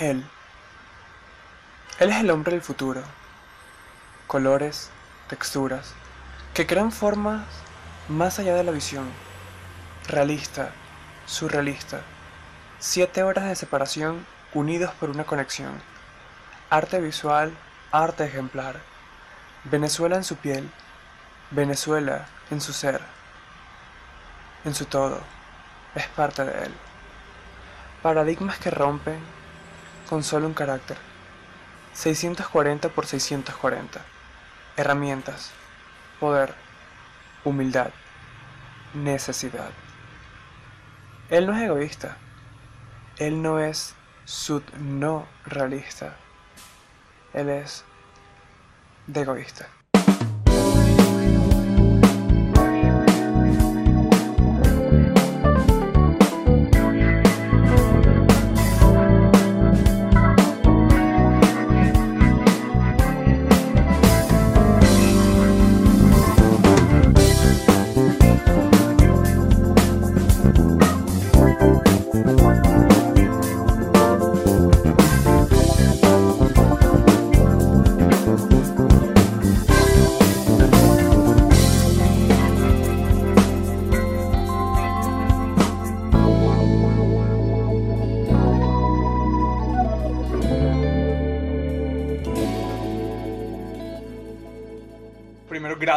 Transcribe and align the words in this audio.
Él. 0.00 0.24
Él 1.98 2.08
es 2.08 2.16
el 2.16 2.30
hombre 2.30 2.52
del 2.52 2.62
futuro. 2.62 3.02
Colores, 4.26 4.88
texturas, 5.28 5.92
que 6.54 6.66
crean 6.66 6.90
formas 6.90 7.44
más 8.08 8.38
allá 8.38 8.54
de 8.54 8.64
la 8.64 8.72
visión. 8.72 9.06
Realista, 10.08 10.70
surrealista. 11.26 12.00
Siete 12.78 13.22
horas 13.22 13.44
de 13.44 13.54
separación 13.54 14.24
unidos 14.54 14.90
por 14.98 15.10
una 15.10 15.24
conexión. 15.24 15.72
Arte 16.70 16.98
visual, 16.98 17.52
arte 17.92 18.24
ejemplar. 18.24 18.80
Venezuela 19.64 20.16
en 20.16 20.24
su 20.24 20.36
piel, 20.36 20.70
Venezuela 21.50 22.26
en 22.50 22.62
su 22.62 22.72
ser, 22.72 23.02
en 24.64 24.74
su 24.74 24.86
todo, 24.86 25.20
es 25.94 26.06
parte 26.06 26.42
de 26.46 26.64
él. 26.64 26.74
Paradigmas 28.02 28.58
que 28.58 28.70
rompen 28.70 29.39
con 30.10 30.24
solo 30.24 30.48
un 30.48 30.54
carácter. 30.54 30.98
640 31.94 32.88
por 32.88 33.06
640. 33.06 34.00
Herramientas, 34.76 35.52
poder, 36.18 36.52
humildad, 37.44 37.92
necesidad. 38.92 39.70
Él 41.28 41.46
no 41.46 41.56
es 41.56 41.62
egoísta. 41.62 42.16
Él 43.18 43.40
no 43.40 43.60
es 43.60 43.94
sud 44.24 44.62
no 44.80 45.26
realista. 45.46 46.16
Él 47.32 47.48
es 47.48 47.84
de 49.06 49.20
egoísta. 49.20 49.68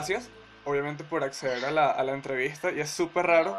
Gracias, 0.09 0.29
obviamente, 0.65 1.03
por 1.03 1.23
acceder 1.23 1.63
a 1.65 1.71
la, 1.71 1.91
a 1.91 2.03
la 2.03 2.13
entrevista. 2.13 2.71
Y 2.71 2.79
es 2.79 2.89
súper 2.89 3.25
raro. 3.27 3.57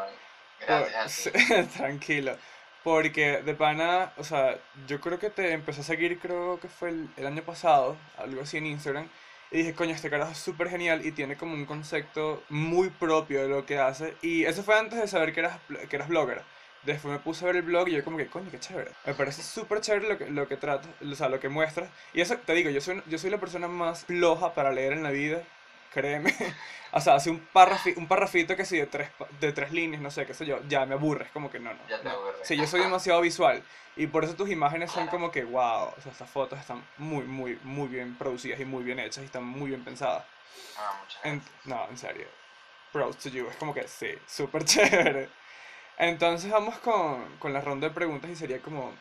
Gracias. 0.65 1.27
a 1.27 1.31
ti. 1.31 1.37
por- 1.47 1.67
Tranquilo. 1.67 2.37
Porque 2.83 3.41
de 3.41 3.55
pana, 3.55 4.13
o 4.17 4.23
sea, 4.23 4.57
yo 4.87 5.01
creo 5.01 5.17
que 5.17 5.31
te 5.31 5.51
empecé 5.53 5.81
a 5.81 5.83
seguir, 5.83 6.19
creo 6.19 6.59
que 6.59 6.67
fue 6.67 6.89
el, 6.89 7.09
el 7.17 7.25
año 7.25 7.41
pasado, 7.41 7.97
algo 8.17 8.41
así 8.43 8.57
en 8.57 8.67
Instagram. 8.67 9.09
Y 9.51 9.59
dije, 9.59 9.73
coño, 9.73 9.91
este 9.95 10.09
carajo 10.09 10.31
es 10.31 10.37
súper 10.37 10.69
genial 10.69 11.05
y 11.05 11.11
tiene 11.11 11.35
como 11.37 11.53
un 11.53 11.65
concepto 11.65 12.43
muy 12.49 12.89
propio 12.89 13.41
de 13.41 13.47
lo 13.47 13.65
que 13.65 13.79
hace. 13.79 14.15
Y 14.21 14.45
eso 14.45 14.63
fue 14.63 14.77
antes 14.77 14.99
de 14.99 15.07
saber 15.07 15.33
que 15.33 15.39
eras, 15.39 15.59
que 15.89 15.95
eras 15.95 16.09
blogger. 16.09 16.41
Después 16.83 17.11
me 17.11 17.19
puse 17.19 17.43
a 17.43 17.47
ver 17.47 17.55
el 17.55 17.61
blog 17.63 17.87
y 17.87 17.93
yo 17.93 18.03
como 18.03 18.17
que, 18.17 18.27
coño, 18.27 18.51
qué 18.51 18.59
chévere. 18.59 18.91
Me 19.05 19.15
parece 19.15 19.41
súper 19.41 19.81
chévere 19.81 20.07
lo 20.07 20.17
que, 20.19 20.29
lo 20.29 20.47
que 20.47 20.55
tratas, 20.57 20.87
o 21.01 21.15
sea, 21.15 21.29
lo 21.29 21.39
que 21.39 21.49
muestras. 21.49 21.89
Y 22.13 22.21
eso, 22.21 22.37
te 22.37 22.53
digo, 22.53 22.69
yo 22.69 22.81
soy, 22.81 23.01
yo 23.07 23.17
soy 23.17 23.31
la 23.31 23.39
persona 23.39 23.67
más 23.67 24.05
floja 24.05 24.53
para 24.53 24.71
leer 24.71 24.93
en 24.93 25.01
la 25.01 25.09
vida, 25.09 25.41
créeme. 25.95 26.33
O 26.97 27.01
sea, 27.01 27.15
hace 27.15 27.29
un, 27.29 27.41
parrafi, 27.51 27.93
un 27.97 28.07
parrafito 28.07 28.55
que 28.55 28.63
sí 28.63 28.77
de 28.77 28.87
tres, 28.87 29.09
de 29.41 29.51
tres 29.51 29.73
líneas, 29.73 30.01
no 30.01 30.09
sé, 30.09 30.25
qué 30.25 30.33
sé 30.33 30.45
yo, 30.45 30.61
ya 30.69 30.85
me 30.85 30.93
aburre, 30.95 31.25
es 31.25 31.31
como 31.31 31.51
que 31.51 31.59
no, 31.59 31.73
no. 31.73 31.79
Ya 31.89 31.99
te 31.99 32.07
no. 32.07 32.15
Sí, 32.41 32.55
yo 32.55 32.65
soy 32.67 32.79
demasiado 32.79 33.19
visual. 33.19 33.61
Y 33.97 34.07
por 34.07 34.23
eso 34.23 34.33
tus 34.35 34.49
imágenes 34.49 34.91
son 34.91 35.07
como 35.07 35.29
que, 35.29 35.43
wow, 35.43 35.89
o 35.97 36.01
sea, 36.01 36.13
estas 36.13 36.29
fotos 36.29 36.57
están 36.57 36.81
muy, 36.97 37.25
muy, 37.25 37.59
muy 37.63 37.89
bien 37.89 38.15
producidas 38.17 38.61
y 38.61 38.65
muy 38.65 38.81
bien 38.85 38.99
hechas 38.99 39.23
y 39.23 39.25
están 39.25 39.43
muy 39.43 39.71
bien 39.71 39.83
pensadas. 39.83 40.23
Ah, 40.77 40.93
muchas 41.01 41.25
En- 41.25 41.39
gracias. 41.39 41.65
no, 41.65 41.87
en 41.89 41.97
serio. 41.97 42.27
Proud 42.93 43.15
to 43.15 43.27
you. 43.27 43.47
Es 43.49 43.57
como 43.57 43.73
que 43.73 43.87
sí, 43.89 44.11
súper 44.25 44.63
chévere. 44.71 45.27
Entonces 45.97 46.49
vamos 46.51 46.77
con, 46.79 47.37
con 47.39 47.51
la 47.51 47.59
ronda 47.61 47.89
de 47.89 47.93
preguntas 47.93 48.29
y 48.29 48.37
sería 48.37 48.61
como, 48.61 48.93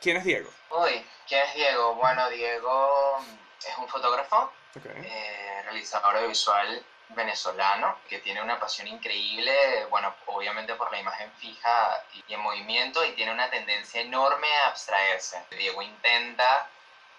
¿quién 0.00 0.16
es 0.18 0.24
Diego? 0.24 0.50
Uy, 0.70 1.04
¿quién 1.28 1.42
es 1.48 1.54
Diego? 1.54 1.96
Bueno, 1.96 2.28
Diego 2.30 3.18
es 3.58 3.78
un 3.78 3.88
fotógrafo, 3.88 4.52
Ok. 4.76 4.86
eh, 4.86 5.62
realizador 5.64 6.16
audiovisual 6.16 6.84
venezolano 7.10 7.98
que 8.08 8.20
tiene 8.20 8.40
una 8.40 8.58
pasión 8.60 8.86
increíble, 8.86 9.84
bueno, 9.90 10.14
obviamente 10.26 10.74
por 10.74 10.92
la 10.92 10.98
imagen 11.00 11.30
fija 11.38 12.04
y 12.12 12.32
en 12.34 12.40
movimiento 12.40 13.04
y 13.04 13.12
tiene 13.12 13.32
una 13.32 13.50
tendencia 13.50 14.00
enorme 14.00 14.46
a 14.64 14.68
abstraerse. 14.68 15.44
Diego 15.50 15.82
intenta, 15.82 16.68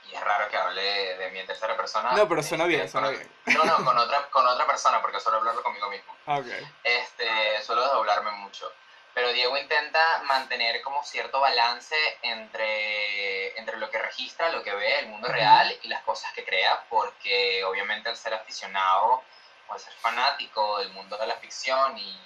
y 0.09 0.15
es 0.15 0.21
raro 0.21 0.47
que 0.49 0.55
hable 0.57 0.81
de 1.17 1.29
mí 1.31 1.39
en 1.39 1.47
tercera 1.47 1.75
persona. 1.75 2.13
No, 2.13 2.27
pero 2.27 2.41
suena 2.41 2.63
este, 2.63 2.75
bien, 2.77 2.89
suena 2.89 3.07
con- 3.07 3.17
bien. 3.17 3.31
No, 3.57 3.65
no, 3.65 3.83
con 3.85 3.97
otra, 3.97 4.29
con 4.29 4.47
otra 4.47 4.65
persona, 4.65 5.01
porque 5.01 5.19
suelo 5.19 5.39
hablarlo 5.39 5.61
conmigo 5.61 5.89
mismo. 5.89 6.15
Ah, 6.25 6.37
Ok. 6.37 6.47
este, 6.83 7.61
suelo 7.63 7.81
desdoblarme 7.83 8.31
mucho. 8.31 8.71
Pero 9.13 9.33
Diego 9.33 9.57
intenta 9.57 10.21
mantener 10.23 10.81
como 10.81 11.03
cierto 11.03 11.41
balance 11.41 11.95
entre, 12.21 13.57
entre 13.59 13.77
lo 13.77 13.89
que 13.89 13.99
registra, 13.99 14.49
lo 14.49 14.63
que 14.63 14.73
ve, 14.73 14.99
el 14.99 15.07
mundo 15.07 15.27
real 15.27 15.77
y 15.83 15.87
las 15.89 16.01
cosas 16.03 16.31
que 16.33 16.45
crea, 16.45 16.85
porque 16.89 17.63
obviamente 17.65 18.09
al 18.09 18.15
ser 18.15 18.33
aficionado 18.33 19.21
o 19.67 19.73
al 19.73 19.79
ser 19.79 19.93
fanático 19.93 20.79
del 20.79 20.89
mundo 20.89 21.17
de 21.17 21.27
la 21.27 21.35
ficción 21.35 21.97
y, 21.97 22.17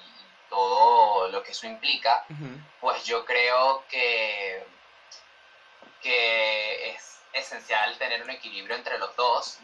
todo 0.47 1.27
lo 1.29 1.41
que 1.43 1.51
eso 1.51 1.65
implica, 1.65 2.23
pues 2.79 3.03
yo 3.03 3.25
creo 3.25 3.83
que, 3.89 4.63
que 6.01 6.91
es 6.91 7.19
esencial 7.33 7.97
tener 7.97 8.21
un 8.21 8.29
equilibrio 8.29 8.75
entre 8.75 8.99
los 8.99 9.15
dos, 9.15 9.57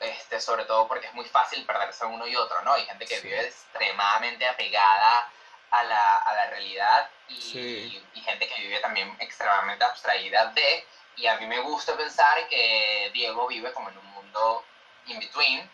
este, 0.00 0.40
sobre 0.40 0.64
todo 0.64 0.86
porque 0.88 1.06
es 1.06 1.14
muy 1.14 1.24
fácil 1.24 1.64
perderse 1.64 2.04
uno 2.04 2.26
y 2.26 2.34
otro, 2.34 2.60
¿no? 2.62 2.74
Hay 2.74 2.84
gente 2.84 3.06
que 3.06 3.16
Sí. 3.16 3.28
vive 3.28 3.46
extremadamente 3.46 4.46
apegada 4.46 5.30
a 5.70 5.82
la, 5.84 6.16
a 6.16 6.34
la 6.34 6.46
realidad 6.50 7.10
y, 7.28 7.34
Sí. 7.40 8.02
y 8.14 8.20
gente 8.20 8.48
que 8.48 8.62
vive 8.62 8.80
también 8.80 9.14
extremadamente 9.20 9.84
abstraída 9.84 10.46
de, 10.52 10.84
y 11.16 11.26
a 11.26 11.36
mí 11.38 11.46
me 11.46 11.58
gusta 11.60 11.96
pensar 11.96 12.48
que 12.48 13.10
Diego 13.12 13.46
vive 13.48 13.72
como 13.72 13.90
en 13.90 13.98
un 13.98 14.06
mundo 14.06 14.64
in 15.06 15.18
between 15.18 15.70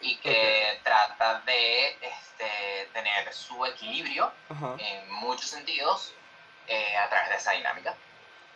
y 0.00 0.16
que 0.16 0.80
trata 0.82 1.40
de 1.40 1.88
este, 2.00 2.88
tener 2.92 3.32
su 3.34 3.64
equilibrio 3.66 4.32
Ajá. 4.48 4.76
en 4.78 5.10
muchos 5.12 5.50
sentidos 5.50 6.14
eh, 6.66 6.96
a 6.96 7.08
través 7.10 7.28
de 7.30 7.36
esa 7.36 7.52
dinámica. 7.52 7.94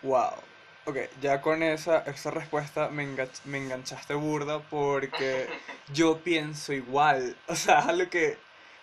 Wow. 0.02 0.42
Ok, 0.86 0.96
ya 1.20 1.42
con 1.42 1.62
esa, 1.62 1.98
esa 2.06 2.30
respuesta 2.30 2.88
me, 2.88 3.04
enganch- 3.04 3.42
me 3.44 3.58
enganchaste 3.58 4.14
burda 4.14 4.60
porque 4.70 5.48
yo 5.92 6.20
pienso 6.20 6.72
igual. 6.72 7.36
O 7.46 7.54
sea, 7.54 7.82
lo 7.92 8.08
que... 8.08 8.38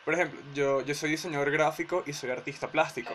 Por 0.05 0.13
ejemplo, 0.13 0.39
yo, 0.53 0.81
yo 0.81 0.93
soy 0.95 1.09
diseñador 1.09 1.51
gráfico 1.51 2.03
y 2.05 2.13
soy 2.13 2.29
artista 2.29 2.69
plástico. 2.69 3.11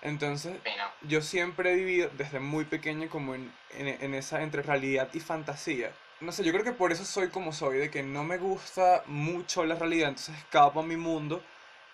Entonces, 0.00 0.56
yo 1.02 1.20
siempre 1.20 1.72
he 1.72 1.74
vivido 1.74 2.08
desde 2.16 2.38
muy 2.38 2.64
pequeño 2.64 3.08
como 3.10 3.34
en, 3.34 3.52
en, 3.70 3.88
en 3.88 4.14
esa 4.14 4.42
entre 4.42 4.62
realidad 4.62 5.08
y 5.12 5.18
fantasía. 5.20 5.90
No 6.20 6.30
sé, 6.32 6.44
yo 6.44 6.52
creo 6.52 6.64
que 6.64 6.72
por 6.72 6.92
eso 6.92 7.04
soy 7.04 7.28
como 7.28 7.52
soy, 7.52 7.78
de 7.78 7.90
que 7.90 8.02
no 8.02 8.22
me 8.24 8.38
gusta 8.38 9.02
mucho 9.06 9.64
la 9.64 9.74
realidad, 9.74 10.10
entonces 10.10 10.36
escapo 10.36 10.80
a 10.80 10.82
mi 10.84 10.96
mundo, 10.96 11.42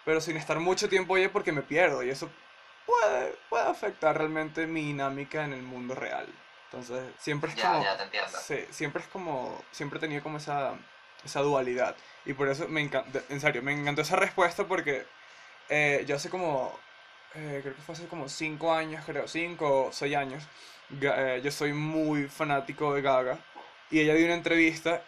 pero 0.05 0.21
sin 0.21 0.37
estar 0.37 0.61
mucho 0.61 0.89
tiempo 0.89 1.15
ahí 1.15 1.29
porque 1.29 1.53
me 1.53 1.63
pierdo 1.63 2.03
y 2.03 2.11
eso 2.11 2.31
puede, 2.87 3.35
puede 3.49 3.65
afectar 3.65 4.17
realmente 4.17 4.67
mi 4.67 4.83
dinámica 4.83 5.45
en 5.45 5.55
el 5.55 5.63
mundo 5.63 5.95
real. 5.95 6.27
Entonces, 6.71 7.05
siempre 7.19 7.51
es 7.51 7.57
Ya, 7.57 7.71
como... 7.73 7.85
ya 7.85 7.97
te 7.97 8.03
entiendo. 8.05 8.39
Sí, 8.39 8.65
siempre 8.71 9.03
es 9.03 9.09
como, 9.09 9.63
siempre 9.71 9.99
he 9.99 10.01
tenido 10.01 10.23
como 10.23 10.39
esa, 10.39 10.75
esa 11.25 11.41
dualidad. 11.41 11.97
Y 12.25 12.33
por 12.35 12.49
eso 12.49 12.69
me 12.69 12.81
encanta, 12.81 13.21
en 13.29 13.41
serio, 13.41 13.63
me 13.63 13.73
encantó 13.73 14.03
esa 14.03 14.17
respuesta 14.17 14.65
porque 14.65 15.07
eh, 15.69 16.05
yo 16.07 16.17
hace 16.17 16.31
como, 16.31 16.79
eh, 17.35 17.61
creo 17.63 17.75
que 17.75 17.83
fue 17.83 17.95
hace 17.95 18.07
como 18.07 18.29
5 18.29 18.73
años, 18.73 19.05
creo, 19.05 19.29
5 19.29 19.87
o 19.87 19.93
6 19.93 20.17
años, 20.17 20.45
eh, 21.01 21.41
yo 21.43 21.51
soy 21.51 21.73
muy 21.73 22.29
fanático 22.29 22.95
de 22.95 23.03
Gaga 23.03 23.39
y 23.91 24.01
ella 24.01 24.15
dio 24.15 24.27
una 24.27 24.35
entrevista 24.35 25.03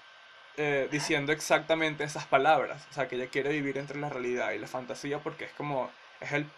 eh, 0.57 0.89
diciendo 0.91 1.33
exactamente 1.33 2.03
esas 2.03 2.25
palabras, 2.25 2.87
o 2.91 2.95
sea, 2.95 3.07
que 3.09 3.17
ella 3.17 3.29
quiere 3.29 3.51
vivir 3.51 3.77
entre 3.77 3.99
la 3.99 4.09
realidad 4.09 4.53
y 4.53 4.59
la 4.59 4.67
fantasía 4.67 5.19
porque 5.19 5.45
es 5.45 5.53
como, 5.53 5.91
es 6.19 6.33
el, 6.33 6.51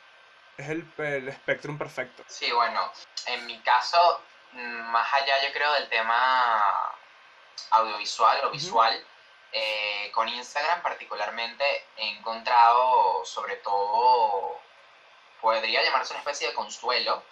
es 0.56 0.68
el, 0.68 0.86
el 0.98 1.28
espectrum 1.28 1.76
perfecto. 1.76 2.22
Sí, 2.28 2.50
bueno, 2.52 2.92
en 3.26 3.44
mi 3.46 3.58
caso, 3.60 4.22
mm, 4.52 4.92
más 4.92 5.12
allá 5.14 5.34
yo 5.44 5.52
creo 5.52 5.72
del 5.72 5.88
tema 5.88 6.94
audiovisual 7.70 8.44
o 8.44 8.50
visual, 8.50 9.04
eh, 9.52 10.10
con 10.12 10.28
Instagram 10.28 10.82
particularmente 10.82 11.64
he 11.96 12.08
encontrado 12.10 13.24
sobre 13.24 13.56
todo, 13.56 14.60
podría 15.40 15.82
llamarse 15.82 16.12
una 16.12 16.20
especie 16.20 16.48
de 16.48 16.54
consuelo 16.54 17.22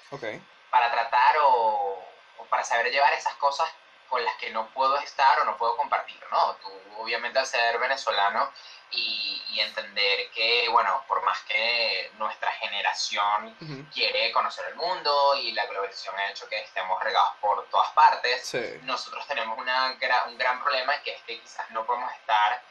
para 0.70 0.90
tratar 0.90 1.38
o, 1.38 2.04
o 2.38 2.44
para 2.46 2.64
saber 2.64 2.90
llevar 2.90 3.12
esas 3.12 3.34
cosas 3.34 3.68
con 4.08 4.24
las 4.24 4.34
que 4.36 4.50
no 4.50 4.68
puedo 4.68 4.96
estar 4.98 5.40
o 5.40 5.44
no 5.44 5.56
puedo 5.56 5.76
compartir, 5.76 6.20
¿no? 6.30 6.54
Tú, 6.56 6.70
obviamente, 6.98 7.38
al 7.38 7.46
ser 7.46 7.78
venezolano 7.78 8.50
y, 8.90 9.42
y 9.50 9.60
entender 9.60 10.30
que, 10.30 10.68
bueno, 10.70 11.02
por 11.08 11.22
más 11.24 11.40
que 11.42 12.10
nuestra 12.18 12.50
generación 12.52 13.56
quiere 13.92 14.30
conocer 14.32 14.64
el 14.68 14.76
mundo 14.76 15.34
y 15.36 15.52
la 15.52 15.66
globalización 15.66 16.16
ha 16.18 16.30
hecho 16.30 16.48
que 16.48 16.60
estemos 16.60 17.02
regados 17.02 17.34
por 17.40 17.66
todas 17.68 17.90
partes, 17.90 18.46
Sí. 18.46 18.78
nosotros 18.82 19.26
tenemos 19.26 19.58
una 19.58 19.96
un 20.26 20.38
gran 20.38 20.62
problema 20.62 21.00
que 21.02 21.12
es 21.14 21.22
que 21.22 21.40
quizás 21.40 21.68
no 21.70 21.84
podemos 21.84 22.12
estar 22.12 22.62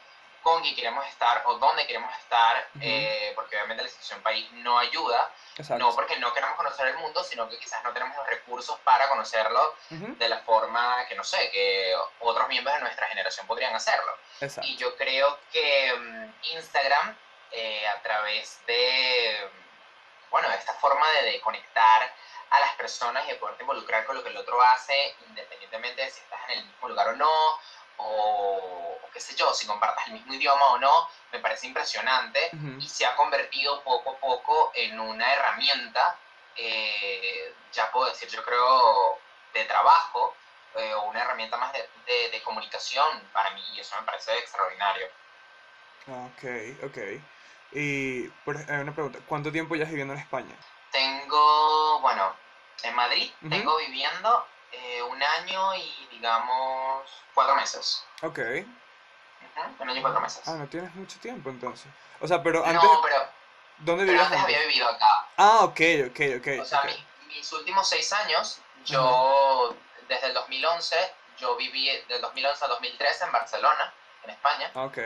con 0.46 0.62
quien 0.62 0.76
queremos 0.76 1.04
estar 1.08 1.42
o 1.46 1.54
donde 1.58 1.84
queremos 1.88 2.16
estar, 2.18 2.56
Ujú. 2.76 2.84
eh, 2.84 3.32
porque 3.34 3.56
obviamente 3.56 3.82
la 3.82 3.88
situación 3.88 4.22
país 4.22 4.48
no 4.52 4.78
ayuda, 4.78 5.28
Exacto. 5.56 5.84
no 5.84 5.92
porque 5.92 6.16
no 6.20 6.32
queramos 6.32 6.56
conocer 6.56 6.86
el 6.86 6.98
mundo, 6.98 7.24
sino 7.24 7.48
que 7.48 7.58
quizás 7.58 7.82
no 7.82 7.92
tenemos 7.92 8.16
los 8.16 8.24
recursos 8.28 8.78
para 8.84 9.08
conocerlo 9.08 9.74
Ujú. 9.90 10.14
de 10.16 10.28
la 10.28 10.38
forma 10.42 11.04
que, 11.08 11.16
no 11.16 11.24
sé, 11.24 11.50
que 11.50 11.96
otros 12.20 12.46
miembros 12.46 12.76
de 12.76 12.82
nuestra 12.82 13.08
generación 13.08 13.44
podrían 13.48 13.74
hacerlo. 13.74 14.16
Exacto. 14.40 14.70
Y 14.70 14.76
yo 14.76 14.94
creo 14.96 15.36
que 15.50 15.92
mm, 15.98 16.32
Instagram, 16.52 17.16
eh, 17.50 17.84
a 17.88 18.00
través 18.02 18.64
de, 18.68 19.50
mm, 19.52 20.30
bueno, 20.30 20.48
esta 20.52 20.74
forma 20.74 21.10
de, 21.10 21.32
de 21.32 21.40
conectar 21.40 22.14
a 22.50 22.60
las 22.60 22.70
personas 22.76 23.24
y 23.26 23.30
de 23.32 23.34
poderte 23.34 23.64
involucrar 23.64 24.06
con 24.06 24.14
lo 24.14 24.22
que 24.22 24.28
el 24.28 24.36
otro 24.36 24.62
hace, 24.62 25.16
independientemente 25.26 26.02
de 26.02 26.10
si 26.12 26.20
estás 26.20 26.38
en 26.50 26.58
el 26.60 26.66
mismo 26.66 26.88
lugar 26.88 27.08
o 27.08 27.16
no, 27.16 27.58
o, 27.98 28.98
o 29.02 29.10
qué 29.12 29.20
sé 29.20 29.34
yo, 29.34 29.52
si 29.54 29.66
compartas 29.66 30.06
el 30.08 30.14
mismo 30.14 30.34
idioma 30.34 30.66
o 30.68 30.78
no, 30.78 31.08
me 31.32 31.38
parece 31.40 31.66
impresionante 31.66 32.50
y 32.80 32.88
se 32.88 33.06
ha 33.06 33.14
convertido 33.16 33.82
poco 33.82 34.10
a 34.10 34.20
poco 34.20 34.70
en 34.74 34.98
una 35.00 35.32
herramienta, 35.32 36.16
eh, 36.56 37.54
ya 37.72 37.90
puedo 37.90 38.08
decir, 38.08 38.28
yo 38.28 38.42
creo, 38.44 39.18
de 39.54 39.64
trabajo 39.64 40.34
eh, 40.76 40.92
o 40.94 41.02
una 41.04 41.22
herramienta 41.22 41.56
más 41.56 41.72
de, 41.72 41.88
de- 42.06 42.28
de 42.30 42.42
comunicación 42.42 43.06
para 43.32 43.50
mí 43.50 43.62
y 43.74 43.80
eso 43.80 43.96
me 43.98 44.06
parece 44.06 44.36
extraordinario. 44.38 45.06
Ok, 46.08 46.44
ok. 46.84 46.98
Y 47.72 48.28
por, 48.44 48.56
eh, 48.56 48.80
una 48.80 48.94
pregunta, 48.94 49.18
¿cuánto 49.26 49.50
tiempo 49.50 49.74
ya 49.74 49.84
viviendo 49.86 50.14
en 50.14 50.20
España? 50.20 50.54
Tengo, 50.92 52.00
bueno, 52.00 52.34
en 52.82 52.94
Madrid 52.94 53.30
tengo 53.50 53.76
viviendo 53.78 54.46
eh, 54.76 55.02
un 55.02 55.22
año 55.22 55.74
y 55.74 56.08
digamos 56.10 57.10
cuatro 57.34 57.54
meses. 57.56 58.04
Ok. 58.22 58.38
Un 59.78 59.88
año 59.88 59.98
y 59.98 60.02
cuatro 60.02 60.20
meses. 60.20 60.46
Ah, 60.46 60.54
no 60.54 60.66
tienes 60.68 60.94
mucho 60.94 61.18
tiempo 61.20 61.48
entonces. 61.50 61.90
O 62.20 62.28
sea, 62.28 62.42
pero 62.42 62.64
antes, 62.64 62.82
no, 62.82 63.00
pero, 63.02 63.16
¿dónde 63.78 64.04
pero 64.04 64.12
vivías 64.12 64.26
antes 64.26 64.42
había 64.44 64.60
vivido 64.60 64.88
acá. 64.88 65.26
Ah, 65.36 65.60
ok, 65.64 65.80
ok, 66.10 66.20
ok. 66.38 66.60
O 66.60 66.64
sea, 66.64 66.82
mis 67.28 67.52
últimos 67.52 67.88
seis 67.88 68.12
años, 68.12 68.60
yo, 68.84 69.74
desde 70.08 70.28
el 70.28 70.34
2011, 70.34 71.14
yo 71.38 71.56
viví 71.56 71.90
del 72.08 72.20
2011 72.20 72.64
a 72.64 72.68
2013 72.68 73.24
en 73.24 73.32
Barcelona, 73.32 73.92
en 74.24 74.30
España, 74.30 74.70
Ok. 74.74 74.98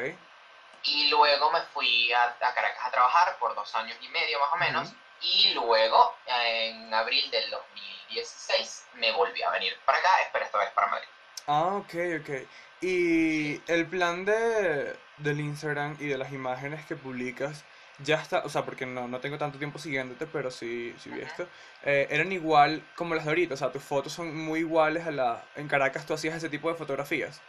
y 0.84 1.08
luego 1.08 1.50
me 1.50 1.60
fui 1.62 2.12
a, 2.12 2.24
a 2.24 2.54
Caracas 2.54 2.84
a 2.86 2.90
trabajar 2.90 3.36
por 3.38 3.54
dos 3.54 3.74
años 3.74 3.96
y 4.00 4.08
medio 4.08 4.38
más 4.40 4.52
o 4.52 4.56
menos. 4.56 4.92
Y 5.22 5.52
luego, 5.54 6.14
en 6.26 6.92
abril 6.92 7.30
del 7.30 7.50
2016, 7.50 8.86
me 8.94 9.12
volví 9.12 9.42
a 9.42 9.50
venir 9.50 9.76
para 9.84 9.98
acá, 9.98 10.08
espero 10.24 10.44
esta 10.44 10.58
vez 10.58 10.70
para 10.70 10.86
Madrid. 10.88 11.08
Ah, 11.46 11.76
ok, 11.76 11.94
ok. 12.20 12.48
Y 12.80 13.60
el 13.70 13.86
plan 13.86 14.24
de, 14.24 14.96
del 15.18 15.40
Instagram 15.40 15.96
y 16.00 16.06
de 16.06 16.16
las 16.16 16.32
imágenes 16.32 16.84
que 16.86 16.96
publicas, 16.96 17.64
ya 17.98 18.16
está, 18.16 18.40
o 18.44 18.48
sea, 18.48 18.64
porque 18.64 18.86
no, 18.86 19.08
no 19.08 19.20
tengo 19.20 19.36
tanto 19.36 19.58
tiempo 19.58 19.78
siguiéndote, 19.78 20.26
pero 20.26 20.50
sí, 20.50 20.94
sí 20.98 21.10
vi 21.10 21.20
Ajá. 21.20 21.30
esto, 21.30 21.48
eh, 21.82 22.06
eran 22.10 22.32
igual 22.32 22.82
como 22.96 23.14
las 23.14 23.24
de 23.24 23.30
ahorita, 23.30 23.54
o 23.54 23.56
sea, 23.56 23.72
tus 23.72 23.82
fotos 23.82 24.12
son 24.12 24.34
muy 24.34 24.60
iguales 24.60 25.06
a 25.06 25.10
la... 25.10 25.44
En 25.56 25.68
Caracas 25.68 26.06
tú 26.06 26.14
hacías 26.14 26.36
ese 26.36 26.48
tipo 26.48 26.70
de 26.70 26.76
fotografías, 26.76 27.42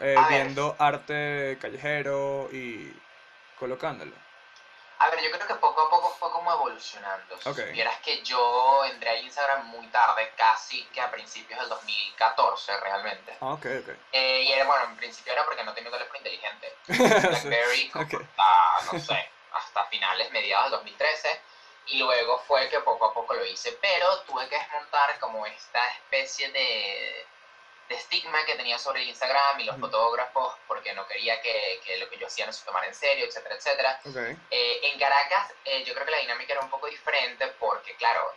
eh, 0.00 0.16
viendo 0.28 0.76
arte 0.78 1.58
callejero 1.60 2.48
y 2.52 2.92
colocándolo. 3.58 4.12
A 5.04 5.10
ver, 5.10 5.20
yo 5.22 5.30
creo 5.32 5.46
que 5.46 5.54
poco 5.56 5.82
a 5.82 5.90
poco 5.90 6.16
fue 6.18 6.30
como 6.32 6.50
evolucionando. 6.50 7.38
Si 7.38 7.46
Ok. 7.50 7.58
supieras 7.58 7.98
que 8.00 8.22
yo 8.22 8.84
entré 8.86 9.10
a 9.10 9.16
Instagram 9.18 9.66
muy 9.66 9.86
tarde, 9.88 10.32
casi 10.34 10.82
que 10.86 11.00
a 11.02 11.10
principios 11.10 11.60
del 11.60 11.68
2014 11.68 12.80
realmente. 12.80 13.36
Ah, 13.42 13.52
ok, 13.52 13.66
ok. 13.80 13.88
Eh, 14.12 14.44
y 14.44 14.52
era, 14.52 14.64
bueno, 14.64 14.84
en 14.84 14.96
principio 14.96 15.34
era 15.34 15.44
porque 15.44 15.62
no 15.62 15.74
tenía 15.74 15.90
un 15.90 15.96
teléfono 15.98 16.18
inteligente. 16.20 16.74
BlackBerry 16.88 17.90
como 17.90 18.04
ok. 18.06 18.14
hasta, 18.14 18.92
no 18.92 18.98
sé, 18.98 19.30
hasta 19.52 19.84
finales, 19.86 20.30
mediados 20.30 20.70
del 20.70 20.78
2013. 20.78 21.42
Y 21.88 21.98
luego 21.98 22.38
fue 22.46 22.70
que 22.70 22.80
poco 22.80 23.04
a 23.04 23.12
poco 23.12 23.34
lo 23.34 23.44
hice. 23.44 23.72
Pero 23.82 24.22
tuve 24.22 24.48
que 24.48 24.56
desmontar 24.56 25.18
como 25.20 25.44
esta 25.44 25.86
especie 25.96 26.50
de, 26.50 27.26
de 27.90 27.94
estigma 27.94 28.42
que 28.46 28.54
tenía 28.54 28.78
sobre 28.78 29.02
Instagram 29.02 29.60
y 29.60 29.64
los 29.64 29.76
Ujú. 29.76 29.84
fotógrafos, 29.84 30.53
porque 30.84 30.94
no 30.94 31.06
quería 31.06 31.40
que, 31.40 31.80
que 31.82 31.96
lo 31.96 32.10
que 32.10 32.18
yo 32.18 32.26
hacía 32.26 32.44
no 32.44 32.52
se 32.52 32.62
tomara 32.62 32.86
en 32.86 32.94
serio, 32.94 33.24
etcétera, 33.24 33.54
etcétera. 33.54 34.00
Ok. 34.04 34.16
Eh, 34.50 34.80
en 34.82 34.98
Caracas, 34.98 35.54
eh, 35.64 35.82
yo 35.82 35.94
creo 35.94 36.04
que 36.04 36.10
la 36.12 36.18
dinámica 36.18 36.52
era 36.52 36.60
un 36.60 36.68
poco 36.68 36.86
diferente 36.88 37.46
porque, 37.58 37.96
claro, 37.96 38.30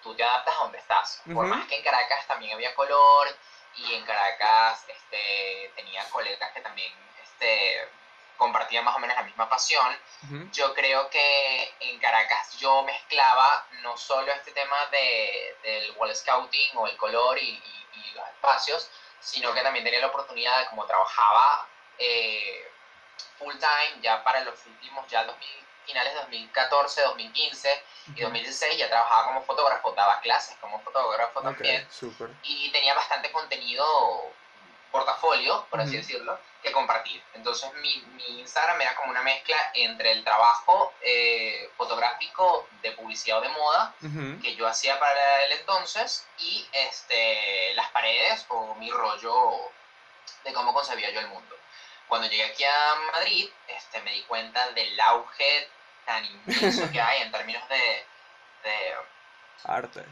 tú 0.00 0.14
te 0.14 0.22
adaptas 0.22 0.54
a 0.54 0.62
donde 0.62 0.78
estás. 0.78 1.20
Por 1.24 1.34
Ujú. 1.34 1.46
más 1.48 1.66
que 1.66 1.74
en 1.74 1.82
Caracas 1.82 2.24
también 2.28 2.52
había 2.54 2.72
color 2.76 3.26
y 3.74 3.94
en 3.94 4.04
Caracas 4.04 4.84
este, 4.86 5.72
tenía 5.74 6.08
colegas 6.10 6.52
que 6.52 6.60
también 6.60 6.92
este, 7.20 7.88
compartían 8.36 8.84
más 8.84 8.94
o 8.94 9.00
menos 9.00 9.16
la 9.16 9.24
misma 9.24 9.48
pasión, 9.48 9.98
Ujú. 10.22 10.48
yo 10.52 10.72
creo 10.74 11.10
que 11.10 11.74
en 11.80 11.98
Caracas 11.98 12.56
yo 12.60 12.84
mezclaba 12.84 13.66
no 13.82 13.96
solo 13.96 14.30
este 14.30 14.52
tema 14.52 14.86
de, 14.92 15.56
del 15.64 15.90
wall 15.96 16.14
scouting 16.14 16.76
o 16.76 16.86
el 16.86 16.96
color 16.96 17.36
y, 17.38 17.42
y- 17.50 17.88
y 17.94 18.10
los 18.12 18.24
espacios, 18.28 18.88
sino 19.20 19.52
que 19.52 19.62
también 19.62 19.84
tenía 19.84 19.98
la 20.00 20.06
oportunidad 20.06 20.60
de 20.60 20.66
como 20.66 20.86
trabajaba 20.86 21.66
eh, 21.98 22.70
full 23.38 23.54
time 23.58 24.02
ya 24.02 24.22
para 24.24 24.40
los 24.40 24.54
últimos, 24.66 25.06
ya 25.08 25.24
2000, 25.24 25.48
finales 25.86 26.12
de 26.12 26.20
2014, 26.20 27.02
2015 27.02 27.82
y 28.06 28.10
Ujú. 28.10 28.22
2016 28.22 28.78
ya 28.78 28.88
trabajaba 28.88 29.24
como 29.26 29.42
fotógrafo, 29.42 29.92
daba 29.92 30.20
clases 30.20 30.56
como 30.60 30.80
fotógrafo 30.80 31.40
también 31.40 31.86
y 32.42 32.70
tenía 32.70 32.94
bastante 32.94 33.30
contenido 33.32 34.32
portafolio, 34.90 35.66
por 35.70 35.80
así 35.80 35.96
decirlo, 35.96 36.38
que 36.62 36.72
compartir. 36.72 37.22
Entonces 37.34 37.72
mi, 37.74 37.96
mi 38.16 38.40
Instagram 38.40 38.80
era 38.80 38.94
como 38.94 39.10
una 39.10 39.22
mezcla 39.22 39.56
entre 39.74 40.12
el 40.12 40.24
trabajo 40.24 40.94
eh, 41.02 41.70
fotográfico 41.76 42.68
de 42.82 42.92
publicidad 42.92 43.38
o 43.38 43.40
de 43.42 43.48
moda 43.50 43.94
que 44.42 44.54
yo 44.56 44.66
hacía 44.66 44.98
para 44.98 45.44
el 45.44 45.52
entonces 45.52 46.26
y 46.38 46.66
este, 46.72 47.74
las 47.74 47.90
paredes 47.90 48.46
o 48.48 48.74
mi 48.76 48.90
rollo 48.90 49.70
de 50.44 50.52
cómo 50.52 50.72
concebía 50.72 51.10
yo 51.10 51.20
el 51.20 51.28
mundo. 51.28 51.57
Cuando 52.08 52.28
llegué 52.28 52.44
aquí 52.44 52.64
a 52.64 52.94
Madrid, 53.12 53.50
este, 53.68 54.00
me 54.02 54.12
di 54.12 54.22
cuenta 54.22 54.70
del 54.70 54.98
auge 55.00 55.68
tan 56.06 56.24
inmenso 56.24 56.90
que 56.90 57.00
hay 57.00 57.22
en 57.22 57.30
términos 57.30 57.68
de, 57.68 58.06
de 58.64 58.94
Arte. 59.64 60.04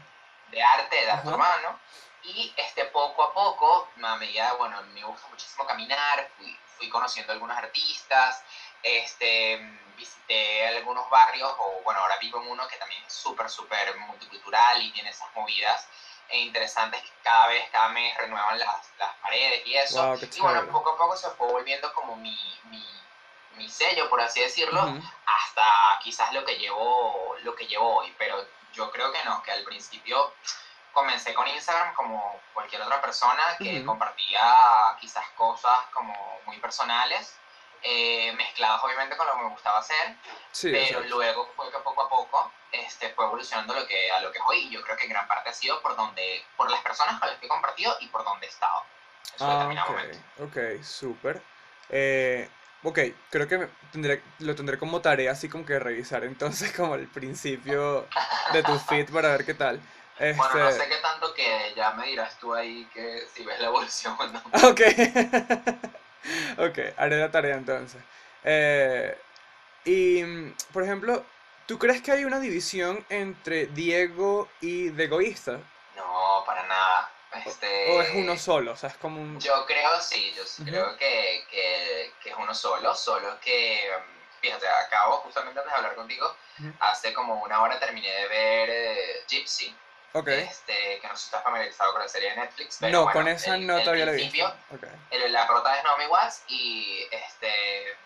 de 0.51 0.61
arte, 0.61 0.95
de 0.95 1.11
arte 1.11 1.27
urbano. 1.27 1.79
Y 2.23 2.53
este, 2.57 2.85
poco 2.85 3.23
a 3.23 3.33
poco, 3.33 3.89
a 4.03 4.15
medida, 4.17 4.53
bueno, 4.53 4.81
me 4.93 5.03
gusta 5.03 5.27
muchísimo 5.29 5.65
caminar, 5.65 6.29
fui, 6.37 6.57
fui 6.77 6.89
conociendo 6.89 7.31
algunos 7.33 7.57
artistas, 7.57 8.43
este, 8.83 9.57
visité 9.95 10.67
algunos 10.67 11.09
barrios, 11.09 11.51
o 11.57 11.81
bueno, 11.83 12.01
ahora 12.01 12.17
vivo 12.17 12.41
en 12.41 12.49
uno 12.49 12.67
que 12.67 12.77
también 12.77 13.03
es 13.05 13.13
súper, 13.13 13.49
súper 13.49 13.97
multicultural 13.99 14.81
y 14.81 14.91
tiene 14.91 15.09
esas 15.09 15.33
movidas 15.35 15.87
e 16.29 16.39
interesantes 16.39 17.01
que 17.01 17.11
cada 17.23 17.47
vez, 17.47 17.69
cada 17.71 17.89
mes 17.89 18.15
renuevan 18.17 18.59
las, 18.59 18.91
las 18.97 19.15
paredes 19.15 19.65
y 19.65 19.75
eso. 19.75 20.05
Wow, 20.05 20.19
y 20.19 20.39
bueno, 20.41 20.71
poco 20.71 20.91
a 20.91 20.97
poco 20.97 21.15
se 21.15 21.29
fue 21.31 21.47
volviendo 21.47 21.91
como 21.93 22.15
mi, 22.17 22.37
mi, 22.65 22.85
mi 23.51 23.69
sello, 23.69 24.09
por 24.09 24.21
así 24.21 24.41
decirlo, 24.41 24.83
Ujú. 24.83 25.01
hasta 25.25 25.99
quizás 26.01 26.33
lo 26.33 26.43
que 26.43 26.57
llevo 26.57 27.35
lo 27.41 27.55
que 27.55 27.65
llevo 27.67 27.97
hoy 27.97 28.13
pero 28.17 28.45
yo 28.73 28.91
creo 28.91 29.11
que 29.11 29.23
no 29.23 29.41
que 29.43 29.51
al 29.51 29.63
principio 29.63 30.33
comencé 30.91 31.33
con 31.33 31.47
Instagram 31.47 31.93
como 31.93 32.41
cualquier 32.53 32.81
otra 32.81 32.99
persona 33.01 33.43
que 33.59 33.77
Ujú. 33.77 33.85
compartía 33.87 34.95
quizás 34.99 35.27
cosas 35.35 35.79
como 35.93 36.13
muy 36.45 36.57
personales 36.59 37.35
eh, 37.83 38.31
mezcladas 38.33 38.83
obviamente 38.83 39.15
con 39.15 39.27
lo 39.27 39.33
que 39.33 39.43
me 39.43 39.49
gustaba 39.49 39.79
hacer 39.79 40.15
Sí, 40.51 40.71
pero 40.71 40.99
exacto. 40.99 41.07
luego 41.09 41.53
fue 41.55 41.71
que 41.71 41.77
poco 41.79 42.01
a 42.03 42.09
poco 42.09 42.51
este 42.71 43.09
fue 43.13 43.25
evolucionando 43.25 43.73
lo 43.73 43.85
que 43.85 44.11
a 44.11 44.19
lo 44.19 44.31
que 44.31 44.39
es 44.39 44.43
hoy 44.47 44.69
yo 44.69 44.81
creo 44.81 44.96
por 45.81 45.95
donde 45.95 46.43
por 46.55 46.69
las 46.71 46.81
personas 46.81 47.19
con 47.19 47.29
las 47.29 47.37
que 47.39 47.45
he 47.45 47.49
compartido 47.49 47.95
y 48.01 48.07
por 48.07 48.23
donde 48.23 48.45
he 48.45 48.49
estado 48.49 48.83
eso 49.35 49.45
Ah, 49.45 49.69
ok, 50.39 50.47
ok, 50.47 50.57
súper. 50.83 51.41
Eh, 51.89 52.49
ok, 52.83 52.99
creo 53.29 53.47
que 53.47 53.69
tendré, 53.91 54.23
lo 54.39 54.55
tendré 54.55 54.77
como 54.77 55.01
tarea 55.01 55.31
así 55.31 55.49
como 55.49 55.65
que 55.65 55.79
revisar 55.79 56.23
entonces 56.23 56.71
como 56.75 56.95
el 56.95 57.07
principio 57.07 58.07
de 58.53 58.63
tu 58.63 58.77
feed 58.79 59.09
para 59.11 59.29
ver 59.29 59.45
qué 59.45 59.53
tal. 59.53 59.79
bueno 60.35 60.55
no 60.59 60.69
Este, 60.69 60.71
sé 60.71 60.89
qué 60.89 60.97
tanto 60.97 61.33
que 61.33 61.73
ya 61.75 61.91
me 61.91 62.07
dirás 62.07 62.37
tú 62.39 62.53
ahí 62.53 62.85
que 62.93 63.27
si 63.33 63.43
ves 63.45 63.59
la 63.59 63.67
evolución 63.67 64.15
o 64.19 64.27
no 64.27 64.41
Ok, 64.69 64.81
ok, 66.57 66.79
haré 66.97 67.17
la 67.19 67.31
tarea 67.31 67.55
entonces. 67.55 68.01
Eh, 68.43 69.17
y, 69.85 70.23
por 70.73 70.83
ejemplo, 70.83 71.25
¿tú 71.67 71.77
crees 71.77 72.01
que 72.01 72.11
hay 72.11 72.25
una 72.25 72.39
división 72.39 73.05
entre 73.09 73.67
Diego 73.67 74.49
y 74.61 74.89
The 74.91 75.03
Egoísta? 75.03 75.59
No, 75.95 76.43
para 76.45 76.63
nada. 76.65 77.11
Este, 77.45 77.91
¿O 77.91 78.01
es 78.01 78.09
uno 78.15 78.37
solo? 78.37 78.71
O 78.71 78.75
sea, 78.75 78.89
es 78.89 78.97
como 78.97 79.21
un... 79.21 79.39
Yo 79.39 79.65
creo, 79.65 80.01
sí, 80.01 80.33
yo 80.35 80.43
Ujú. 80.43 80.63
creo 80.65 80.97
que, 80.97 81.45
que, 81.51 82.11
que 82.23 82.29
es 82.29 82.35
uno 82.37 82.53
solo, 82.55 82.95
solo 82.95 83.37
que, 83.41 83.91
mm, 83.95 84.41
fíjate, 84.41 84.65
acabo 84.67 85.17
justamente 85.17 85.59
antes 85.59 85.71
de 85.71 85.77
hablar 85.77 85.95
contigo, 85.95 86.35
hace 86.79 87.13
como 87.13 87.35
una 87.43 87.61
hora 87.61 87.79
terminé 87.79 88.09
de 88.09 88.27
ver 88.27 88.69
eh, 88.71 89.23
Gypsy, 89.27 89.75
Ok. 90.13 90.29
este, 90.29 90.99
que 90.99 91.07
no 91.07 91.15
sé 91.15 91.23
si 91.23 91.27
estás 91.27 91.43
familiarizado 91.43 91.91
con 91.91 92.01
la 92.01 92.07
serie 92.07 92.29
de 92.31 92.37
Netflix, 92.37 92.77
pero 92.79 92.91
No, 92.93 93.03
bueno, 93.03 93.19
con 93.19 93.27
esa 93.27 93.55
el- 93.55 93.67
no 93.67 93.77
el 93.77 93.83
todavía 93.83 94.05
la 94.05 94.11
he 94.13 94.15
visto. 94.15 94.53
el- 95.11 95.31
la 95.33 95.47
prota 95.47 95.77
es 95.77 95.83
Naomi 95.83 96.05
Watts 96.07 96.43
y 96.47 97.07
este, 97.11 97.97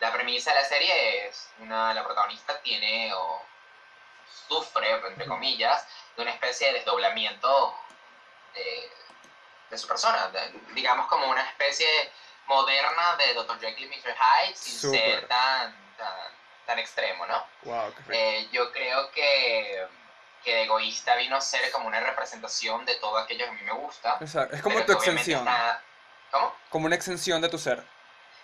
la 0.00 0.12
premisa 0.12 0.52
de 0.52 0.60
la 0.60 0.64
serie 0.66 1.26
es, 1.28 1.48
una, 1.58 1.92
la 1.94 2.04
protagonista 2.04 2.60
tiene 2.60 3.12
o 3.14 3.44
sufre, 4.48 4.90
entre 5.06 5.26
comillas, 5.26 5.86
de 6.16 6.22
una 6.22 6.32
especie 6.32 6.68
de 6.68 6.74
desdoblamiento 6.74 7.74
de, 8.54 8.90
de 9.70 9.78
su 9.78 9.86
persona, 9.86 10.28
de- 10.28 10.50
digamos 10.74 11.06
como 11.06 11.26
una 11.26 11.42
especie 11.48 11.86
moderna 12.46 13.16
de 13.16 13.34
Dr. 13.34 13.60
Jekyll 13.60 13.92
y 13.92 13.96
Mr. 13.96 14.14
Hyde 14.14 14.54
sin 14.56 14.78
Súper. 14.78 15.00
ser 15.20 15.28
tan, 15.28 15.94
tan, 15.96 16.16
tan 16.66 16.78
extremo, 16.78 17.24
¿no? 17.26 17.46
Wow. 17.62 17.94
Eh, 18.10 18.48
yo 18.52 18.70
creo 18.72 19.10
que, 19.12 19.86
que 20.44 20.54
de 20.54 20.62
egoísta 20.64 21.14
vino 21.16 21.36
a 21.36 21.40
ser 21.40 21.70
como 21.70 21.86
una 21.86 22.00
representación 22.00 22.84
de 22.84 22.96
todo 22.96 23.16
aquello 23.18 23.44
que 23.46 23.50
a 23.50 23.54
mí 23.54 23.62
me 23.62 23.72
gusta. 23.72 24.18
Exacto. 24.20 24.56
Es 24.56 24.62
como 24.62 24.84
tu 24.84 24.92
extensión. 24.92 25.40
está- 25.40 25.82
¿Cómo? 26.30 26.56
Como 26.70 26.86
una 26.86 26.96
extensión 26.96 27.40
de 27.42 27.48
tu 27.48 27.58
ser. 27.58 27.82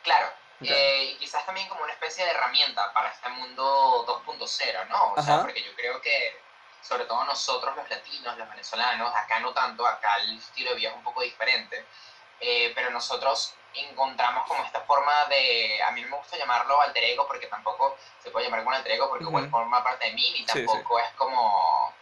Claro. 0.03 0.31
Eh, 0.61 1.13
y 1.13 1.17
quizás 1.19 1.47
también 1.47 1.69
como 1.69 1.85
una 1.85 1.93
especie 1.93 2.25
de 2.25 2.33
herramienta 2.33 2.93
para 2.93 3.11
este 3.11 3.29
mundo 3.29 4.05
2.0, 4.07 4.89
¿no? 4.89 5.13
O 5.17 5.23
sea, 5.23 5.41
porque 5.43 5.63
yo 5.63 5.75
creo 5.77 6.01
que, 6.01 6.41
sobre 6.83 7.05
todo 7.05 7.25
nosotros 7.25 7.77
los 7.77 7.89
latinos, 7.89 8.37
los 8.37 8.49
venezolanos, 8.49 9.15
acá 9.15 9.39
no 9.41 9.53
tanto, 9.53 9.87
acá 9.87 10.17
el 10.17 10.39
estilo 10.39 10.71
de 10.71 10.77
vida 10.77 10.91
es 10.91 10.97
un 10.97 11.05
poco 11.05 11.23
diferente, 11.23 11.87
eh, 12.41 12.73
pero 12.75 12.91
nosotros 12.91 13.55
encontramos 13.75 14.47
como 14.49 14.65
esta 14.65 14.81
forma 14.81 15.27
de, 15.27 15.81
a 15.83 15.91
mí 15.93 16.03
no 16.03 16.09
me 16.09 16.17
gusta 16.17 16.37
llamarlo 16.37 16.81
alter 16.81 17.05
ego 17.05 17.27
porque 17.27 17.47
tampoco 17.47 17.97
se 18.23 18.31
puede 18.31 18.47
llamar 18.47 18.65
como 18.65 18.75
alter 18.75 18.93
ego 18.93 19.09
porque 19.09 19.25
igual 19.25 19.51
forma 19.51 19.85
parte 19.85 20.07
de 20.07 20.13
mí, 20.13 20.31
ni 20.33 20.39
Sí, 20.39 20.45
tampoco 20.47 20.99
es 20.99 21.11
como 21.13 21.95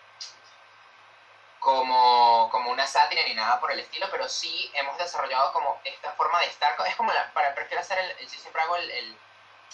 como, 1.71 2.49
como 2.53 2.71
una 2.71 2.87
sátira 2.87 3.25
ni 3.25 3.35
nada 3.35 3.59
por 3.59 3.73
el 3.73 3.81
estilo, 3.81 4.07
pero 4.13 4.29
sí 4.29 4.71
hemos 4.75 4.97
desarrollado 4.99 5.53
como 5.53 5.81
esta 5.83 6.13
forma 6.13 6.39
de 6.39 6.47
estar, 6.47 6.77
es 6.87 6.95
como, 6.95 7.13
la, 7.13 7.33
para, 7.33 7.57
prefiero 7.57 7.81
hacer 7.83 7.99
el, 7.99 8.17
yo 8.19 8.29
siempre 8.39 8.63
hago 8.63 8.77
el, 8.77 8.89
el- 8.89 9.19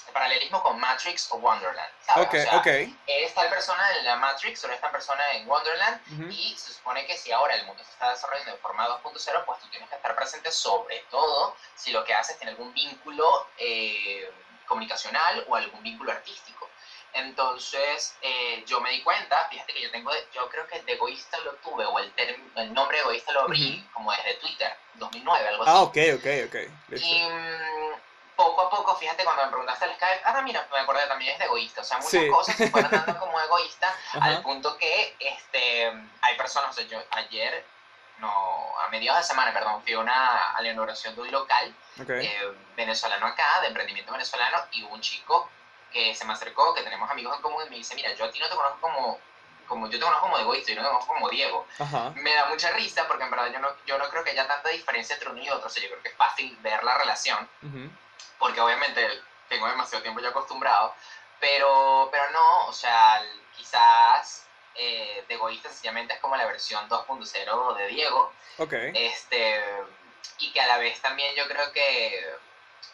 el 0.06 0.12
paralelismo 0.14 0.62
con 0.62 0.80
Matrix 0.80 1.30
o 1.32 1.36
Wonderland, 1.36 1.92
¿sabes? 2.06 2.26
Ok, 2.26 2.34
o 2.34 2.38
sea, 2.50 2.60
tal 3.34 3.48
persona 3.50 3.90
en 3.98 4.04
la 4.06 4.16
Matrix 4.16 4.64
o 4.64 4.66
eres 4.68 4.80
tal 4.80 4.90
persona 4.90 5.22
en 5.34 5.46
Wonderland 5.48 6.00
y 6.32 6.56
se 6.56 6.72
supone 6.72 7.04
que 7.06 7.16
si 7.18 7.30
ahora 7.30 7.54
el 7.56 7.66
mundo 7.66 7.84
se 7.84 7.90
está 7.90 8.10
desarrollando 8.10 8.52
de 8.52 8.58
forma 8.58 8.88
2.0, 8.88 9.44
pues 9.44 9.60
tú 9.60 9.68
tienes 9.68 9.88
que 9.90 9.94
estar 9.96 10.14
presente 10.16 10.50
sobre 10.50 10.98
todo 11.10 11.54
si 11.76 11.92
lo 11.92 12.04
que 12.04 12.14
haces 12.14 12.38
tiene 12.38 12.52
algún 12.52 12.72
vínculo 12.72 13.46
eh, 13.58 14.32
comunicacional 14.66 15.44
o 15.46 15.56
algún 15.56 15.82
vínculo 15.82 16.10
artístico. 16.10 16.61
Entonces, 17.14 18.14
eh, 18.22 18.64
yo 18.66 18.80
me 18.80 18.90
di 18.90 19.02
cuenta, 19.02 19.46
fíjate 19.50 19.72
que 19.72 19.82
yo 19.82 19.90
tengo, 19.90 20.12
de- 20.12 20.26
yo 20.32 20.48
creo 20.48 20.66
que 20.66 20.80
de 20.82 20.92
egoísta 20.92 21.38
lo 21.40 21.52
tuve, 21.56 21.84
o 21.84 21.98
el, 21.98 22.14
term- 22.16 22.50
el 22.56 22.72
nombre 22.72 22.98
egoísta 23.00 23.32
lo 23.32 23.42
abrí 23.42 23.86
como 23.92 24.10
desde 24.12 24.34
Twitter, 24.34 24.74
2009, 24.94 25.48
algo 25.48 25.62
así. 25.64 25.72
Ah, 25.74 25.82
ok, 25.82 25.96
ok, 26.16 26.26
ok. 26.48 26.70
Listo. 26.88 27.06
Y 27.14 27.22
mm, 27.22 27.94
poco 28.36 28.62
a 28.62 28.70
poco, 28.70 28.96
fíjate, 28.96 29.24
cuando 29.24 29.42
me 29.44 29.48
preguntaste 29.50 29.84
el 29.84 29.94
Skype, 29.94 30.22
ah, 30.24 30.40
mira, 30.42 30.66
me 30.72 30.78
acordé 30.78 31.06
también 31.06 31.32
es 31.32 31.38
de 31.38 31.44
egoísta. 31.44 31.82
O 31.82 31.84
sea, 31.84 31.98
muchas 31.98 32.10
Sí. 32.10 32.28
cosas 32.28 32.56
se 32.56 32.70
fueron 32.70 32.90
dando 32.90 33.18
como 33.18 33.38
egoísta 33.40 33.94
al 34.20 34.42
punto 34.42 34.76
que 34.78 35.16
este, 35.18 35.92
hay 36.22 36.36
personas, 36.36 36.70
o 36.70 36.72
sea, 36.72 36.84
yo 36.84 36.98
ayer, 37.10 37.64
no, 38.18 38.78
a 38.80 38.88
mediados 38.88 39.20
de 39.20 39.26
semana, 39.26 39.52
perdón, 39.52 39.82
fui 39.82 39.92
a, 39.92 39.98
una, 40.00 40.52
a 40.54 40.62
la 40.62 40.68
inauguración 40.70 41.14
de 41.14 41.20
un 41.20 41.30
local 41.30 41.74
Ok. 42.00 42.08
eh, 42.10 42.52
venezolano 42.76 43.26
acá, 43.26 43.60
de 43.60 43.68
emprendimiento 43.68 44.12
venezolano, 44.12 44.58
y 44.72 44.82
hubo 44.84 44.94
un 44.94 45.00
chico 45.00 45.50
que 45.92 46.14
se 46.14 46.24
me 46.24 46.32
acercó, 46.32 46.74
que 46.74 46.82
tenemos 46.82 47.10
amigos 47.10 47.36
en 47.36 47.42
común, 47.42 47.64
y 47.66 47.70
me 47.70 47.76
dice, 47.76 47.94
mira, 47.94 48.12
yo 48.14 48.24
a 48.24 48.30
ti 48.30 48.38
no 48.38 48.48
te 48.48 48.54
conozco 48.56 48.80
como, 48.80 49.20
como 49.66 49.86
yo 49.88 49.98
te 49.98 50.04
conozco 50.04 50.22
como 50.22 50.38
egoísta, 50.38 50.72
yo 50.72 50.76
no 50.76 50.82
te 50.82 50.88
conozco 50.92 51.12
como 51.14 51.28
Diego. 51.28 51.66
Ajá. 51.78 52.12
Me 52.16 52.34
da 52.34 52.46
mucha 52.46 52.70
risa 52.72 53.06
porque 53.06 53.24
en 53.24 53.30
verdad 53.30 53.52
yo 53.52 53.58
no, 53.58 53.68
yo 53.86 53.98
no 53.98 54.08
creo 54.08 54.24
que 54.24 54.30
haya 54.30 54.46
tanta 54.46 54.68
diferencia 54.70 55.14
entre 55.14 55.30
uno 55.30 55.42
y 55.42 55.48
otro, 55.50 55.66
o 55.66 55.70
sea, 55.70 55.82
yo 55.82 55.90
creo 55.90 56.02
que 56.02 56.08
es 56.08 56.16
fácil 56.16 56.56
ver 56.60 56.82
la 56.82 56.98
relación, 56.98 57.48
Ujú. 57.62 57.90
porque 58.38 58.60
obviamente 58.60 59.06
tengo 59.48 59.66
demasiado 59.68 60.02
tiempo 60.02 60.20
ya 60.20 60.28
acostumbrado, 60.28 60.94
pero, 61.38 62.08
pero 62.10 62.30
no, 62.30 62.66
o 62.66 62.72
sea, 62.72 63.22
quizás 63.56 64.46
eh, 64.74 65.24
de 65.28 65.34
egoísta 65.34 65.68
sencillamente 65.68 66.14
es 66.14 66.20
como 66.20 66.36
la 66.36 66.46
versión 66.46 66.88
2.0 66.88 67.76
de 67.76 67.86
Diego, 67.88 68.32
Ok. 68.58 68.72
este, 68.94 69.62
y 70.38 70.52
que 70.52 70.60
a 70.60 70.66
la 70.66 70.78
vez 70.78 71.00
también 71.02 71.34
yo 71.34 71.46
creo 71.48 71.72
que 71.72 72.24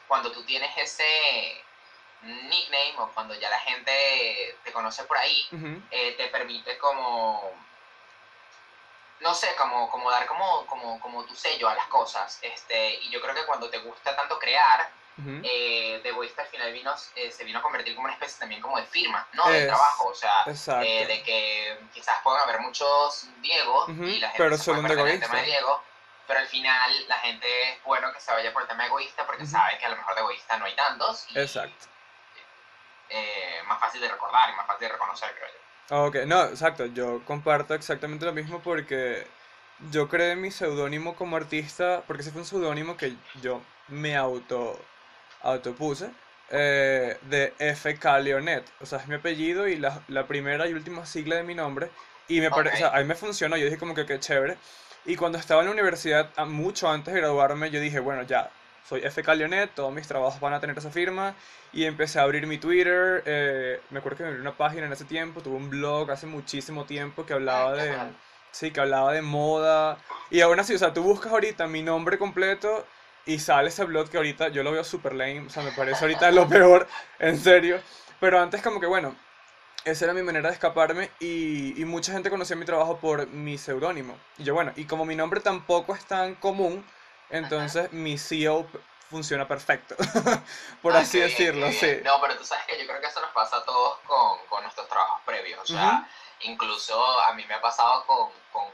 cuando 0.09 0.33
tú 0.33 0.45
tienes 0.45 0.71
ese 0.77 1.65
nickname 2.23 2.95
o 2.99 3.09
cuando 3.13 3.35
ya 3.35 3.49
la 3.49 3.59
gente 3.61 4.61
te 4.65 4.73
conoce 4.73 5.05
por 5.05 5.17
ahí, 5.19 5.49
Ujú. 5.53 5.83
eh, 5.91 6.13
te 6.17 6.29
permite 6.29 6.77
como 6.79 7.67
no 9.21 9.35
sé, 9.35 9.49
como, 9.57 9.91
como 9.91 10.11
dar 10.11 10.27
como, 10.27 10.65
como, 10.67 11.01
como 11.01 11.25
tu 11.25 11.35
sello 11.35 11.69
a 11.69 11.75
las 11.75 11.87
cosas. 11.89 12.39
Este, 12.41 12.95
y 13.03 13.11
yo 13.11 13.21
creo 13.21 13.35
que 13.35 13.47
cuando 13.47 13.69
te 13.69 13.79
gusta 13.79 14.15
tanto 14.15 14.39
crear, 14.39 14.89
Ujú. 15.19 15.41
eh, 15.43 15.99
The 16.03 16.11
Egoista 16.11 16.43
al 16.43 16.49
final 16.49 16.73
vino, 16.73 16.95
eh, 17.17 17.33
se 17.33 17.43
vino 17.45 17.59
a 17.59 17.63
convertir 17.63 17.97
como 17.97 18.05
una 18.05 18.15
especie 18.15 18.39
también 18.39 18.61
como 18.63 18.77
de 18.79 18.87
firma, 18.87 19.27
¿no? 19.33 19.49
De 19.51 19.63
Es- 19.63 19.67
trabajo, 19.67 20.05
o 20.11 20.15
sea, 20.15 20.45
eh, 20.85 21.07
de 21.07 21.23
que 21.25 21.81
quizás 21.93 22.19
puedan 22.23 22.43
haber 22.43 22.61
muchos 22.61 23.29
Diego 23.41 23.85
Ujú, 23.87 24.05
y 24.05 24.21
la 24.21 24.29
gente 24.29 24.45
pero 24.45 24.57
se 24.57 24.73
puede 24.73 25.15
el 25.15 25.21
tema 25.21 25.39
de 25.39 25.47
Diego, 25.47 25.83
pero 26.27 26.39
al 26.41 26.47
final 26.47 27.09
la 27.09 27.19
gente 27.19 27.73
es 27.73 27.83
bueno 27.83 28.13
que 28.13 28.21
se 28.21 28.31
vaya 28.31 28.53
por 28.53 28.63
el 28.63 28.69
tema 28.69 28.87
egoísta 28.87 29.27
porque 29.27 29.43
Ujú. 29.43 29.51
sabe 29.51 29.79
que 29.79 29.87
a 29.87 29.89
lo 29.89 29.97
mejor 29.97 30.15
de 30.15 30.21
egoísta 30.21 30.57
no 30.59 30.67
hay 30.67 30.77
tantos 30.77 31.27
y 31.31 31.39
Exacto. 31.41 31.87
Eh, 33.11 33.61
más 33.67 33.81
fácil 33.81 34.01
de 34.01 34.09
recordar 34.09 34.51
y 34.51 34.57
más 34.57 34.67
fácil 34.67 34.89
de 34.89 34.93
reconocer, 34.93 35.31
creo 35.35 35.49
yo. 35.49 36.07
Ok, 36.07 36.17
no, 36.27 36.45
exacto, 36.45 36.87
yo 36.87 37.25
comparto 37.25 37.75
exactamente 37.75 38.27
lo 38.27 38.33
mismo 38.33 38.61
porque 38.61 39.27
yo 39.91 40.09
creé 40.09 40.37
mi 40.37 40.51
seudónimo 40.51 41.15
como 41.17 41.37
artista, 41.37 42.03
porque 42.07 42.23
ese 42.23 42.31
fue 42.31 42.43
un 42.43 42.47
seudónimo 42.47 42.97
que 42.97 43.15
yo 43.41 43.63
me 43.89 44.17
auto 44.17 44.79
autopuse, 45.43 46.11
eh, 46.51 47.17
de 47.23 47.55
FK 47.59 48.19
Leonet, 48.21 48.65
o 48.81 48.87
sea, 48.87 48.99
es 48.99 49.07
mi 49.07 49.15
apellido 49.15 49.69
y 49.69 49.77
la, 49.77 50.03
la 50.09 50.27
primera 50.27 50.67
y 50.67 50.75
última 50.75 51.07
sigla 51.07 51.37
de 51.37 51.43
mi 51.45 51.55
nombre, 51.55 51.91
y 52.27 52.41
me 52.41 52.51
parece, 52.51 52.77
o 52.77 52.79
sea, 52.79 52.89
a 52.89 52.99
mí 52.99 53.05
me 53.05 53.15
funcionó, 53.15 53.57
yo 53.57 53.65
dije 53.67 53.79
como 53.79 53.95
que 53.95 54.05
qué 54.05 54.19
chévere, 54.19 54.57
y 55.05 55.17
cuando 55.17 55.39
estaba 55.39 55.61
en 55.61 55.67
la 55.67 55.73
universidad, 55.73 56.37
mucho 56.47 56.91
antes 56.91 57.15
de 57.15 57.21
graduarme, 57.21 57.71
yo 57.71 57.81
dije, 57.81 58.01
bueno, 58.01 58.23
ya, 58.23 58.51
soy 58.89 59.01
FK 59.05 59.35
Leonet, 59.35 59.75
todos 59.75 59.93
mis 59.93 60.07
trabajos 60.09 60.41
van 60.41 60.55
a 60.55 60.61
tener 60.61 60.77
esa 60.79 60.91
firma, 60.91 61.35
y 61.73 61.85
empecé 61.85 62.19
a 62.19 62.23
abrir 62.23 62.47
mi 62.47 62.59
Twitter. 62.59 63.23
eh, 63.27 63.81
me 63.91 63.99
acuerdo 63.99 64.19
que 64.19 64.23
me 64.25 64.29
abrí 64.31 64.41
una 64.41 64.57
página 64.57 64.87
en 64.87 64.93
ese 64.93 65.05
tiempo, 65.05 65.41
tuve 65.43 65.57
un 65.57 65.71
blog 65.71 66.11
hace 66.11 66.27
muchísimo 66.27 66.85
tiempo 66.85 67.27
que 67.27 67.35
hablaba 67.35 67.73
Ah, 67.73 67.75
de. 67.77 67.95
Sí, 68.51 68.71
que 68.71 68.81
hablaba 68.81 69.13
de 69.13 69.23
moda. 69.23 69.99
Y 70.31 70.41
aún 70.41 70.59
así, 70.59 70.75
o 70.75 70.79
sea, 70.79 70.93
tú 70.93 71.03
buscas 71.03 71.33
ahorita 71.33 71.67
mi 71.67 71.83
nombre 71.83 72.19
completo 72.19 72.87
y 73.27 73.39
sale 73.39 73.69
ese 73.69 73.85
blog 73.85 74.09
que 74.11 74.17
ahorita 74.17 74.49
yo 74.49 74.63
lo 74.63 74.73
veo 74.73 74.85
super 74.85 75.15
lame. 75.15 75.41
O 75.47 75.51
sea, 75.51 75.63
me 75.63 75.73
parece 75.73 76.05
ahorita 76.05 76.31
lo 76.31 76.49
peor, 76.49 76.87
en 77.19 77.39
serio. 77.39 77.81
Pero 78.21 78.41
antes, 78.41 78.63
como 78.63 78.81
que 78.81 78.87
bueno, 78.87 79.15
esa 79.85 80.05
era 80.07 80.15
mi 80.15 80.23
manera 80.23 80.49
de 80.49 80.55
escaparme 80.55 81.11
y, 81.21 81.81
y 81.81 81.85
mucha 81.85 82.13
gente 82.13 82.31
conocía 82.31 82.57
mi 82.57 82.65
trabajo 82.65 82.99
por 82.99 83.27
mi 83.29 83.59
seudónimo. 83.59 84.17
Y 84.39 84.45
yo, 84.45 84.55
bueno, 84.55 84.73
y 84.77 84.85
como 84.85 85.05
mi 85.05 85.17
nombre 85.17 85.41
tampoco 85.41 85.95
es 85.95 86.05
tan 86.07 86.35
común, 86.37 86.85
entonces 87.31 87.93
mi 87.93 88.19
CEO 88.19 88.67
funciona 89.11 89.49
perfecto, 89.49 89.97
por 90.83 90.95
Ah, 90.95 91.01
así 91.01 91.19
bien, 91.19 91.31
decirlo, 91.31 91.71
sí. 91.73 92.01
No, 92.05 92.21
pero 92.21 92.37
tú 92.37 92.45
sabes 92.45 92.65
que 92.67 92.79
yo 92.79 92.87
creo 92.87 93.01
que 93.01 93.07
eso 93.07 93.21
nos 93.21 93.31
pasa 93.31 93.57
a 93.57 93.65
todos 93.65 93.99
con, 94.07 94.39
con 94.49 94.63
nuestros 94.63 94.89
trabajos 94.89 95.21
previos. 95.25 95.61
O 95.61 95.67
sea, 95.67 96.07
incluso 96.41 97.21
a 97.23 97.33
mí 97.35 97.45
me 97.47 97.55
ha 97.55 97.61
pasado 97.61 98.05
con, 98.07 98.31
con, 98.53 98.69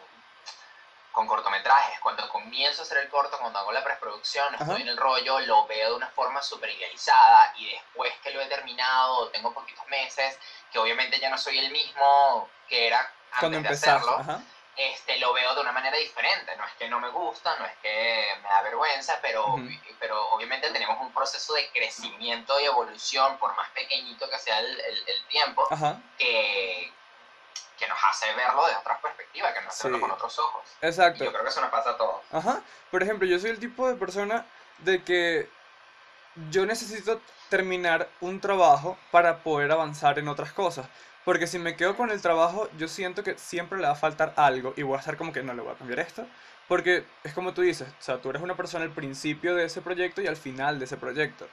con 1.12 1.26
cortometrajes. 1.28 2.00
Cuando 2.00 2.28
comienzo 2.28 2.82
a 2.82 2.84
hacer 2.84 2.98
el 2.98 3.08
corto, 3.08 3.38
cuando 3.38 3.60
hago 3.60 3.70
la 3.72 3.84
preproducción, 3.84 4.52
estoy 4.56 4.82
en 4.82 4.88
el 4.88 4.96
rollo, 4.96 5.38
lo 5.40 5.66
veo 5.66 5.90
de 5.90 5.96
una 5.96 6.08
forma 6.08 6.42
súper 6.42 6.70
idealizada 6.70 7.52
y 7.56 7.70
después 7.70 8.12
que 8.22 8.30
lo 8.32 8.40
he 8.40 8.46
terminado, 8.46 9.28
tengo 9.28 9.54
poquitos 9.54 9.86
meses, 9.86 10.36
que 10.72 10.78
obviamente 10.80 11.20
ya 11.20 11.30
no 11.30 11.38
soy 11.38 11.58
el 11.60 11.70
mismo 11.70 12.48
que 12.68 12.88
era 12.88 12.98
antes 12.98 13.38
Cuando 13.38 13.60
de 13.60 13.68
hacerlo. 13.68 14.42
Este, 14.76 15.18
lo 15.18 15.32
veo 15.32 15.54
de 15.54 15.60
una 15.60 15.72
manera 15.72 15.96
diferente. 15.96 16.56
No 16.56 16.64
es 16.66 16.72
que 16.74 16.88
no 16.88 17.00
me 17.00 17.08
gusta, 17.10 17.56
no 17.58 17.64
es 17.66 17.72
que 17.82 18.26
me 18.42 18.48
da 18.48 18.62
vergüenza, 18.62 19.18
pero, 19.22 19.46
Ujú. 19.54 19.68
pero 20.00 20.28
obviamente 20.30 20.70
tenemos 20.70 21.00
un 21.00 21.12
proceso 21.12 21.54
de 21.54 21.68
crecimiento 21.70 22.58
y 22.60 22.64
evolución, 22.64 23.38
por 23.38 23.54
más 23.56 23.68
pequeñito 23.70 24.28
que 24.28 24.38
sea 24.38 24.58
el, 24.60 24.80
el- 24.80 25.04
el 25.08 25.24
tiempo, 25.26 25.66
Ajá, 25.70 26.00
que, 26.18 26.92
que 27.78 27.88
nos 27.88 27.98
hace 28.04 28.32
verlo 28.34 28.66
de 28.66 28.76
otra 28.76 28.98
perspectiva, 29.00 29.52
que 29.54 29.60
nos 29.62 29.74
hace 29.74 29.84
verlo 29.84 29.98
Sí. 29.98 30.02
con 30.02 30.10
otros 30.12 30.38
ojos. 30.38 30.62
Y 30.82 30.86
exacto. 30.86 31.24
yo 31.24 31.30
creo 31.32 31.42
que 31.44 31.50
eso 31.50 31.60
nos 31.60 31.70
pasa 31.70 31.90
a 31.90 31.96
todos. 31.96 32.22
Ajá. 32.32 32.60
Por 32.90 33.02
ejemplo, 33.02 33.26
yo 33.28 33.38
soy 33.38 33.50
el 33.50 33.60
tipo 33.60 33.88
de 33.88 33.94
persona 33.96 34.46
de 34.78 35.02
que 35.04 35.48
yo 36.50 36.66
necesito 36.66 37.20
terminar 37.48 38.08
un 38.20 38.40
trabajo 38.40 38.98
para 39.12 39.38
poder 39.38 39.70
avanzar 39.70 40.18
en 40.18 40.26
otras 40.28 40.52
cosas. 40.52 40.86
Porque 41.24 41.46
si 41.46 41.58
me 41.58 41.76
quedo 41.76 41.96
con 41.96 42.10
el 42.10 42.20
trabajo, 42.20 42.68
yo 42.76 42.88
siento 42.88 43.22
que 43.24 43.38
siempre 43.38 43.78
le 43.78 43.86
va 43.86 43.92
a 43.92 43.96
faltar 43.96 44.34
algo 44.36 44.74
y 44.76 44.82
voy 44.82 44.96
a 44.96 45.00
estar 45.00 45.16
como 45.16 45.32
que 45.32 45.42
no 45.42 45.54
le 45.54 45.62
voy 45.62 45.72
a 45.72 45.78
cambiar 45.78 46.00
esto, 46.00 46.26
Porque 46.68 47.04
es 47.24 47.34
como 47.34 47.52
tú 47.54 47.62
dices, 47.62 47.88
o 47.88 48.02
sea, 48.02 48.18
tú 48.22 48.30
eres 48.30 48.42
una 48.42 48.56
persona 48.56 48.84
al 48.84 48.92
principio 48.92 49.54
de 49.54 49.64
ese 49.66 49.82
proyecto 49.82 50.22
y 50.22 50.26
al 50.26 50.36
final 50.36 50.78
de 50.78 50.86
ese 50.86 50.96
proyecto. 50.96 51.46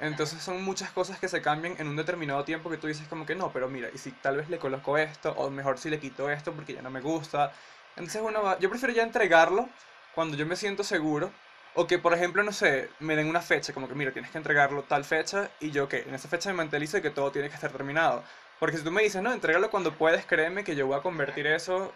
Entonces 0.00 0.42
son 0.42 0.62
muchas 0.62 0.90
cosas 0.90 1.18
que 1.18 1.28
se 1.28 1.42
cambian 1.42 1.74
en 1.78 1.88
un 1.88 1.96
determinado 1.96 2.44
tiempo 2.44 2.70
que 2.70 2.76
tú 2.76 2.86
dices 2.86 3.08
como 3.08 3.26
que 3.26 3.34
no, 3.34 3.50
pero 3.52 3.68
mira, 3.68 3.88
y 3.94 3.98
si 3.98 4.12
tal 4.12 4.36
vez 4.36 4.48
le 4.50 4.58
coloco 4.58 4.98
esto, 4.98 5.32
o 5.32 5.50
mejor 5.50 5.78
si 5.78 5.90
le 5.90 5.98
quito 6.00 6.30
esto 6.30 6.52
porque 6.52 6.74
ya 6.74 6.82
no 6.82 6.90
me 6.90 7.00
gusta. 7.00 7.52
Entonces 7.96 8.22
uno 8.22 8.42
va, 8.42 8.58
yo 8.58 8.68
prefiero 8.70 8.94
ya 8.94 9.02
entregarlo 9.02 9.68
cuando 10.14 10.36
yo 10.36 10.46
me 10.46 10.56
siento 10.56 10.84
seguro, 10.84 11.32
o 11.74 11.86
que 11.86 11.98
por 11.98 12.12
ejemplo, 12.14 12.42
no 12.42 12.52
sé, 12.52 12.90
me 13.00 13.16
den 13.16 13.28
una 13.28 13.40
fecha, 13.42 13.72
como 13.72 13.88
que 13.88 13.94
mira, 13.94 14.12
tienes 14.12 14.30
que 14.30 14.38
entregarlo 14.38 14.82
tal 14.84 15.04
fecha, 15.04 15.50
y 15.60 15.70
yo 15.70 15.88
que 15.88 16.00
en 16.02 16.14
esa 16.14 16.28
fecha 16.28 16.50
me 16.50 16.56
mentalizo 16.56 17.00
que 17.02 17.10
todo 17.10 17.30
tiene 17.32 17.48
que 17.48 17.54
estar 17.54 17.70
terminado. 17.72 18.22
Porque 18.58 18.78
si 18.78 18.84
tú 18.84 18.90
me 18.90 19.02
dices, 19.02 19.22
no, 19.22 19.32
entrégalo 19.32 19.70
cuando 19.70 19.92
puedes, 19.92 20.24
créeme 20.26 20.64
que 20.64 20.74
yo 20.76 20.86
voy 20.86 20.98
a 20.98 21.02
convertir 21.02 21.46
eso 21.46 21.92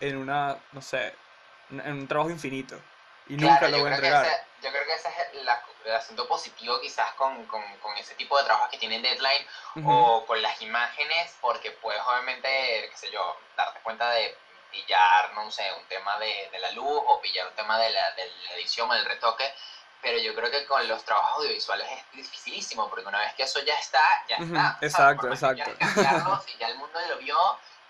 en 0.00 0.16
una, 0.16 0.56
no 0.72 0.82
sé, 0.82 1.14
en 1.70 1.92
un 1.92 2.08
trabajo 2.08 2.30
infinito. 2.30 2.80
Y 3.26 3.36
nunca 3.36 3.68
lo 3.68 3.78
voy 3.80 3.90
a 3.90 3.94
entregar. 3.94 4.24
ese, 4.26 4.36
yo 4.62 4.70
creo 4.70 4.84
que 4.84 4.94
ese 4.94 5.08
es 5.08 5.44
la- 5.44 5.62
el 5.84 5.94
asunto 5.94 6.26
positivo 6.28 6.80
quizás 6.80 7.10
con, 7.12 7.44
con, 7.46 7.62
con 7.78 7.96
ese 7.96 8.14
tipo 8.14 8.36
de 8.38 8.44
trabajos 8.44 8.68
que 8.70 8.78
tienen 8.78 9.02
deadline 9.02 9.46
o 9.86 10.24
con 10.26 10.40
las 10.42 10.60
imágenes, 10.60 11.36
porque 11.40 11.70
puedes 11.70 12.02
obviamente, 12.02 12.48
qué 12.90 12.96
sé 12.96 13.10
yo, 13.10 13.36
darte 13.56 13.80
cuenta 13.80 14.10
de 14.10 14.36
pillar, 14.70 15.32
no 15.34 15.50
sé, 15.50 15.62
un 15.78 15.84
tema 15.86 16.18
de, 16.18 16.48
de 16.52 16.58
la 16.58 16.72
luz 16.72 16.86
o 17.06 17.20
pillar 17.22 17.46
un 17.46 17.54
tema 17.54 17.78
de 17.78 17.90
la, 17.90 18.10
de 18.12 18.26
la 18.44 18.54
edición 18.56 18.90
o 18.90 18.94
del 18.94 19.04
retoque, 19.06 19.50
pero 20.00 20.18
yo 20.18 20.34
creo 20.34 20.50
que 20.50 20.64
con 20.66 20.86
los 20.86 21.04
trabajos 21.04 21.38
audiovisuales 21.38 21.86
es 21.90 22.16
dificilísimo, 22.16 22.88
porque 22.88 23.06
una 23.06 23.18
vez 23.18 23.34
que 23.34 23.42
eso 23.42 23.60
ya 23.60 23.74
está, 23.74 24.24
ya 24.28 24.36
está. 24.36 24.78
¿sabes? 24.78 24.82
exacto, 24.82 25.28
que 25.28 25.34
exacto. 25.34 25.78
cambiarlo, 25.78 26.42
si 26.46 26.56
ya 26.58 26.68
el 26.68 26.78
mundo 26.78 26.98
lo 27.08 27.18
vio 27.18 27.36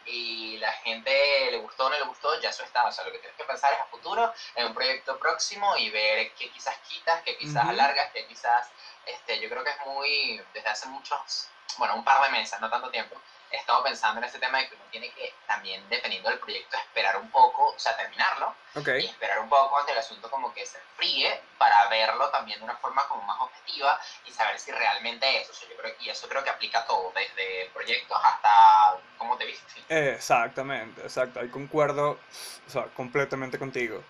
y 0.06 0.56
la 0.58 0.72
gente 0.72 1.50
le 1.50 1.58
gustó 1.58 1.86
o 1.86 1.90
no 1.90 1.96
le 1.96 2.04
gustó, 2.04 2.40
ya 2.40 2.50
eso 2.50 2.64
está. 2.64 2.86
O 2.86 2.92
sea, 2.92 3.04
lo 3.04 3.12
que 3.12 3.18
tienes 3.18 3.36
que 3.36 3.44
pensar 3.44 3.72
es 3.74 3.80
a 3.80 3.84
futuro, 3.86 4.32
en 4.54 4.66
un 4.66 4.74
proyecto 4.74 5.18
próximo 5.18 5.76
y 5.76 5.90
ver 5.90 6.32
qué 6.34 6.50
quizás 6.50 6.76
quitas, 6.88 7.22
qué 7.22 7.36
quizás 7.36 7.64
Ujú. 7.64 7.70
alargas, 7.70 8.10
qué 8.12 8.26
quizás, 8.26 8.68
este, 9.04 9.38
yo 9.40 9.48
creo 9.50 9.62
que 9.62 9.70
es 9.70 9.86
muy, 9.86 10.42
desde 10.54 10.68
hace 10.68 10.86
muchos, 10.88 11.48
bueno, 11.76 11.94
un 11.94 12.04
par 12.04 12.22
de 12.22 12.30
meses, 12.30 12.58
no 12.60 12.70
tanto 12.70 12.90
tiempo, 12.90 13.20
he 13.50 13.56
estado 13.56 13.82
pensando 13.82 14.20
en 14.20 14.24
ese 14.24 14.38
tema 14.38 14.58
de 14.58 14.68
que 14.68 14.74
uno 14.74 14.84
tiene 14.90 15.10
que 15.10 15.34
también, 15.46 15.88
dependiendo 15.88 16.28
del 16.30 16.38
proyecto, 16.38 16.76
esperar 16.76 17.16
un 17.16 17.30
poco, 17.30 17.68
o 17.74 17.78
sea, 17.78 17.96
terminarlo 17.96 18.54
Ok. 18.74 18.88
y 19.00 19.06
esperar 19.06 19.40
un 19.40 19.48
poco 19.48 19.78
ante 19.78 19.92
el 19.92 19.98
asunto 19.98 20.30
como 20.30 20.52
que 20.52 20.64
se 20.66 20.78
enfríe 20.78 21.40
para 21.56 21.88
verlo 21.88 22.28
también 22.30 22.58
de 22.58 22.64
una 22.64 22.76
forma 22.76 23.06
como 23.08 23.22
más 23.22 23.40
objetiva 23.40 23.98
y 24.26 24.32
saber 24.32 24.58
si 24.58 24.70
realmente 24.72 25.40
es. 25.42 25.48
O 25.50 25.54
sea, 25.54 25.68
yo 25.68 25.76
creo, 25.76 25.94
y 26.00 26.08
eso 26.08 26.28
creo 26.28 26.44
que 26.44 26.50
aplica 26.50 26.80
a 26.80 26.86
todo, 26.86 27.12
desde 27.14 27.70
proyectos 27.72 28.18
hasta 28.22 28.98
cómo 29.16 29.36
te 29.36 29.46
vistes. 29.46 29.72
sí. 29.72 29.84
Exactamente, 29.88 31.00
exacto. 31.02 31.40
Ahí 31.40 31.48
concuerdo, 31.48 32.18
o 32.66 32.70
sea, 32.70 32.84
completamente 32.94 33.58
contigo, 33.58 34.02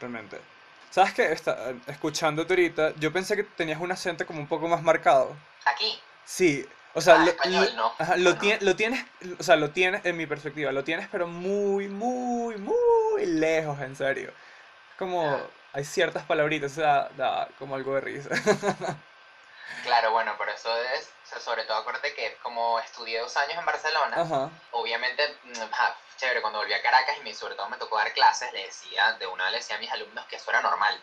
realmente. 0.00 0.40
¿Sabes 0.90 1.12
qué? 1.14 1.32
Está, 1.32 1.72
escuchándote 1.88 2.52
ahorita, 2.52 2.92
yo 2.96 3.12
pensé 3.12 3.34
que 3.34 3.42
tenías 3.42 3.80
un 3.80 3.90
acento 3.90 4.24
como 4.26 4.38
un 4.38 4.46
poco 4.46 4.68
más 4.68 4.80
marcado. 4.82 5.36
Aquí, 5.64 6.00
Sí, 6.24 6.66
o 6.94 7.00
sea, 7.00 7.14
Ah, 7.14 7.18
lo, 7.18 7.30
español, 7.30 7.72
¿no? 7.76 7.94
ajá, 7.98 8.16
lo, 8.16 8.34
Bueno. 8.36 8.56
lo 8.60 8.76
tienes, 8.76 9.04
o 9.38 9.42
sea, 9.42 9.56
lo 9.56 9.70
tienes, 9.70 10.04
en 10.04 10.16
mi 10.16 10.26
perspectiva, 10.26 10.72
lo 10.72 10.84
tienes, 10.84 11.08
pero 11.10 11.26
muy, 11.26 11.88
muy, 11.88 12.56
muy 12.56 13.26
lejos, 13.26 13.78
en 13.80 13.96
serio. 13.96 14.32
Como, 14.98 15.40
hay 15.72 15.84
ciertas 15.84 16.24
palabritas, 16.24 16.72
o 16.72 16.74
sea, 16.76 17.08
da 17.16 17.48
como 17.58 17.74
algo 17.74 17.94
de 17.96 18.00
risa. 18.00 18.30
claro, 19.82 20.12
bueno, 20.12 20.34
pero 20.38 20.52
eso 20.52 20.70
es, 20.96 21.10
o 21.24 21.26
sea, 21.26 21.40
sobre 21.40 21.64
todo 21.64 21.78
acuérdate 21.78 22.14
que 22.14 22.36
como 22.42 22.78
estudié 22.78 23.18
dos 23.18 23.36
años 23.36 23.58
en 23.58 23.66
Barcelona, 23.66 24.16
Ajá, 24.20 24.50
obviamente, 24.70 25.36
mm, 25.44 25.62
chévere, 26.16 26.40
cuando 26.40 26.60
volví 26.60 26.72
a 26.72 26.82
Caracas 26.82 27.16
y 27.18 27.24
me, 27.24 27.34
sobre 27.34 27.54
todo 27.54 27.68
me 27.68 27.76
tocó 27.76 27.96
dar 27.96 28.12
clases, 28.12 28.52
le 28.52 28.66
decía, 28.66 29.12
de 29.18 29.26
una 29.26 29.44
vez 29.44 29.52
le 29.52 29.58
decía 29.58 29.76
a 29.76 29.78
mis 29.80 29.90
alumnos 29.90 30.24
que 30.26 30.36
eso 30.36 30.50
era 30.50 30.62
normal. 30.62 31.00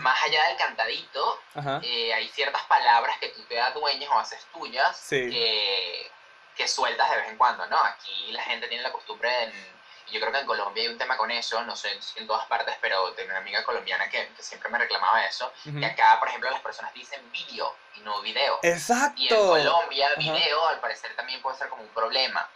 Más 0.00 0.22
allá 0.22 0.44
del 0.48 0.56
cantadito, 0.56 1.40
eh, 1.82 2.12
hay 2.12 2.28
ciertas 2.28 2.62
palabras 2.64 3.18
que 3.18 3.28
tú 3.28 3.37
te 3.58 4.08
o 4.08 4.18
haces 4.18 4.44
tuyas 4.52 4.96
Sí. 4.96 5.30
que, 5.30 6.10
que 6.56 6.68
sueltas 6.68 7.10
de 7.10 7.16
vez 7.16 7.28
en 7.28 7.36
cuando, 7.36 7.66
¿no? 7.66 7.78
Aquí 7.78 8.32
la 8.32 8.42
gente 8.42 8.68
tiene 8.68 8.82
la 8.82 8.92
costumbre, 8.92 9.30
y 10.06 10.12
yo 10.12 10.20
creo 10.20 10.32
que 10.32 10.38
en 10.38 10.46
Colombia 10.46 10.82
hay 10.82 10.88
un 10.88 10.98
tema 10.98 11.16
con 11.16 11.30
eso, 11.30 11.62
no 11.64 11.76
sé 11.76 11.98
en 12.16 12.26
todas 12.26 12.46
partes, 12.46 12.76
pero 12.80 13.12
tengo 13.12 13.30
una 13.30 13.38
amiga 13.38 13.62
colombiana 13.64 14.08
que, 14.08 14.28
que 14.28 14.42
siempre 14.42 14.70
me 14.70 14.78
reclamaba 14.78 15.24
eso, 15.24 15.52
ujú. 15.66 15.78
que 15.78 15.86
acá, 15.86 16.18
por 16.18 16.28
ejemplo, 16.28 16.50
las 16.50 16.60
personas 16.60 16.92
dicen 16.94 17.30
vídeo 17.30 17.74
y 17.96 18.00
no 18.00 18.20
video. 18.22 18.58
Y 18.62 18.66
en 18.68 18.72
Exacto. 18.74 19.48
Colombia, 19.48 20.14
video 20.16 20.66
al 20.68 20.80
parecer 20.80 21.14
también 21.14 21.42
puede 21.42 21.58
ser 21.58 21.68
como 21.68 21.82
un 21.82 21.88
problema. 21.88 22.48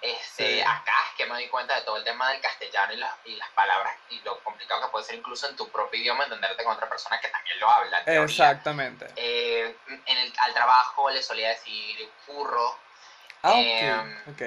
Este, 0.00 0.56
Sí. 0.56 0.60
Acá 0.60 0.94
es 1.10 1.16
que 1.16 1.26
me 1.26 1.34
doy 1.34 1.48
cuenta 1.48 1.74
de 1.74 1.82
todo 1.82 1.96
el 1.96 2.04
tema 2.04 2.30
del 2.30 2.40
castellano 2.40 2.92
y 2.92 2.96
las, 2.96 3.12
y 3.24 3.36
las 3.36 3.48
palabras 3.50 3.96
y 4.10 4.20
lo 4.20 4.38
complicado 4.44 4.82
que 4.82 4.88
puede 4.88 5.04
ser 5.04 5.16
incluso 5.16 5.48
en 5.48 5.56
tu 5.56 5.68
propio 5.70 6.00
idioma 6.00 6.24
entenderte 6.24 6.62
con 6.62 6.74
otra 6.74 6.88
persona 6.88 7.20
que 7.20 7.28
también 7.28 7.58
lo 7.58 7.68
habla. 7.68 7.98
Exactamente. 8.06 9.06
Eh, 9.16 9.76
en 10.06 10.18
el, 10.18 10.32
al 10.38 10.54
trabajo 10.54 11.10
le 11.10 11.22
solía 11.22 11.48
decir 11.48 12.08
curro. 12.26 12.78
Ah, 13.42 13.52
em, 13.54 14.18
ok, 14.28 14.28
ok. 14.28 14.42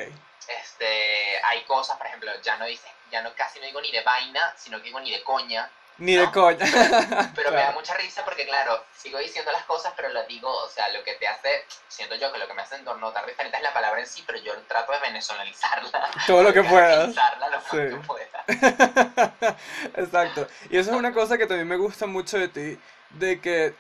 Este, 0.48 1.42
hay 1.44 1.64
cosas, 1.64 1.98
por 1.98 2.08
ejemplo, 2.08 2.32
ya 2.42 2.58
no 2.58 2.66
dice, 2.66 2.88
ya 3.10 3.22
no 3.22 3.34
casi 3.36 3.60
no 3.60 3.66
digo 3.66 3.82
ni 3.82 3.92
de 3.92 4.02
vaina, 4.02 4.54
sino 4.58 4.78
que 4.78 4.86
digo 4.86 5.00
ni 5.00 5.12
de 5.12 5.24
coña. 5.24 5.70
Ni 6.02 6.16
de 6.16 6.26
¿no? 6.26 6.32
coña. 6.32 6.66
Pero 7.36 7.52
me 7.52 7.58
da 7.58 7.72
mucha 7.74 7.94
risa 7.96 8.26
porque, 8.26 8.48
claro, 8.48 8.84
sigo 8.92 9.20
diciendo 9.20 9.52
las 9.52 9.64
cosas, 9.66 9.94
pero 9.96 10.10
las 10.10 10.28
digo, 10.28 10.50
o 10.52 10.68
sea, 10.68 10.90
lo 10.90 11.04
que 11.04 11.14
te 11.14 11.28
hace, 11.28 11.64
siento 11.88 12.16
yo 12.16 12.34
que 12.34 12.40
lo 12.40 12.48
que 12.48 12.56
me 12.56 12.64
hace 12.64 12.82
notar 12.82 13.24
diferente 13.28 13.58
es 13.58 13.64
la 13.64 13.72
palabra 13.72 14.00
en 14.00 14.08
sí, 14.08 14.24
pero 14.26 14.40
yo 14.40 14.54
trato 14.64 14.92
de 14.94 15.00
venezolanizarla. 15.00 16.10
Todo 16.26 16.42
lo 16.42 16.52
que 16.54 16.64
puedas. 16.64 17.10
Utilizarla 17.10 17.50
lo 17.50 17.58
más 17.58 17.70
Sí. 17.70 17.78
que 17.78 17.98
pueda. 18.08 18.46
Exacto. 19.96 20.48
Y 20.72 20.80
eso 20.80 20.90
es 20.90 20.98
una 20.98 21.14
cosa 21.14 21.38
que 21.38 21.46
también 21.46 21.68
me 21.68 21.78
gusta 21.78 22.08
mucho 22.08 22.40
de 22.40 22.48
ti, 22.48 22.80
de 23.12 23.40
que 23.40 23.76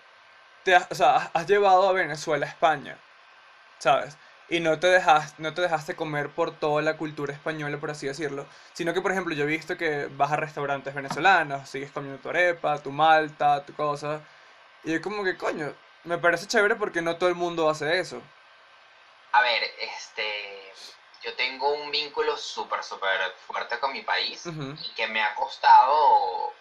te 0.63 0.75
has, 0.75 0.87
o 0.91 0.95
sea, 0.95 1.31
has 1.33 1.47
llevado 1.47 1.89
a 1.89 1.93
Venezuela 1.93 2.45
a 2.45 2.49
España, 2.49 2.97
¿sabes? 3.79 4.15
Y 4.51 4.59
no 4.59 4.79
te 4.81 4.87
dejas, 4.87 5.39
no 5.39 5.53
te 5.53 5.61
dejaste 5.61 5.95
comer 5.95 6.29
por 6.29 6.59
toda 6.59 6.81
la 6.81 6.97
cultura 6.97 7.33
española, 7.33 7.79
por 7.79 7.89
así 7.89 8.05
decirlo, 8.05 8.45
sino 8.73 8.93
que, 8.93 8.99
por 8.99 9.13
ejemplo, 9.13 9.33
yo 9.33 9.45
he 9.45 9.47
visto 9.47 9.77
que 9.77 10.09
vas 10.11 10.29
a 10.29 10.35
restaurantes 10.35 10.93
venezolanos, 10.93 11.69
sigues 11.69 11.89
comiendo 11.89 12.21
tu 12.21 12.27
arepa, 12.27 12.77
tu 12.83 12.91
malta, 12.91 13.65
tu 13.65 13.73
cosa, 13.73 14.21
y 14.83 14.93
es 14.93 14.99
como 14.99 15.23
que, 15.23 15.37
coño, 15.37 15.73
me 16.03 16.17
parece 16.17 16.47
chévere 16.47 16.75
porque 16.75 17.01
no 17.01 17.15
todo 17.15 17.29
el 17.29 17.35
mundo 17.35 17.69
hace 17.69 17.97
eso. 17.97 18.21
A 19.31 19.41
ver, 19.41 19.63
este, 19.79 20.73
yo 21.23 21.33
tengo 21.35 21.71
un 21.73 21.89
vínculo 21.89 22.35
súper, 22.35 22.83
súper 22.83 23.21
fuerte 23.47 23.79
con 23.79 23.93
mi 23.93 24.01
país 24.01 24.45
y 24.45 24.93
que 24.95 25.07
me 25.07 25.21
ha 25.21 25.33
costado, 25.33 26.51